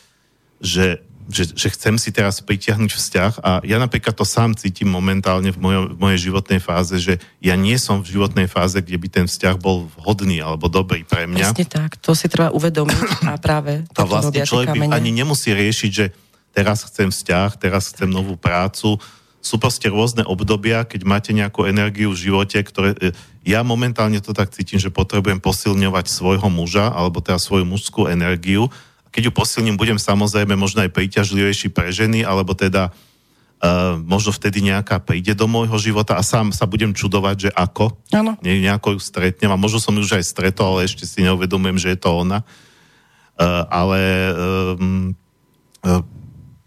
[0.64, 3.34] že, že, že chcem si teraz pritiahnuť vzťah.
[3.44, 7.60] A ja napríklad to sám cítim momentálne v, mojo, v mojej životnej fáze, že ja
[7.60, 11.52] nie som v životnej fáze, kde by ten vzťah bol vhodný alebo dobrý pre mňa.
[11.52, 15.92] Presne tak, to si treba uvedomiť a práve a vlastne človek by ani nemusí riešiť,
[15.92, 19.00] že teraz chcem vzťah, teraz chcem novú prácu,
[19.42, 22.94] sú proste rôzne obdobia, keď máte nejakú energiu v živote, ktoré...
[23.02, 23.10] E,
[23.42, 28.70] ja momentálne to tak cítim, že potrebujem posilňovať svojho muža, alebo teda svoju mužskú energiu.
[29.10, 34.62] Keď ju posilním, budem samozrejme možno aj príťažlivejší pre ženy, alebo teda uh, možno vtedy
[34.62, 37.98] nejaká príde do môjho života a sám sa budem čudovať, že ako.
[38.14, 38.38] Áno.
[38.46, 41.82] Ne, nejako ju stretnem a možno som ju už aj stretol, ale ešte si neuvedomujem,
[41.82, 42.46] že je to ona.
[43.42, 44.00] Uh, ale
[44.78, 45.18] um,
[45.82, 46.06] uh,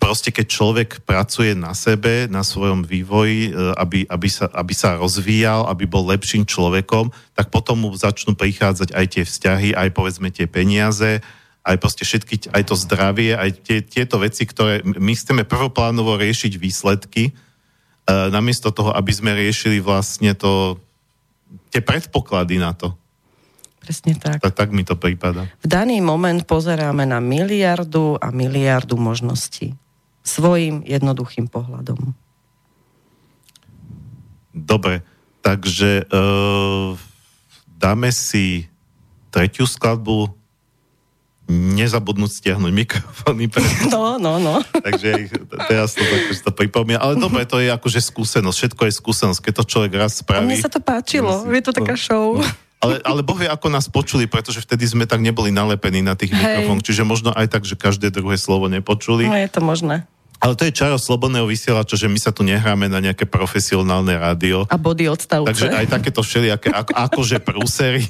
[0.05, 5.01] proste keď človek pracuje na sebe, na svojom vývoji, e, aby, aby, sa, aby sa
[5.01, 10.29] rozvíjal, aby bol lepším človekom, tak potom mu začnú prichádzať aj tie vzťahy, aj povedzme
[10.29, 11.25] tie peniaze,
[11.65, 16.53] aj proste všetky, aj to zdravie, aj tie, tieto veci, ktoré my chceme prvoplánovo riešiť
[16.61, 17.33] výsledky, e,
[18.29, 20.77] namiesto toho, aby sme riešili vlastne to,
[21.73, 22.93] tie predpoklady na to.
[23.81, 24.45] Presne tak.
[24.45, 24.53] tak.
[24.53, 25.49] Tak mi to prípada.
[25.65, 29.77] V daný moment pozeráme na miliardu a miliardu možností
[30.25, 32.17] svojim jednoduchým pohľadom.
[34.55, 35.05] Dobre,
[35.45, 36.97] takže uh,
[37.77, 38.67] dáme si
[39.29, 40.33] tretiu skladbu
[41.51, 43.53] nezabudnúť stiahnuť mikrofóny.
[43.53, 43.61] Pre...
[43.93, 44.65] No, no, no.
[44.73, 45.29] Takže
[45.69, 47.05] teraz to tak to pripomína.
[47.05, 48.57] Ale dobre, to je akože skúsenosť.
[48.57, 49.41] Všetko je skúsenosť.
[49.45, 50.41] Keď to človek raz spraví...
[50.41, 51.45] A mne sa to páčilo.
[51.53, 52.41] Je to taká show.
[52.41, 52.49] No.
[52.85, 56.37] Ale, ale Boh vie, ako nás počuli, pretože vtedy sme tak neboli nalepení na tých
[56.37, 56.85] mikrofónoch.
[56.85, 59.25] Čiže možno aj tak, že každé druhé slovo nepočuli.
[59.25, 60.05] No, je to možné.
[60.45, 64.69] Ale to je čaro slobodného vysielača, že my sa tu nehráme na nejaké profesionálne rádio.
[64.69, 65.49] A body odstavce.
[65.49, 68.05] Takže aj takéto všelijaké, ako, akože prúsery.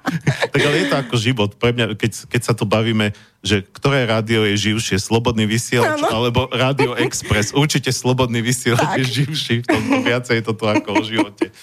[0.52, 1.50] tak ale je to ako život.
[1.54, 6.10] Pre mňa, keď, keď sa tu bavíme, že ktoré rádio je živšie, Slobodný vysielač ano.
[6.10, 7.54] alebo Rádio Express.
[7.54, 9.62] Určite Slobodný vysielač je živší.
[9.62, 11.54] V tomto viacej je to tu ako o živote.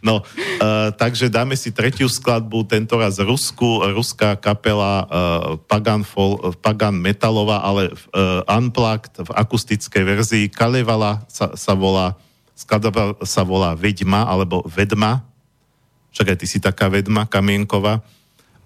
[0.00, 5.08] No, uh, takže dáme si tretiu skladbu, tentoraz Rusku, ruská kapela uh,
[5.68, 10.44] Pagan, Fol, Pagan Metalova, ale uh, Unplugged v akustickej verzii.
[10.48, 12.16] Kalevala sa, sa volá,
[12.56, 15.20] skladba sa volá Vedma, alebo Vedma.
[16.16, 18.02] Čakaj, ty si taká vedma, kamienková.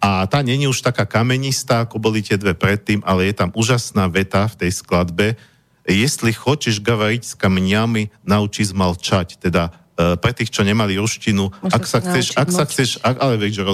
[0.01, 4.09] A tá není už taká kamenistá, ako boli tie dve predtým, ale je tam úžasná
[4.09, 5.36] veta v tej skladbe.
[5.85, 9.36] Jestli chceš gavariť s kamňami, naučí zmalčať.
[9.36, 13.62] Teda pre tých, čo nemali ruštinu, ak sa, chceš, ak sa chceš, ak, ale vieš,
[13.62, 13.65] že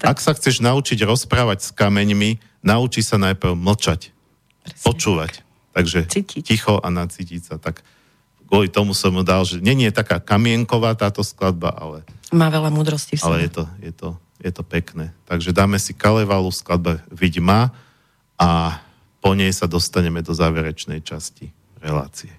[0.00, 0.06] tak.
[0.08, 4.08] Ak sa chceš naučiť rozprávať s kameňmi, nauči sa najprv mlčať,
[4.64, 5.32] Presne počúvať.
[5.76, 6.42] Takže cítiť.
[6.48, 7.54] ticho a nacítiť sa.
[7.60, 7.84] Tak
[8.48, 12.06] kvôli tomu som mu dal, že nie je taká kamienková táto skladba, ale...
[12.32, 14.08] Má veľa múdrosti v Ale je to, je, to,
[14.40, 15.12] je to pekné.
[15.28, 17.74] Takže dáme si Kalevalu skladbe Vidma
[18.40, 18.80] a
[19.20, 21.52] po nej sa dostaneme do záverečnej časti
[21.84, 22.32] relácie.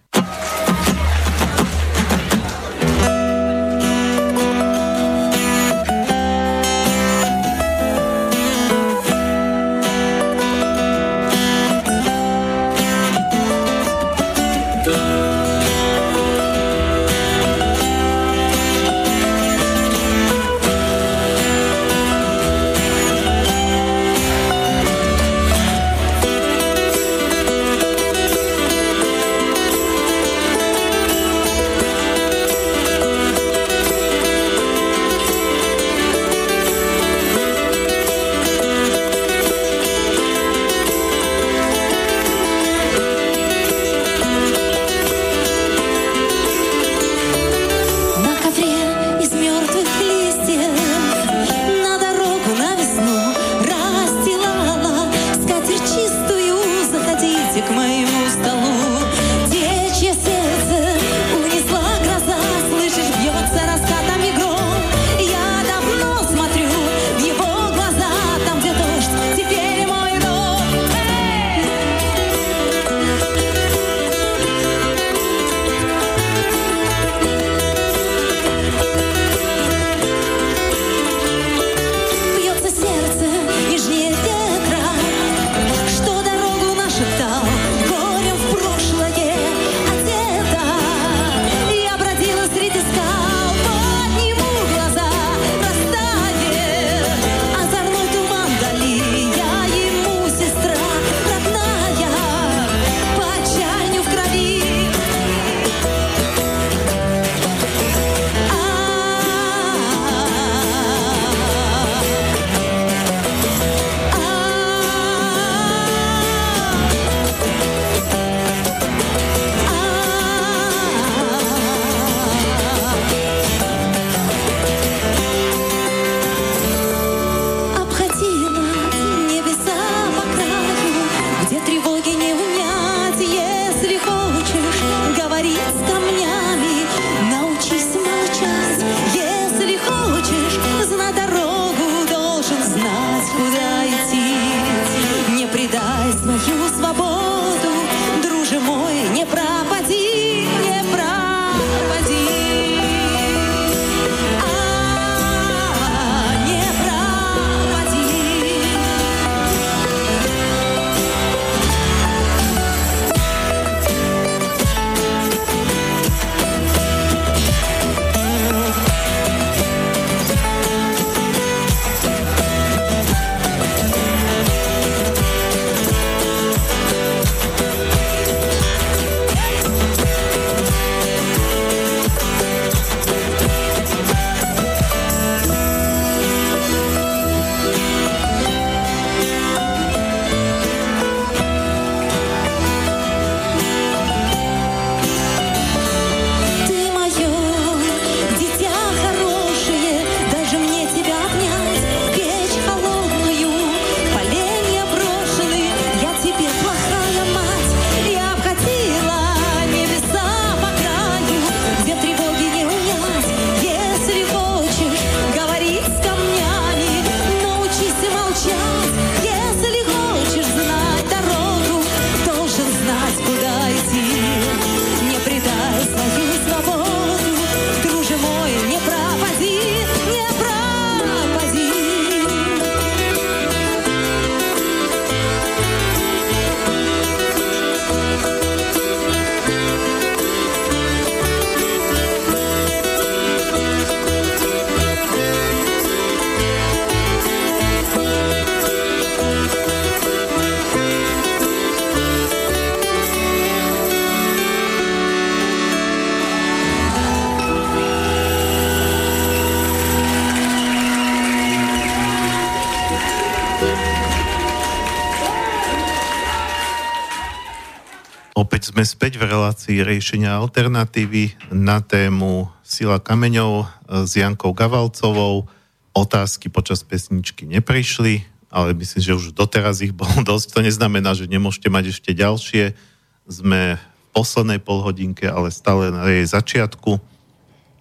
[268.86, 273.66] Späť v relácii riešenia alternatívy na tému Sila kameňov e,
[274.06, 275.50] s Jankou Gavalcovou.
[275.92, 278.22] Otázky počas pesničky neprišli,
[278.54, 280.54] ale myslím, že už doteraz ich bolo dosť.
[280.56, 282.78] To neznamená, že nemôžete mať ešte ďalšie.
[283.26, 287.02] Sme v poslednej polhodinke, ale stále na jej začiatku.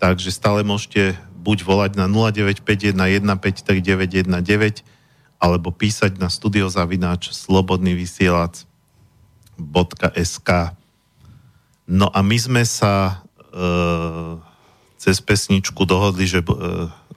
[0.01, 4.25] Takže stále môžete buď volať na 0951 153
[5.39, 8.65] alebo písať na studiozavináč slobodný vysielač
[9.59, 10.75] www.sk.
[11.85, 13.65] No a my sme sa e,
[14.97, 16.49] cez pesničku dohodli, že e,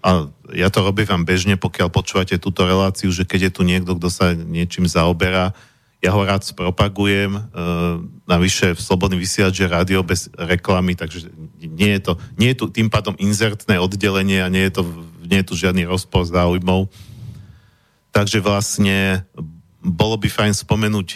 [0.04, 3.96] a ja to robím vám bežne, pokiaľ počúvate túto reláciu, že keď je tu niekto,
[3.98, 5.56] kto sa niečím zaoberá,
[5.98, 7.42] ja ho rád spropagujem, e,
[8.30, 12.66] navyše v Slobodný vysielač je rádio bez reklamy, takže nie je, to, nie je tu
[12.70, 14.82] tým pádom inzertné oddelenie a nie je, to,
[15.26, 16.92] nie je tu žiadny rozpor záujmov.
[18.14, 19.26] Takže vlastne
[19.82, 21.08] bolo by fajn spomenúť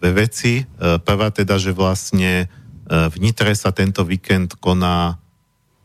[0.00, 0.52] dve veci.
[0.60, 2.50] E, prvá teda, že vlastne
[2.88, 5.18] v Nitre sa tento víkend koná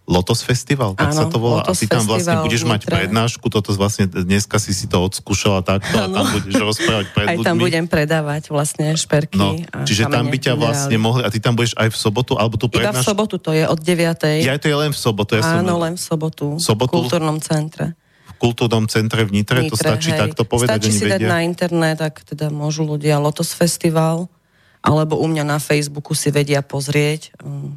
[0.09, 1.61] Lotos Festival, tak Áno, sa to volá.
[1.61, 5.61] Lotos a ty tam vlastne budeš mať prednášku, toto vlastne dneska si si to odskúšala
[5.61, 7.45] takto a tam budeš rozprávať pred Aj ľuďmi.
[7.45, 9.37] tam budem predávať vlastne šperky.
[9.37, 12.33] No, a čiže tam by ťa vlastne mohli, a ty tam budeš aj v sobotu,
[12.41, 12.89] alebo tu prednášku?
[12.89, 14.41] Iba v sobotu, to je od 9.
[14.41, 15.37] Ja to je len v sobotu.
[15.37, 15.83] Ja Áno, som...
[15.85, 17.93] len v sobotu, sobotu, v kultúrnom centre
[18.39, 20.19] kultúrnom centre v Nitre, Nitre to stačí hej.
[20.23, 20.79] takto povedať?
[20.79, 21.19] Stačí si vedia?
[21.19, 24.31] dať na internet, tak teda môžu ľudia Lotos Festival,
[24.79, 27.35] alebo u mňa na Facebooku si vedia pozrieť.
[27.43, 27.75] Um,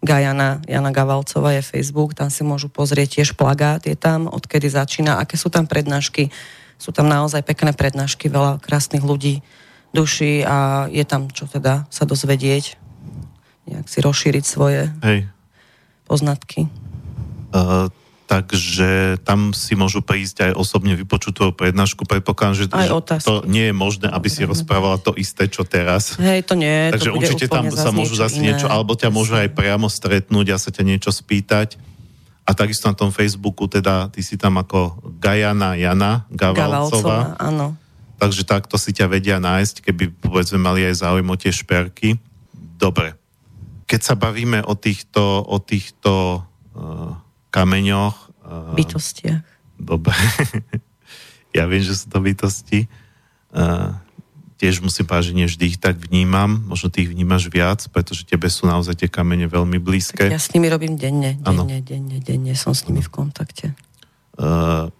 [0.00, 5.20] Gajana, Jana Gavalcová je Facebook, tam si môžu pozrieť tiež plagát, je tam, odkedy začína,
[5.20, 6.32] aké sú tam prednášky.
[6.80, 9.44] Sú tam naozaj pekné prednášky, veľa krásnych ľudí,
[9.92, 12.80] duší a je tam čo teda sa dozvedieť,
[13.68, 15.28] nejak si rozšíriť svoje Hej.
[16.08, 16.72] poznatky.
[17.52, 17.92] Uh,
[18.30, 22.06] takže tam si môžu prísť aj osobne vypočuť tvoju prednášku.
[22.06, 22.66] Predpokladám, že,
[23.26, 26.14] to nie je možné, aby si rozprávala to isté, čo teraz.
[26.14, 26.94] Hej, to nie.
[26.94, 30.62] Takže to určite tam sa môžu zase niečo, alebo ťa môžu aj priamo stretnúť a
[30.62, 31.74] sa ťa niečo spýtať.
[32.46, 36.54] A takisto na tom Facebooku, teda ty si tam ako Gajana Jana Gavalcová.
[36.54, 37.74] Gavalcová áno.
[38.22, 42.14] Takže takto si ťa vedia nájsť, keby povedzme mali aj záujem o tie šperky.
[42.54, 43.18] Dobre.
[43.90, 46.46] Keď sa bavíme o týchto, o týchto
[46.78, 48.16] uh, kameňoch.
[48.74, 49.44] Bytostiach.
[49.78, 50.16] Dobre.
[51.56, 52.86] ja viem, že sú to bytosti.
[53.50, 53.94] Uh,
[54.60, 56.60] tiež musím povedať, že nie vždy ich tak vnímam.
[56.68, 60.28] Možno ty ich vnímaš viac, pretože tebe sú naozaj tie kamene veľmi blízke.
[60.28, 61.64] Tak ja s nimi robím denne, denne, ano.
[61.80, 62.52] denne, denne.
[62.52, 63.72] Som s nimi v kontakte.
[64.36, 64.92] Uh,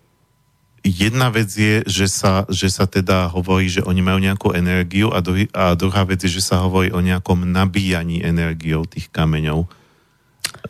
[0.80, 5.20] jedna vec je, že sa, že sa teda hovorí, že oni majú nejakú energiu a,
[5.20, 9.68] druhý, a druhá vec je, že sa hovorí o nejakom nabíjaní energiou tých kameňov.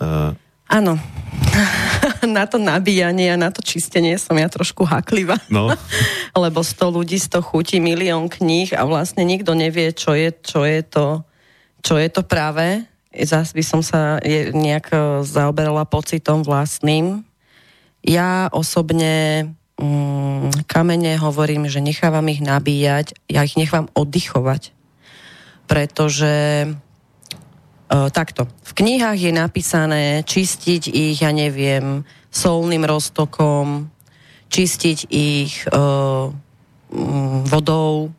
[0.02, 0.34] Uh,
[0.70, 0.94] Áno.
[2.26, 5.34] na to nabíjanie a na to čistenie som ja trošku haklivá.
[5.50, 5.74] No.
[6.46, 10.80] Lebo 100 ľudí, 100 chutí, milión kníh a vlastne nikto nevie, čo je, čo je
[10.86, 11.26] to,
[11.82, 12.86] čo je to práve.
[13.10, 14.22] Zas by som sa
[14.54, 17.26] nejak e, zaoberala pocitom vlastným.
[18.06, 24.70] Ja osobne mm, kamene hovorím, že nechávam ich nabíjať, ja ich nechám oddychovať.
[25.66, 26.66] Pretože
[27.90, 28.46] takto.
[28.62, 33.90] V knihách je napísané čistiť ich, ja neviem, solným roztokom,
[34.46, 36.30] čistiť ich uh,
[37.50, 38.14] vodou.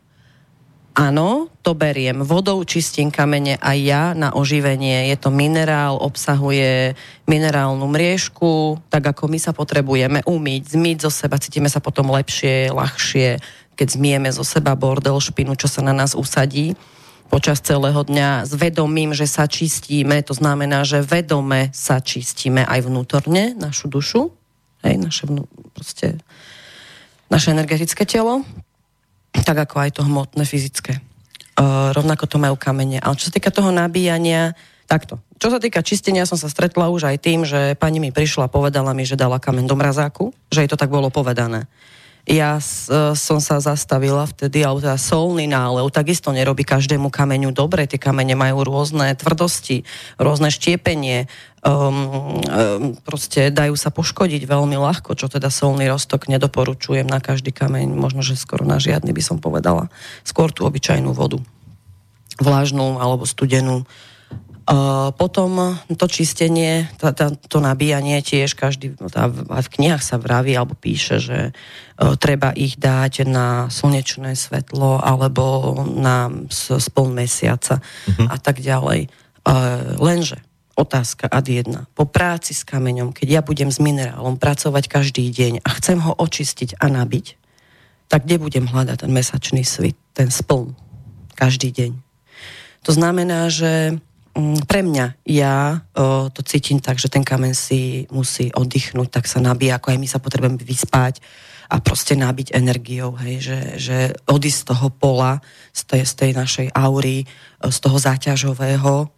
[0.92, 2.20] Áno, to beriem.
[2.20, 5.08] Vodou čistím kamene aj ja na oživenie.
[5.08, 6.92] Je to minerál, obsahuje
[7.24, 12.68] minerálnu mriežku, tak ako my sa potrebujeme umyť, zmyť zo seba, cítime sa potom lepšie,
[12.76, 13.40] ľahšie,
[13.72, 16.76] keď zmieme zo seba bordel, špinu, čo sa na nás usadí
[17.32, 20.20] počas celého dňa s vedomím, že sa čistíme.
[20.28, 24.28] To znamená, že vedome sa čistíme aj vnútorne, našu dušu,
[24.84, 26.20] hej, naše, vnú, proste,
[27.32, 28.44] naše energetické telo,
[29.32, 31.00] tak ako aj to hmotné, fyzické.
[31.56, 33.00] Uh, rovnako to majú kamene.
[33.00, 34.52] Ale čo sa týka toho nabíjania,
[34.84, 35.16] takto.
[35.40, 38.52] Čo sa týka čistenia, som sa stretla už aj tým, že pani mi prišla a
[38.52, 41.64] povedala mi, že dala kameň do mrazáku, že jej to tak bolo povedané
[42.22, 42.62] ja
[43.18, 47.90] som sa zastavila vtedy, alebo teda solný nálev takisto nerobí každému kameňu dobre.
[47.90, 49.82] Tie kamene majú rôzne tvrdosti,
[50.22, 51.26] rôzne štiepenie,
[51.66, 57.50] um, um, proste dajú sa poškodiť veľmi ľahko, čo teda solný roztok nedoporučujem na každý
[57.50, 59.90] kameň, možno, že skoro na žiadny by som povedala.
[60.22, 61.42] Skôr tú obyčajnú vodu.
[62.38, 63.82] Vlážnu alebo studenú
[65.18, 66.88] potom to čistenie,
[67.50, 72.56] to nabíjanie tiež každý, tá, aj v knihách sa vraví alebo píše, že uh, treba
[72.56, 78.32] ich dať na slnečné svetlo alebo na spol mesiaca uh-huh.
[78.32, 79.12] a tak ďalej.
[79.42, 80.40] Uh, lenže
[80.72, 81.84] otázka ad jedna.
[81.92, 86.16] Po práci s kameňom, keď ja budem s minerálom pracovať každý deň a chcem ho
[86.16, 87.26] očistiť a nabiť,
[88.08, 90.72] tak kde budem hľadať ten mesačný svit, ten spln
[91.36, 91.92] každý deň?
[92.88, 94.00] To znamená, že
[94.64, 99.44] pre mňa ja o, to cítim tak, že ten kamen si musí oddychnúť, tak sa
[99.44, 101.20] nabíja, ako aj my sa potrebujeme vyspať
[101.72, 103.96] a proste nabiť energiou, hej, že, že
[104.28, 105.40] odísť z toho pola,
[105.72, 107.24] z tej, z tej našej aury,
[107.64, 109.08] z toho záťažového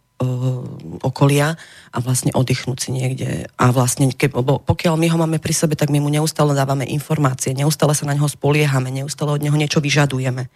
[1.03, 1.59] okolia
[1.91, 3.51] a vlastne oddychnúť si niekde.
[3.59, 7.51] A vlastne, ke, pokiaľ my ho máme pri sebe, tak my mu neustále dávame informácie,
[7.53, 10.47] neustále sa na neho spoliehame, neustále od neho niečo vyžadujeme.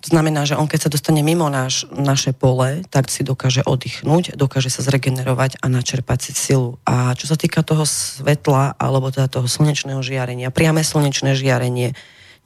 [0.00, 4.32] To znamená, že on keď sa dostane mimo náš, naše pole, tak si dokáže oddychnúť,
[4.32, 6.80] dokáže sa zregenerovať a načerpať si silu.
[6.88, 11.92] A čo sa týka toho svetla, alebo teda toho slnečného žiarenia, priame slnečné žiarenie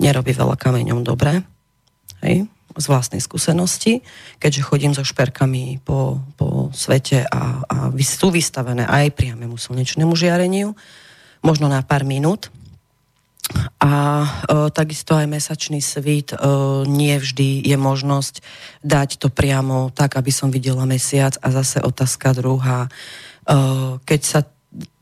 [0.02, 1.46] nerobí veľa kameňom dobre.
[2.26, 2.50] Hej?
[2.74, 4.02] z vlastnej skúsenosti,
[4.42, 10.74] keďže chodím so šperkami po, po svete a, a sú vystavené aj priamému slnečnému žiareniu,
[11.44, 12.50] možno na pár minút.
[13.78, 13.92] A
[14.24, 14.28] e,
[14.72, 16.36] takisto aj mesačný svit, e,
[16.88, 18.40] nie vždy je možnosť
[18.80, 22.88] dať to priamo tak, aby som videla mesiac a zase otázka druhá.
[22.88, 22.90] E,
[24.08, 24.40] keď sa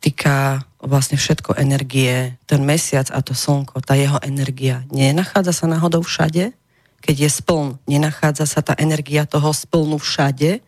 [0.02, 6.02] týka vlastne všetko energie, ten mesiac a to slnko, tá jeho energia nenachádza sa náhodou
[6.02, 6.50] všade?
[7.02, 10.62] keď je spln, nenachádza sa tá energia toho splnu všade.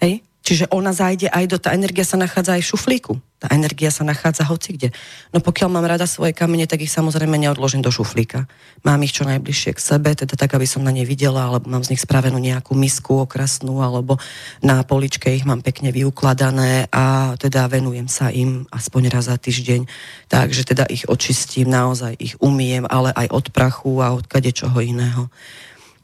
[0.00, 0.24] Hej?
[0.40, 3.12] Čiže ona zajde aj do, tá energia sa nachádza aj v šuflíku.
[3.40, 4.88] Tá energia sa nachádza hoci kde.
[5.32, 8.44] No pokiaľ mám rada svoje kamene, tak ich samozrejme neodložím do šuflíka.
[8.84, 11.84] Mám ich čo najbližšie k sebe, teda tak, aby som na ne videla, alebo mám
[11.84, 14.16] z nich spravenú nejakú misku okrasnú, alebo
[14.64, 19.88] na poličke ich mám pekne vyukladané a teda venujem sa im aspoň raz za týždeň.
[20.28, 25.28] Takže teda ich očistím, naozaj ich umiem, ale aj od prachu a od kadečoho iného.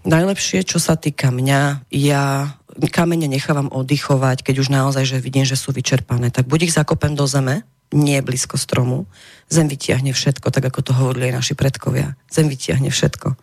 [0.06, 2.54] Najlepšie, čo sa týka mňa, ja
[2.92, 7.16] kamene nechávam oddychovať, keď už naozaj, že vidím, že sú vyčerpané, tak buď ich zakopem
[7.16, 9.06] do zeme, nie blízko stromu,
[9.46, 12.18] zem vytiahne všetko, tak ako to hovorili aj naši predkovia.
[12.26, 13.38] Zem vytiahne všetko.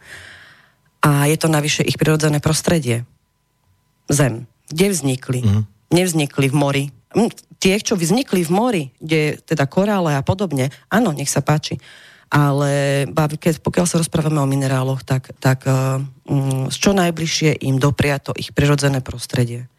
[1.04, 3.08] A je to navyše ich prirodzené prostredie.
[4.12, 4.48] Zem.
[4.68, 5.40] Kde vznikli?
[5.44, 5.64] Mm.
[5.92, 6.84] Nevznikli v mori.
[7.16, 11.80] Hm, tie, čo vznikli v mori, kde teda korále a podobne, áno, nech sa páči
[12.34, 18.34] ale keď, pokiaľ sa rozprávame o mineráloch, tak, tak um, čo najbližšie im dopria to
[18.34, 19.70] ich prirodzené prostredie.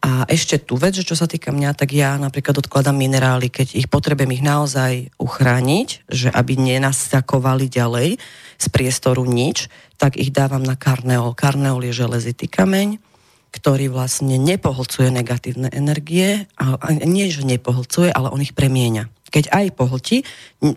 [0.00, 3.76] A ešte tu vec, že čo sa týka mňa, tak ja napríklad odkladám minerály, keď
[3.76, 8.16] ich potrebujem ich naozaj uchrániť, že aby nenastakovali ďalej
[8.56, 9.68] z priestoru nič,
[10.00, 11.36] tak ich dávam na karneol.
[11.36, 12.96] Karneol je železitý kameň,
[13.52, 19.66] ktorý vlastne nepohlcuje negatívne energie, a nie, že nepohlcuje, ale on ich premieňa keď aj
[19.78, 20.26] pohltí,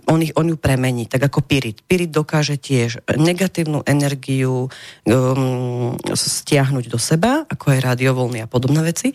[0.07, 1.81] on, ich, on ju premení, tak ako pirit.
[1.83, 9.11] Pirit dokáže tiež negatívnu energiu um, stiahnuť do seba, ako je radiovolny a podobné veci.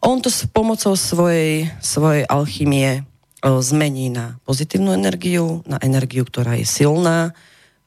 [0.00, 6.54] On to s pomocou svojej, svojej alchymie uh, zmení na pozitívnu energiu, na energiu, ktorá
[6.54, 7.34] je silná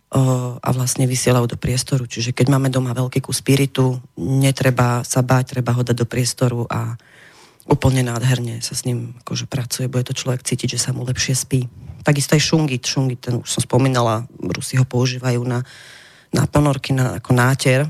[0.10, 2.10] a vlastne vysielajú do priestoru.
[2.10, 6.66] Čiže keď máme doma veľký kus spiritu, netreba sa báť, treba ho dať do priestoru
[6.66, 6.98] a
[7.70, 11.38] úplne nádherne sa s ním akože pracuje, bude to človek cítiť, že sa mu lepšie
[11.38, 11.70] spí.
[12.02, 12.84] Takisto aj šungit.
[12.84, 15.62] Šungit, ten už som spomínala, Rusi ho používajú na,
[16.34, 17.86] na ponorky, na, ako náter.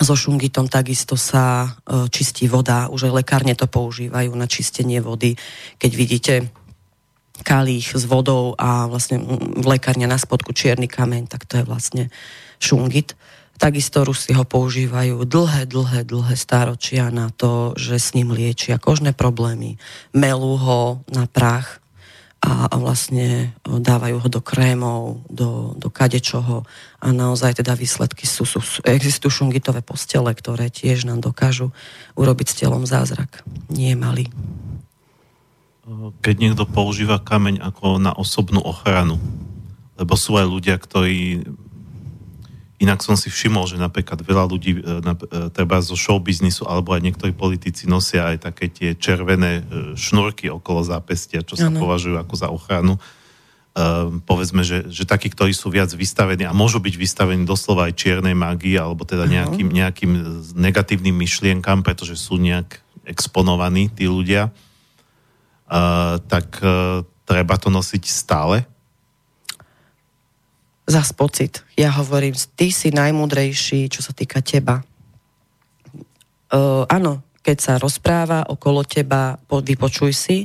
[0.00, 5.38] So šungitom takisto sa e, čistí voda, už aj lekárne to používajú na čistenie vody.
[5.78, 6.34] Keď vidíte
[7.46, 9.18] kalích s vodou a vlastne
[9.58, 12.04] v lekárne na spodku čierny kameň, tak to je vlastne
[12.62, 13.18] šungit.
[13.54, 19.14] Takisto Rusi ho používajú dlhé, dlhé, dlhé stáročia na to, že s ním liečia kožné
[19.14, 19.78] problémy,
[20.10, 21.78] melú ho na prach
[22.44, 26.68] a, vlastne dávajú ho do krémov, do, do kadečoho
[27.00, 31.72] a naozaj teda výsledky sú, sú, existujú šungitové postele, ktoré tiež nám dokážu
[32.18, 33.40] urobiť s telom zázrak.
[33.72, 34.28] Nie malý.
[36.20, 39.20] Keď niekto používa kameň ako na osobnú ochranu,
[39.94, 41.44] lebo sú aj ľudia, ktorí
[42.84, 47.00] Inak som si všimol, že napríklad veľa ľudí, e, e, treba zo showbiznisu, alebo aj
[47.00, 51.80] niektorí politici nosia aj také tie červené e, šnúrky okolo zápestia, čo sa ano.
[51.80, 53.00] považujú ako za ochranu.
[53.74, 57.98] Uh, povedzme, že, že takí, ktorí sú viac vystavení a môžu byť vystavení doslova aj
[57.98, 60.12] čiernej magii, alebo teda nejakým, nejakým
[60.54, 64.54] negatívnym myšlienkam, pretože sú nejak exponovaní tí ľudia,
[65.66, 68.62] uh, tak uh, treba to nosiť stále
[70.84, 71.64] zas pocit.
[71.80, 74.84] Ja hovorím, ty si najmudrejší, čo sa týka teba.
[76.52, 80.38] Uh, áno, keď sa rozpráva okolo teba, po, vypočuj si,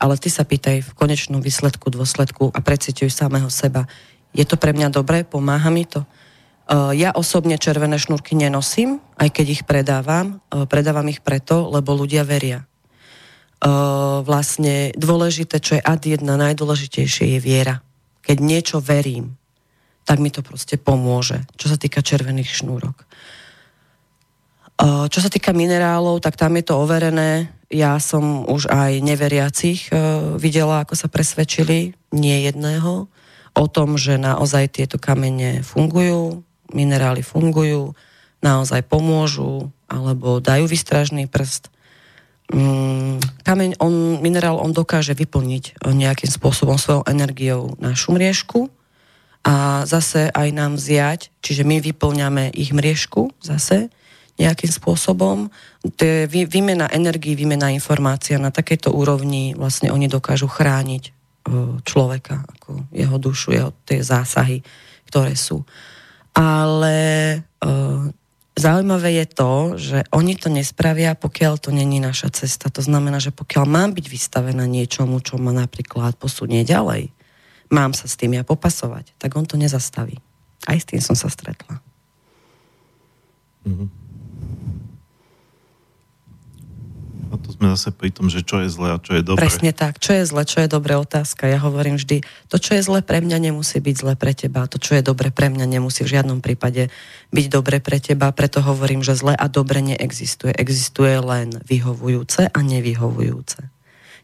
[0.00, 3.86] ale ty sa pýtaj v konečnom výsledku, dôsledku a precituj samého seba.
[4.34, 5.22] Je to pre mňa dobré?
[5.22, 6.02] Pomáha mi to?
[6.66, 10.40] Uh, ja osobne červené šnúrky nenosím, aj keď ich predávam.
[10.48, 12.64] Uh, predávam ich preto, lebo ľudia veria.
[13.62, 17.84] Uh, vlastne dôležité, čo je ad jedna, najdôležitejšie je viera.
[18.26, 19.38] Keď niečo verím,
[20.02, 23.06] tak mi to proste pomôže, čo sa týka červených šnúrok.
[24.82, 27.54] Čo sa týka minerálov, tak tam je to overené.
[27.70, 29.94] Ja som už aj neveriacich
[30.42, 33.06] videla, ako sa presvedčili, nie jedného,
[33.52, 36.42] o tom, že naozaj tieto kamene fungujú,
[36.74, 37.94] minerály fungujú,
[38.42, 41.70] naozaj pomôžu, alebo dajú vystražný prst.
[42.50, 48.66] Mm, kameň, on, minerál, on dokáže vyplniť nejakým spôsobom svojou energiou našu mriežku
[49.42, 53.90] a zase aj nám vziať, čiže my vyplňame ich mriežku zase
[54.38, 55.50] nejakým spôsobom.
[55.82, 61.10] To je výmena energii, výmena informácia na takejto úrovni vlastne oni dokážu chrániť e,
[61.82, 64.62] človeka, ako jeho dušu, jeho tie zásahy,
[65.10, 65.66] ktoré sú.
[66.32, 66.96] Ale
[67.60, 67.68] e,
[68.52, 72.68] Zaujímavé je to, že oni to nespravia, pokiaľ to není naša cesta.
[72.68, 77.08] To znamená, že pokiaľ mám byť vystavená niečomu, čo ma napríklad posunie ďalej,
[77.72, 80.20] mám sa s tým ja popasovať, tak on to nezastaví.
[80.68, 81.80] Aj s tým som sa stretla.
[83.64, 84.02] Mm-hmm.
[87.32, 89.40] A to sme zase pri tom, že čo je zlé a čo je dobré.
[89.40, 89.96] Presne tak.
[89.96, 91.48] Čo je zlé, čo je dobré otázka.
[91.48, 92.20] Ja hovorím vždy,
[92.52, 94.68] to, čo je zlé pre mňa, nemusí byť zlé pre teba.
[94.68, 96.92] To, čo je dobre pre mňa, nemusí v žiadnom prípade
[97.32, 98.28] byť dobre pre teba.
[98.36, 100.52] Preto hovorím, že zlé a dobre neexistuje.
[100.52, 103.64] Existuje len vyhovujúce a nevyhovujúce.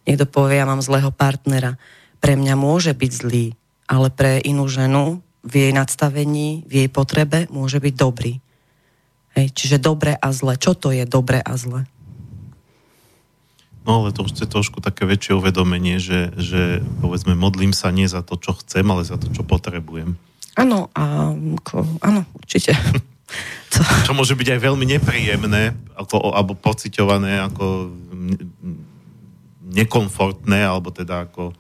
[0.05, 1.81] Niekto povie, ja mám zlého partnera.
[2.19, 3.55] Pre mňa môže byť zlý,
[3.87, 8.43] ale pre inú ženu v jej nadstavení, v jej potrebe môže byť dobrý.
[9.39, 10.59] Hej, čiže dobre a zle.
[10.59, 11.87] Čo to je dobre a zle?
[13.89, 18.05] No ale to už je trošku také väčšie uvedomenie, že, že povedzme modlím sa nie
[18.05, 20.19] za to, čo chcem, ale za to, čo potrebujem.
[20.59, 21.33] Áno, a,
[22.05, 22.77] áno, určite.
[23.73, 23.81] to...
[24.05, 27.95] Čo môže byť aj veľmi nepríjemné, ako, alebo pociťované ako
[29.73, 31.57] nekomfortné, alebo teda ako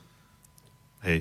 [1.09, 1.21] hej,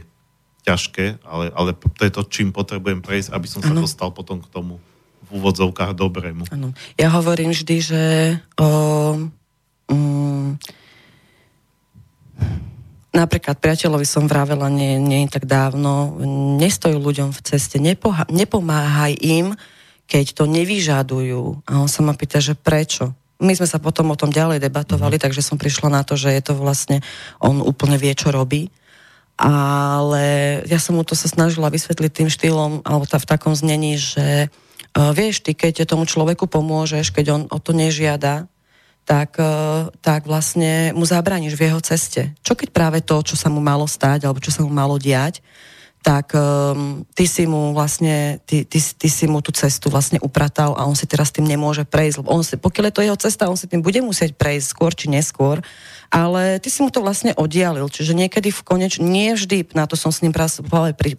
[0.67, 3.87] ťažké, ale, ale to je to, čím potrebujem prejsť, aby som sa ano.
[3.87, 4.83] dostal potom k tomu
[5.27, 6.51] v úvodzovkách dobrému.
[6.51, 6.75] Ano.
[6.99, 8.01] Ja hovorím vždy, že
[8.59, 8.67] o,
[9.91, 10.59] um,
[13.17, 16.21] Napríklad priateľovi som vravela nie, nie tak dávno,
[16.61, 19.57] nestojú ľuďom v ceste, nepoha- nepomáhaj im,
[20.05, 21.65] keď to nevyžadujú.
[21.65, 23.17] A on sa ma pýta, že prečo?
[23.41, 25.23] My sme sa potom o tom ďalej debatovali, mm.
[25.25, 27.01] takže som prišla na to, že je to vlastne,
[27.41, 28.69] on úplne vie, čo robí.
[29.37, 30.25] Ale
[30.65, 34.49] ja som mu to sa snažila vysvetliť tým štýlom, alebo tá, v takom znení, že
[34.49, 38.49] uh, vieš, ty keď tomu človeku pomôžeš, keď on o to nežiada,
[39.07, 42.35] tak, e, tak vlastne mu zabraníš v jeho ceste.
[42.43, 45.39] Čo keď práve to, čo sa mu malo stať, alebo čo sa mu malo diať,
[46.05, 50.71] tak um, ty si mu vlastne, ty, ty, ty si mu tú cestu vlastne upratal
[50.79, 52.23] a on si teraz tým nemôže prejsť.
[52.23, 54.95] Lebo on si, pokiaľ je to jeho cesta, on si tým bude musieť prejsť skôr
[54.95, 55.59] či neskôr,
[56.07, 57.91] ale ty si mu to vlastne oddialil.
[57.91, 60.63] Čiže niekedy v koneč, nie vždy, na to som s ním práve,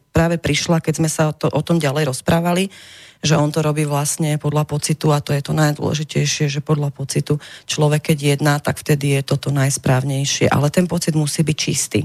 [0.09, 2.72] práve prišla, keď sme sa to, o tom ďalej rozprávali,
[3.20, 7.42] že on to robí vlastne podľa pocitu a to je to najdôležitejšie, že podľa pocitu
[7.66, 10.48] človek keď jedná, tak vtedy je toto najsprávnejšie.
[10.48, 12.00] Ale ten pocit musí byť čistý.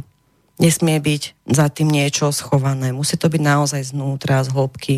[0.61, 2.93] Nesmie byť za tým niečo schované.
[2.93, 4.95] Musí to byť naozaj znútra, z hĺbky,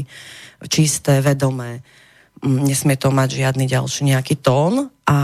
[0.67, 1.83] čisté, vedomé.
[2.43, 5.17] Mm, nesmie to mať žiadny ďalší nejaký tón a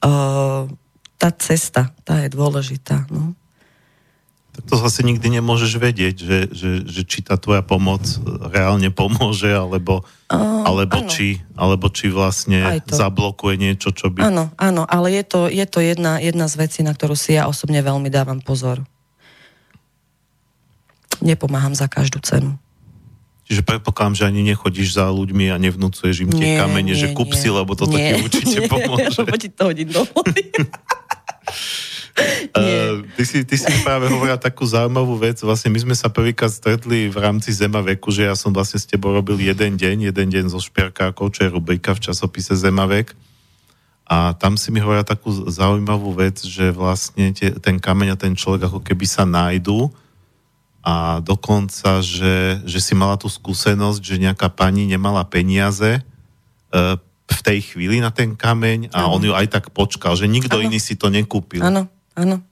[0.00, 0.62] uh,
[1.16, 3.04] tá cesta, tá je dôležitá.
[3.12, 3.36] No
[4.56, 8.00] tak to zase nikdy nemôžeš vedieť, že, že, že či tá tvoja pomoc
[8.48, 10.00] reálne pomôže, alebo,
[10.32, 14.24] uh, alebo, či, alebo či vlastne zablokuje niečo, čo by...
[14.24, 17.44] Áno, áno, ale je to, je to jedna, jedna z vecí, na ktorú si ja
[17.44, 18.80] osobne veľmi dávam pozor.
[21.20, 22.56] Nepomáham za každú cenu.
[23.46, 27.12] Čiže predpokladám, že ani nechodíš za ľuďmi a nevnúcuješ im tie nie, kamene, nie, že
[27.12, 29.20] kúp si, lebo toto nie, ti určite nie, pomôže.
[29.20, 30.02] Lebo ti to hodí do
[32.56, 35.36] Uh, ty, si, ty si práve hovorila takú zaujímavú vec.
[35.44, 38.88] Vlastne my sme sa prvýkrát stretli v rámci Zema veku, že ja som vlastne s
[38.88, 43.12] tebou robil jeden deň, jeden deň zo špiarkákov, čo je rubrika v časopise Zemavek.
[44.06, 48.32] A tam si mi hovorila takú zaujímavú vec, že vlastne tie, ten kameň a ten
[48.32, 49.92] človek ako keby sa nájdu
[50.86, 55.98] a dokonca, že, že si mala tú skúsenosť, že nejaká pani nemala peniaze
[56.70, 56.94] uh,
[57.26, 59.18] v tej chvíli na ten kameň a ano.
[59.18, 60.70] on ju aj tak počkal, že nikto ano.
[60.70, 61.58] iný si to nekúpil.
[61.58, 62.42] Áno, áno.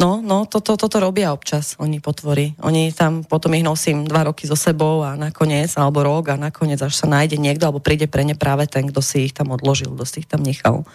[0.00, 2.56] No, no, toto to, to, to robia občas, oni potvorí.
[2.64, 6.80] Oni tam, potom ich nosím dva roky so sebou a nakoniec, alebo rok a nakoniec
[6.80, 9.92] až sa nájde niekto, alebo príde pre ne práve ten, kto si ich tam odložil,
[9.92, 10.88] kto si ich tam nechal.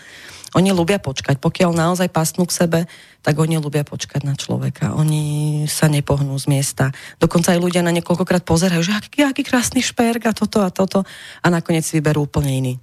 [0.57, 1.37] Oni ľubia počkať.
[1.37, 2.79] Pokiaľ naozaj pasnú k sebe,
[3.21, 4.95] tak oni ľubia počkať na človeka.
[4.95, 6.95] Oni sa nepohnú z miesta.
[7.19, 11.03] Dokonca aj ľudia na niekoľkokrát pozerajú, že aký, aký krásny šperk a toto a toto
[11.43, 12.73] a nakoniec si vyberú úplne iný.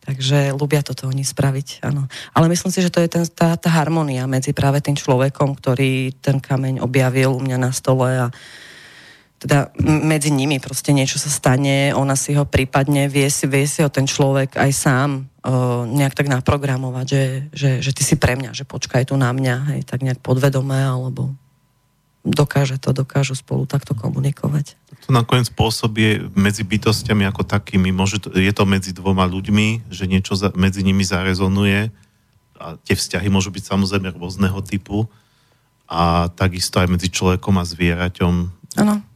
[0.00, 2.08] Takže ľubia toto oni spraviť, áno.
[2.32, 6.16] Ale myslím si, že to je ten, tá, tá harmonia medzi práve tým človekom, ktorý
[6.24, 8.32] ten kameň objavil u mňa na stole a
[9.40, 13.80] teda medzi nimi proste niečo sa stane, ona si ho prípadne, vie si, vie si
[13.80, 18.36] ho ten človek aj sám uh, nejak tak naprogramovať, že, že, že ty si pre
[18.36, 21.32] mňa, že počkaj tu na mňa, hej, tak nejak podvedome, alebo
[22.20, 24.76] dokáže to, dokážu spolu takto komunikovať.
[25.10, 27.90] To nakoniec spôsobie medzi bytostiami ako takými.
[27.90, 31.90] Môže to, je to medzi dvoma ľuďmi, že niečo za, medzi nimi zarezonuje
[32.54, 35.10] a tie vzťahy môžu byť samozrejme rôzneho typu
[35.90, 38.34] a takisto aj medzi človekom a zvieraťom.
[38.78, 39.10] Áno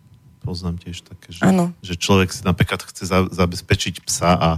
[0.44, 1.40] poznám tiež také, že,
[1.80, 4.50] že človek si napríklad chce za, zabezpečiť psa a,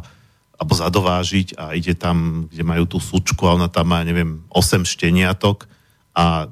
[0.58, 4.82] alebo zadovážiť a ide tam, kde majú tú súčku a ona tam má, neviem, 8
[4.82, 5.70] šteniatok
[6.10, 6.50] a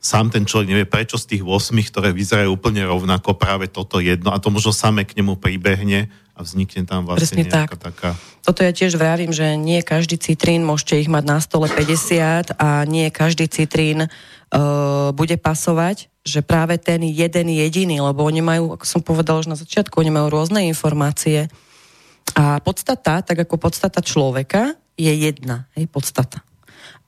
[0.00, 4.32] sám ten človek nevie, prečo z tých 8, ktoré vyzerajú úplne rovnako, práve toto jedno
[4.32, 7.92] a to možno samé k nemu pribehne a vznikne tam vlastne Presne nejaká tak.
[7.92, 8.10] taká...
[8.40, 12.88] Toto ja tiež vravím, že nie každý citrín, môžete ich mať na stole 50 a
[12.88, 18.84] nie každý citrín uh, bude pasovať že práve ten jeden jediný, lebo oni majú, ako
[18.84, 21.48] som povedal už na začiatku, oni majú rôzne informácie
[22.36, 26.44] a podstata, tak ako podstata človeka, je jedna, hej, podstata.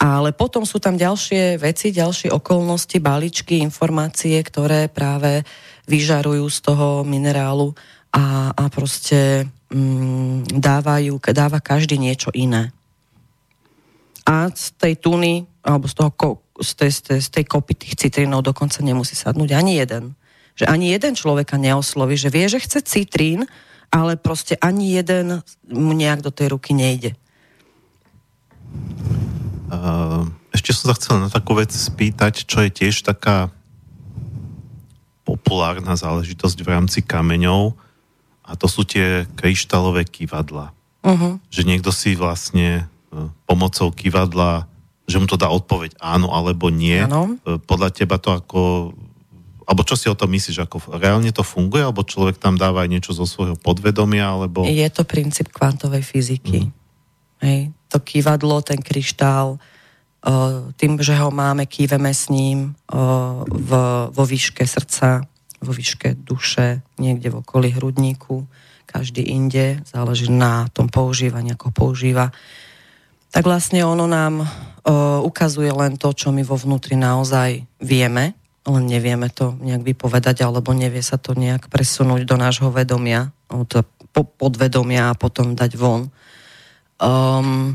[0.02, 5.46] Ale potom sú tam ďalšie veci, ďalšie okolnosti, balíčky, informácie, ktoré práve
[5.86, 7.70] vyžarujú z toho minerálu
[8.10, 12.74] a, a proste mm, dávajú, dáva každý niečo iné.
[14.26, 16.10] A z tej tuny, alebo z toho
[16.58, 20.18] z tej, z tej, z tej kopy tých citrínov dokonca nemusí sadnúť ani jeden.
[20.58, 23.46] Že ani jeden človeka neosloví, že vie, že chce citrín,
[23.88, 27.14] ale proste ani jeden mu nejak do tej ruky nejde.
[29.72, 33.48] Uh, ešte som sa chcel na takú vec spýtať, čo je tiež taká
[35.24, 37.72] populárna záležitosť v rámci kameňov
[38.44, 40.76] a to sú tie kryštálové kývadla.
[41.00, 41.40] Uh-huh.
[41.48, 43.16] Že niekto si vlastne e,
[43.48, 44.68] pomocou kývadla
[45.02, 47.02] že mu to dá odpoveď áno alebo nie.
[47.04, 47.36] Ano.
[47.42, 48.60] E, podľa teba to ako
[49.62, 52.90] alebo čo si o tom myslíš, ako reálne to funguje, alebo človek tam dáva aj
[52.92, 54.66] niečo zo svojho podvedomia, alebo...
[54.66, 56.66] Je to princíp kvantovej fyziky.
[56.66, 56.70] Mm.
[57.46, 57.60] Hej.
[57.92, 59.60] To kývadlo, ten kryštál,
[60.80, 62.72] tým, že ho máme, kýveme s ním
[63.44, 63.70] v,
[64.08, 65.28] vo výške srdca,
[65.60, 68.46] vo výške duše, niekde v okolí hrudníku,
[68.86, 72.32] každý inde, záleží na tom používaní, ako používa.
[73.32, 74.46] Tak vlastne ono nám
[75.24, 80.70] ukazuje len to, čo my vo vnútri naozaj vieme, len nevieme to nejak vypovedať, alebo
[80.70, 83.34] nevie sa to nejak presunúť do nášho vedomia,
[83.66, 83.82] to
[84.14, 86.14] podvedomia a potom dať von.
[87.02, 87.74] Um,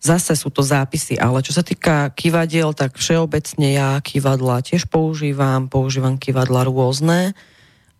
[0.00, 5.68] zase sú to zápisy, ale čo sa týka kývadiel, tak všeobecne ja kývadla tiež používam,
[5.68, 7.36] používam kývadla rôzne.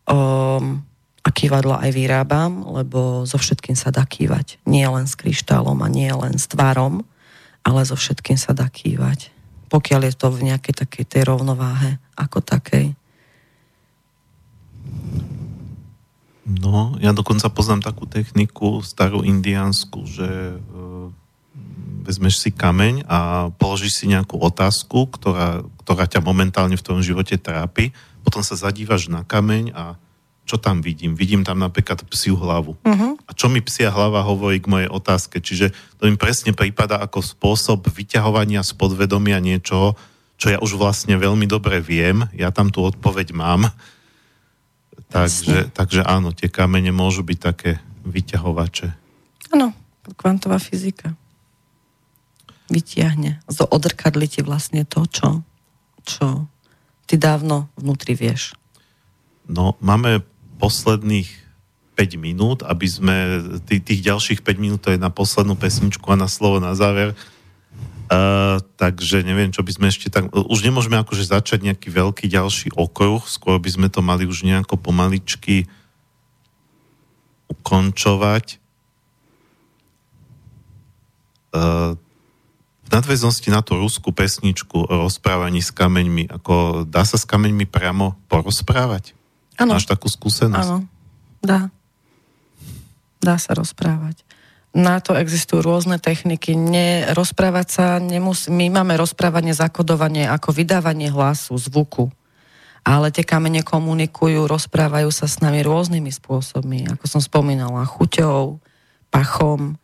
[0.08, 0.88] Um,
[1.20, 4.56] a kývadla aj vyrábam, lebo so všetkým sa dá kývať.
[4.64, 7.04] Nie len s kryštálom a nie len s tvarom,
[7.60, 9.28] ale so všetkým sa dá kývať.
[9.68, 12.96] Pokiaľ je to v nejakej takej tej rovnováhe ako takej.
[16.50, 20.56] No, ja dokonca poznám takú techniku starú indiánsku, že e,
[22.02, 27.38] vezmeš si kameň a položíš si nejakú otázku, ktorá, ktorá ťa momentálne v tom živote
[27.38, 27.94] trápi,
[28.26, 29.94] potom sa zadívaš na kameň a
[30.50, 31.14] čo tam vidím?
[31.14, 32.74] Vidím tam napríklad psiu hlavu.
[32.74, 33.14] Uh-huh.
[33.22, 35.38] A čo mi psia hlava hovorí k mojej otázke?
[35.38, 35.70] Čiže
[36.02, 39.94] to mi presne prípada ako spôsob vyťahovania z podvedomia niečoho,
[40.34, 42.26] čo ja už vlastne veľmi dobre viem.
[42.34, 43.70] Ja tam tú odpoveď mám.
[45.08, 48.88] Takže, takže áno, tie kamene môžu byť také vyťahovače.
[49.56, 49.72] Áno,
[50.14, 51.16] kvantová fyzika.
[52.70, 53.42] Vytiahne.
[53.50, 55.42] Odrkadli ti vlastne to, čo,
[56.06, 56.46] čo
[57.10, 58.54] ty dávno vnútri vieš.
[59.50, 60.22] No, máme
[60.62, 61.26] posledných
[61.98, 63.16] 5 minút, aby sme
[63.66, 67.18] tých, tých ďalších 5 minút to je na poslednú pesničku a na slovo na záver.
[68.10, 70.34] Uh, takže neviem, čo by sme ešte tak...
[70.34, 74.74] Už nemôžeme akože začať nejaký veľký ďalší okruh, skôr by sme to mali už nejako
[74.74, 75.70] pomaličky
[77.46, 78.58] ukončovať.
[81.54, 81.94] Uh,
[82.82, 87.70] v nadväznosti na tú ruskú pesničku o rozprávaní s kameňmi, ako dá sa s kameňmi
[87.70, 89.14] priamo porozprávať?
[89.54, 89.78] Ano.
[89.78, 90.66] Máš takú skúsenosť?
[90.66, 90.90] Áno,
[91.38, 91.70] dá.
[93.22, 94.26] Dá sa rozprávať.
[94.70, 96.54] Na to existujú rôzne techniky.
[96.54, 98.52] Ne, rozprávať sa nemusí...
[98.54, 102.06] My máme rozprávanie, zakodovanie ako vydávanie hlasu, zvuku.
[102.86, 106.86] Ale tie kamene komunikujú, rozprávajú sa s nami rôznymi spôsobmi.
[106.96, 108.62] Ako som spomínala, chuťou,
[109.10, 109.74] pachom,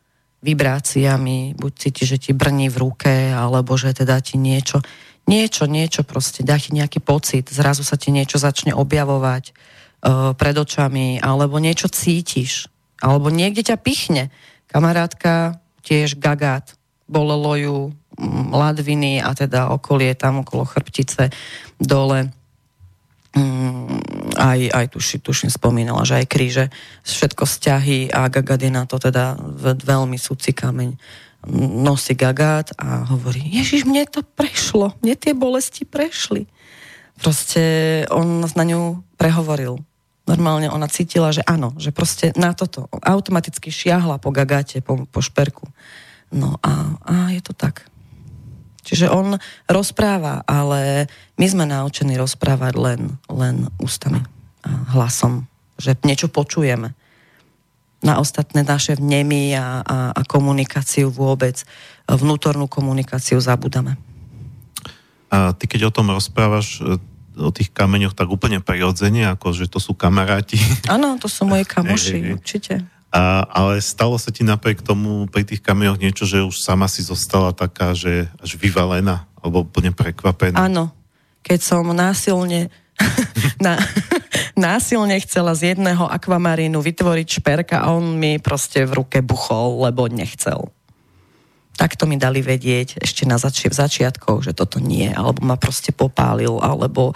[0.41, 1.59] vibráciami.
[1.59, 4.81] Buď cíti, že ti brní v ruke, alebo že teda ti niečo
[5.27, 10.55] niečo, niečo proste, dá ti nejaký pocit, zrazu sa ti niečo začne objavovať uh, pred
[10.55, 12.71] očami, alebo niečo cítiš,
[13.03, 14.31] alebo niekde ťa pichne.
[14.77, 16.77] Kamarátka tiež gagát,
[17.09, 17.77] bolelo ju
[18.21, 21.33] mm, ladviny a teda okolie tam okolo chrbtice
[21.81, 22.29] dole.
[24.37, 26.65] Aj, aj tuši, tuším spomínala, že aj kríže,
[27.09, 29.41] všetko vzťahy a Gagad je na to teda
[29.81, 30.93] veľmi súci kameň.
[31.57, 36.45] Nosí Gagát a hovorí, Ježiš, mne to prešlo, mne tie bolesti prešli.
[37.17, 39.81] Proste on na ňu prehovoril.
[40.27, 45.21] Normálne ona cítila, že áno, že proste na toto automaticky šiahla po Gagáte, po, po
[45.23, 45.71] šperku.
[46.35, 47.87] No a, a je to tak.
[48.87, 54.23] Čiže on rozpráva, ale my sme naučení rozprávať len, len ústami
[54.67, 55.47] a hlasom,
[55.79, 56.95] že niečo počujeme.
[58.03, 61.67] Na ostatné naše vnemy a, a, a komunikáciu vôbec,
[62.07, 63.99] vnútornú komunikáciu zabudame.
[65.31, 66.79] A ty keď o tom rozprávaš,
[67.37, 70.57] o tých kameňoch tak úplne prirodzene, ako že to sú kamaráti.
[70.89, 72.83] Áno, to sú moji kamoši, určite.
[73.13, 77.01] A, ale stalo sa ti napriek tomu pri tých kamioch niečo, že už sama si
[77.01, 80.59] zostala taká, že až vyvalená, alebo úplne prekvapená?
[80.59, 80.93] Áno.
[81.47, 82.69] Keď som násilne
[83.65, 83.79] na,
[84.57, 90.09] násilne chcela z jedného akvamarínu vytvoriť šperka a on mi proste v ruke buchol, lebo
[90.09, 90.69] nechcel.
[91.77, 95.93] Tak to mi dali vedieť ešte na zači- začiatkoch, že toto nie, alebo ma proste
[95.93, 97.13] popálil, alebo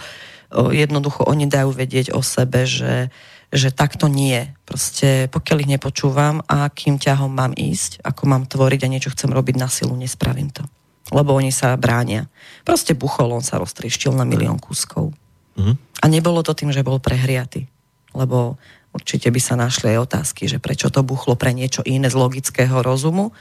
[0.53, 3.09] o, jednoducho oni dajú vedieť o sebe, že
[3.51, 4.47] že takto nie.
[4.63, 9.27] Proste pokiaľ ich nepočúvam a akým ťahom mám ísť, ako mám tvoriť a niečo chcem
[9.27, 10.63] robiť na silu, nespravím to.
[11.11, 12.31] Lebo oni sa bránia.
[12.63, 15.11] Proste buchol, on sa roztrieštil na milión kúskov.
[15.59, 15.75] Mm-hmm.
[15.99, 17.67] A nebolo to tým, že bol prehriatý.
[18.15, 18.55] Lebo
[18.95, 22.79] určite by sa našli aj otázky, že prečo to buchlo pre niečo iné z logického
[22.79, 23.35] rozumu,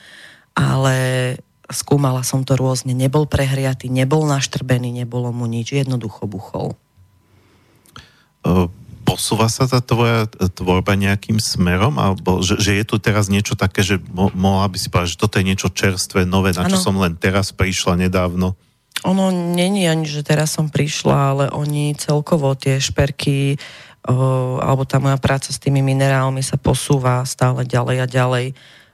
[0.61, 0.97] ale
[1.71, 2.93] skúmala som to rôzne.
[2.93, 6.77] Nebol prehriatý, nebol naštrbený, nebolo mu nič, jednoducho buchol.
[9.07, 11.99] Posúva sa tá tvoja tvorba nejakým smerom?
[11.99, 15.23] Alebo že, že je tu teraz niečo také, že mo, mohla by si povedať, že
[15.23, 16.85] toto je niečo čerstvé, nové, na čo ano.
[16.85, 18.55] som len teraz prišla nedávno?
[19.01, 23.57] Ono není ani, že teraz som prišla, ale oni celkovo tie šperky
[24.05, 28.47] o, alebo tá moja práca s tými minerálmi sa posúva stále ďalej a ďalej.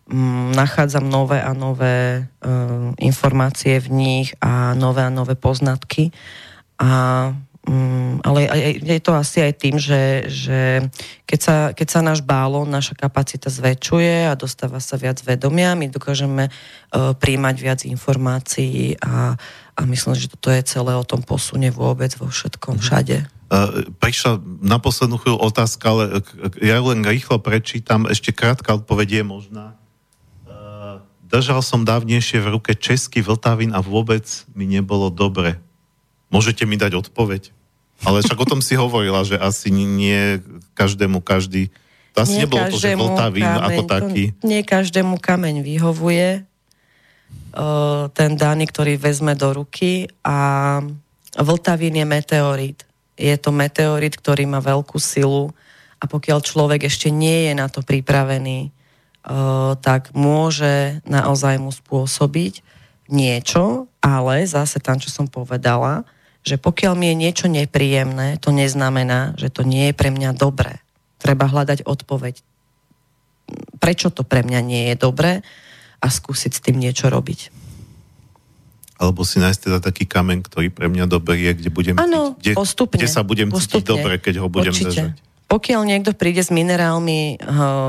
[0.06, 6.14] Mm, nachádzam nové a nové uh, informácie v nich a nové a nové poznatky
[6.78, 7.34] a
[7.66, 8.46] Mm, ale
[8.78, 10.86] je to asi aj tým, že, že
[11.26, 15.90] keď, sa, keď sa náš bálo, naša kapacita zväčšuje a dostáva sa viac vedomia, my
[15.90, 19.34] dokážeme uh, príjmať viac informácií a,
[19.74, 22.82] a myslím, že toto je celé o tom posune vôbec vo všetkom, mhm.
[22.86, 23.16] všade.
[23.50, 26.22] Uh, prišla na poslednú chvíľu otázka, ale
[26.62, 29.74] ja len rýchlo prečítam, ešte krátka odpovedie je možná.
[31.26, 34.22] Držal som dávnejšie v ruke český vltavín a vôbec
[34.54, 35.58] mi nebolo dobre.
[36.30, 37.50] Môžete mi dať odpoveď?
[38.04, 40.38] Ale však o tom si hovorila, že asi nie
[40.76, 41.72] každému každý...
[42.12, 44.24] To asi nie nebolo to, že Vltavín kameň, ako taký.
[44.40, 50.80] Nie každému kameň vyhovuje uh, ten daný, ktorý vezme do ruky a
[51.36, 52.78] Vltavín je meteorit.
[53.16, 55.52] Je to meteorit, ktorý má veľkú silu
[56.00, 58.72] a pokiaľ človek ešte nie je na to pripravený,
[59.82, 62.62] tak môže naozaj mu spôsobiť
[63.10, 66.06] niečo, ale zase tam, čo som povedala,
[66.46, 70.78] že pokiaľ mi je niečo nepríjemné, to neznamená, že to nie je pre mňa dobré.
[71.18, 72.38] Treba hľadať odpoveď,
[73.82, 75.42] prečo to pre mňa nie je dobré
[75.98, 77.50] a skúsiť s tým niečo robiť.
[78.96, 82.40] Alebo si nájsť teda taký kameň, ktorý pre mňa dobrý je, kde budem ano, cítiť,
[82.40, 84.88] kde, postupne, kde sa budem postupne, cítiť dobre, keď ho budem určite.
[84.88, 85.25] držať.
[85.46, 87.38] Pokiaľ niekto príde s minerálmi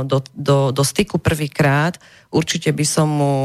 [0.06, 1.98] do, do, do styku prvýkrát,
[2.30, 3.36] určite by som mu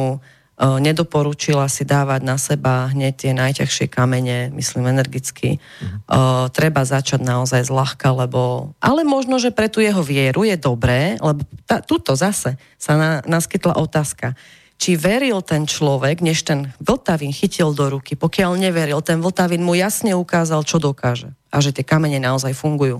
[0.62, 5.58] nedoporučila si dávať na seba hneď tie najťažšie kamene, myslím energicky.
[6.06, 8.70] Uh, treba začať naozaj zľahka, lebo...
[8.78, 13.10] Ale možno, že pre tú jeho vieru je dobré, lebo tá, tuto zase sa na,
[13.26, 14.38] naskytla otázka
[14.82, 18.18] či veril ten človek, než ten vltavín chytil do ruky.
[18.18, 21.30] Pokiaľ neveril, ten vltavín mu jasne ukázal, čo dokáže.
[21.54, 22.98] A že tie kamene naozaj fungujú.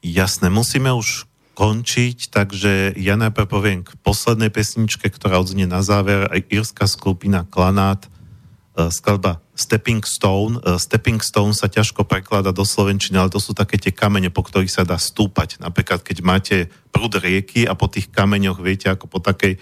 [0.00, 1.28] Jasné, musíme už
[1.60, 7.44] končiť, takže ja najprv poviem k poslednej pesničke, ktorá odznie na záver, aj írska skupina
[7.44, 10.56] Klanát, uh, skladba Stepping Stone.
[10.64, 14.40] Uh, Stepping Stone sa ťažko prekladá do slovenčiny, ale to sú také tie kamene, po
[14.40, 15.60] ktorých sa dá stúpať.
[15.60, 16.56] Napríklad, keď máte
[16.88, 19.60] prúd rieky a po tých kameňoch viete, ako po takej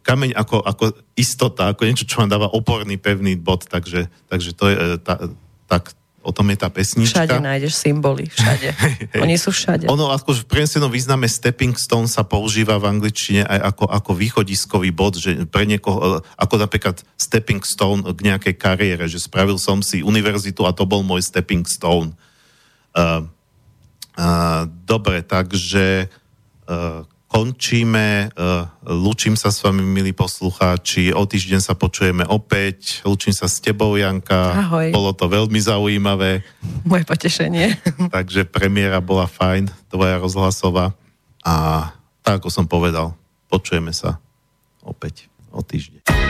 [0.00, 4.64] kameň ako, ako istota, ako niečo, čo vám dáva oporný, pevný bod, takže, takže to
[4.64, 5.28] je, uh, tá,
[5.68, 5.97] tak
[6.28, 7.24] o tom je tá pesnička.
[7.24, 8.68] Všade nájdeš symboly, všade.
[9.24, 9.88] Oni sú všade.
[9.88, 14.92] Ono ako v prenesenom význame stepping stone sa používa v angličtine aj ako, ako východiskový
[14.92, 19.80] bod, že pre niekoho, e, ako napríklad stepping stone k nejakej kariére, že spravil som
[19.80, 22.12] si univerzitu a to bol môj stepping stone.
[22.92, 23.24] Uh,
[24.20, 26.12] uh, dobre, takže
[26.68, 28.32] uh, končíme.
[28.88, 31.12] Lúčim sa s vami, milí poslucháči.
[31.12, 33.04] O týždeň sa počujeme opäť.
[33.04, 34.56] Lúčim sa s tebou, Janka.
[34.56, 34.90] Ahoj.
[34.90, 36.42] Bolo to veľmi zaujímavé.
[36.88, 37.76] Moje potešenie.
[38.16, 40.96] Takže premiéra bola fajn, tvoja rozhlasová.
[41.44, 41.88] A
[42.24, 43.14] tak, ako som povedal,
[43.52, 44.18] počujeme sa
[44.82, 46.27] opäť o týždeň.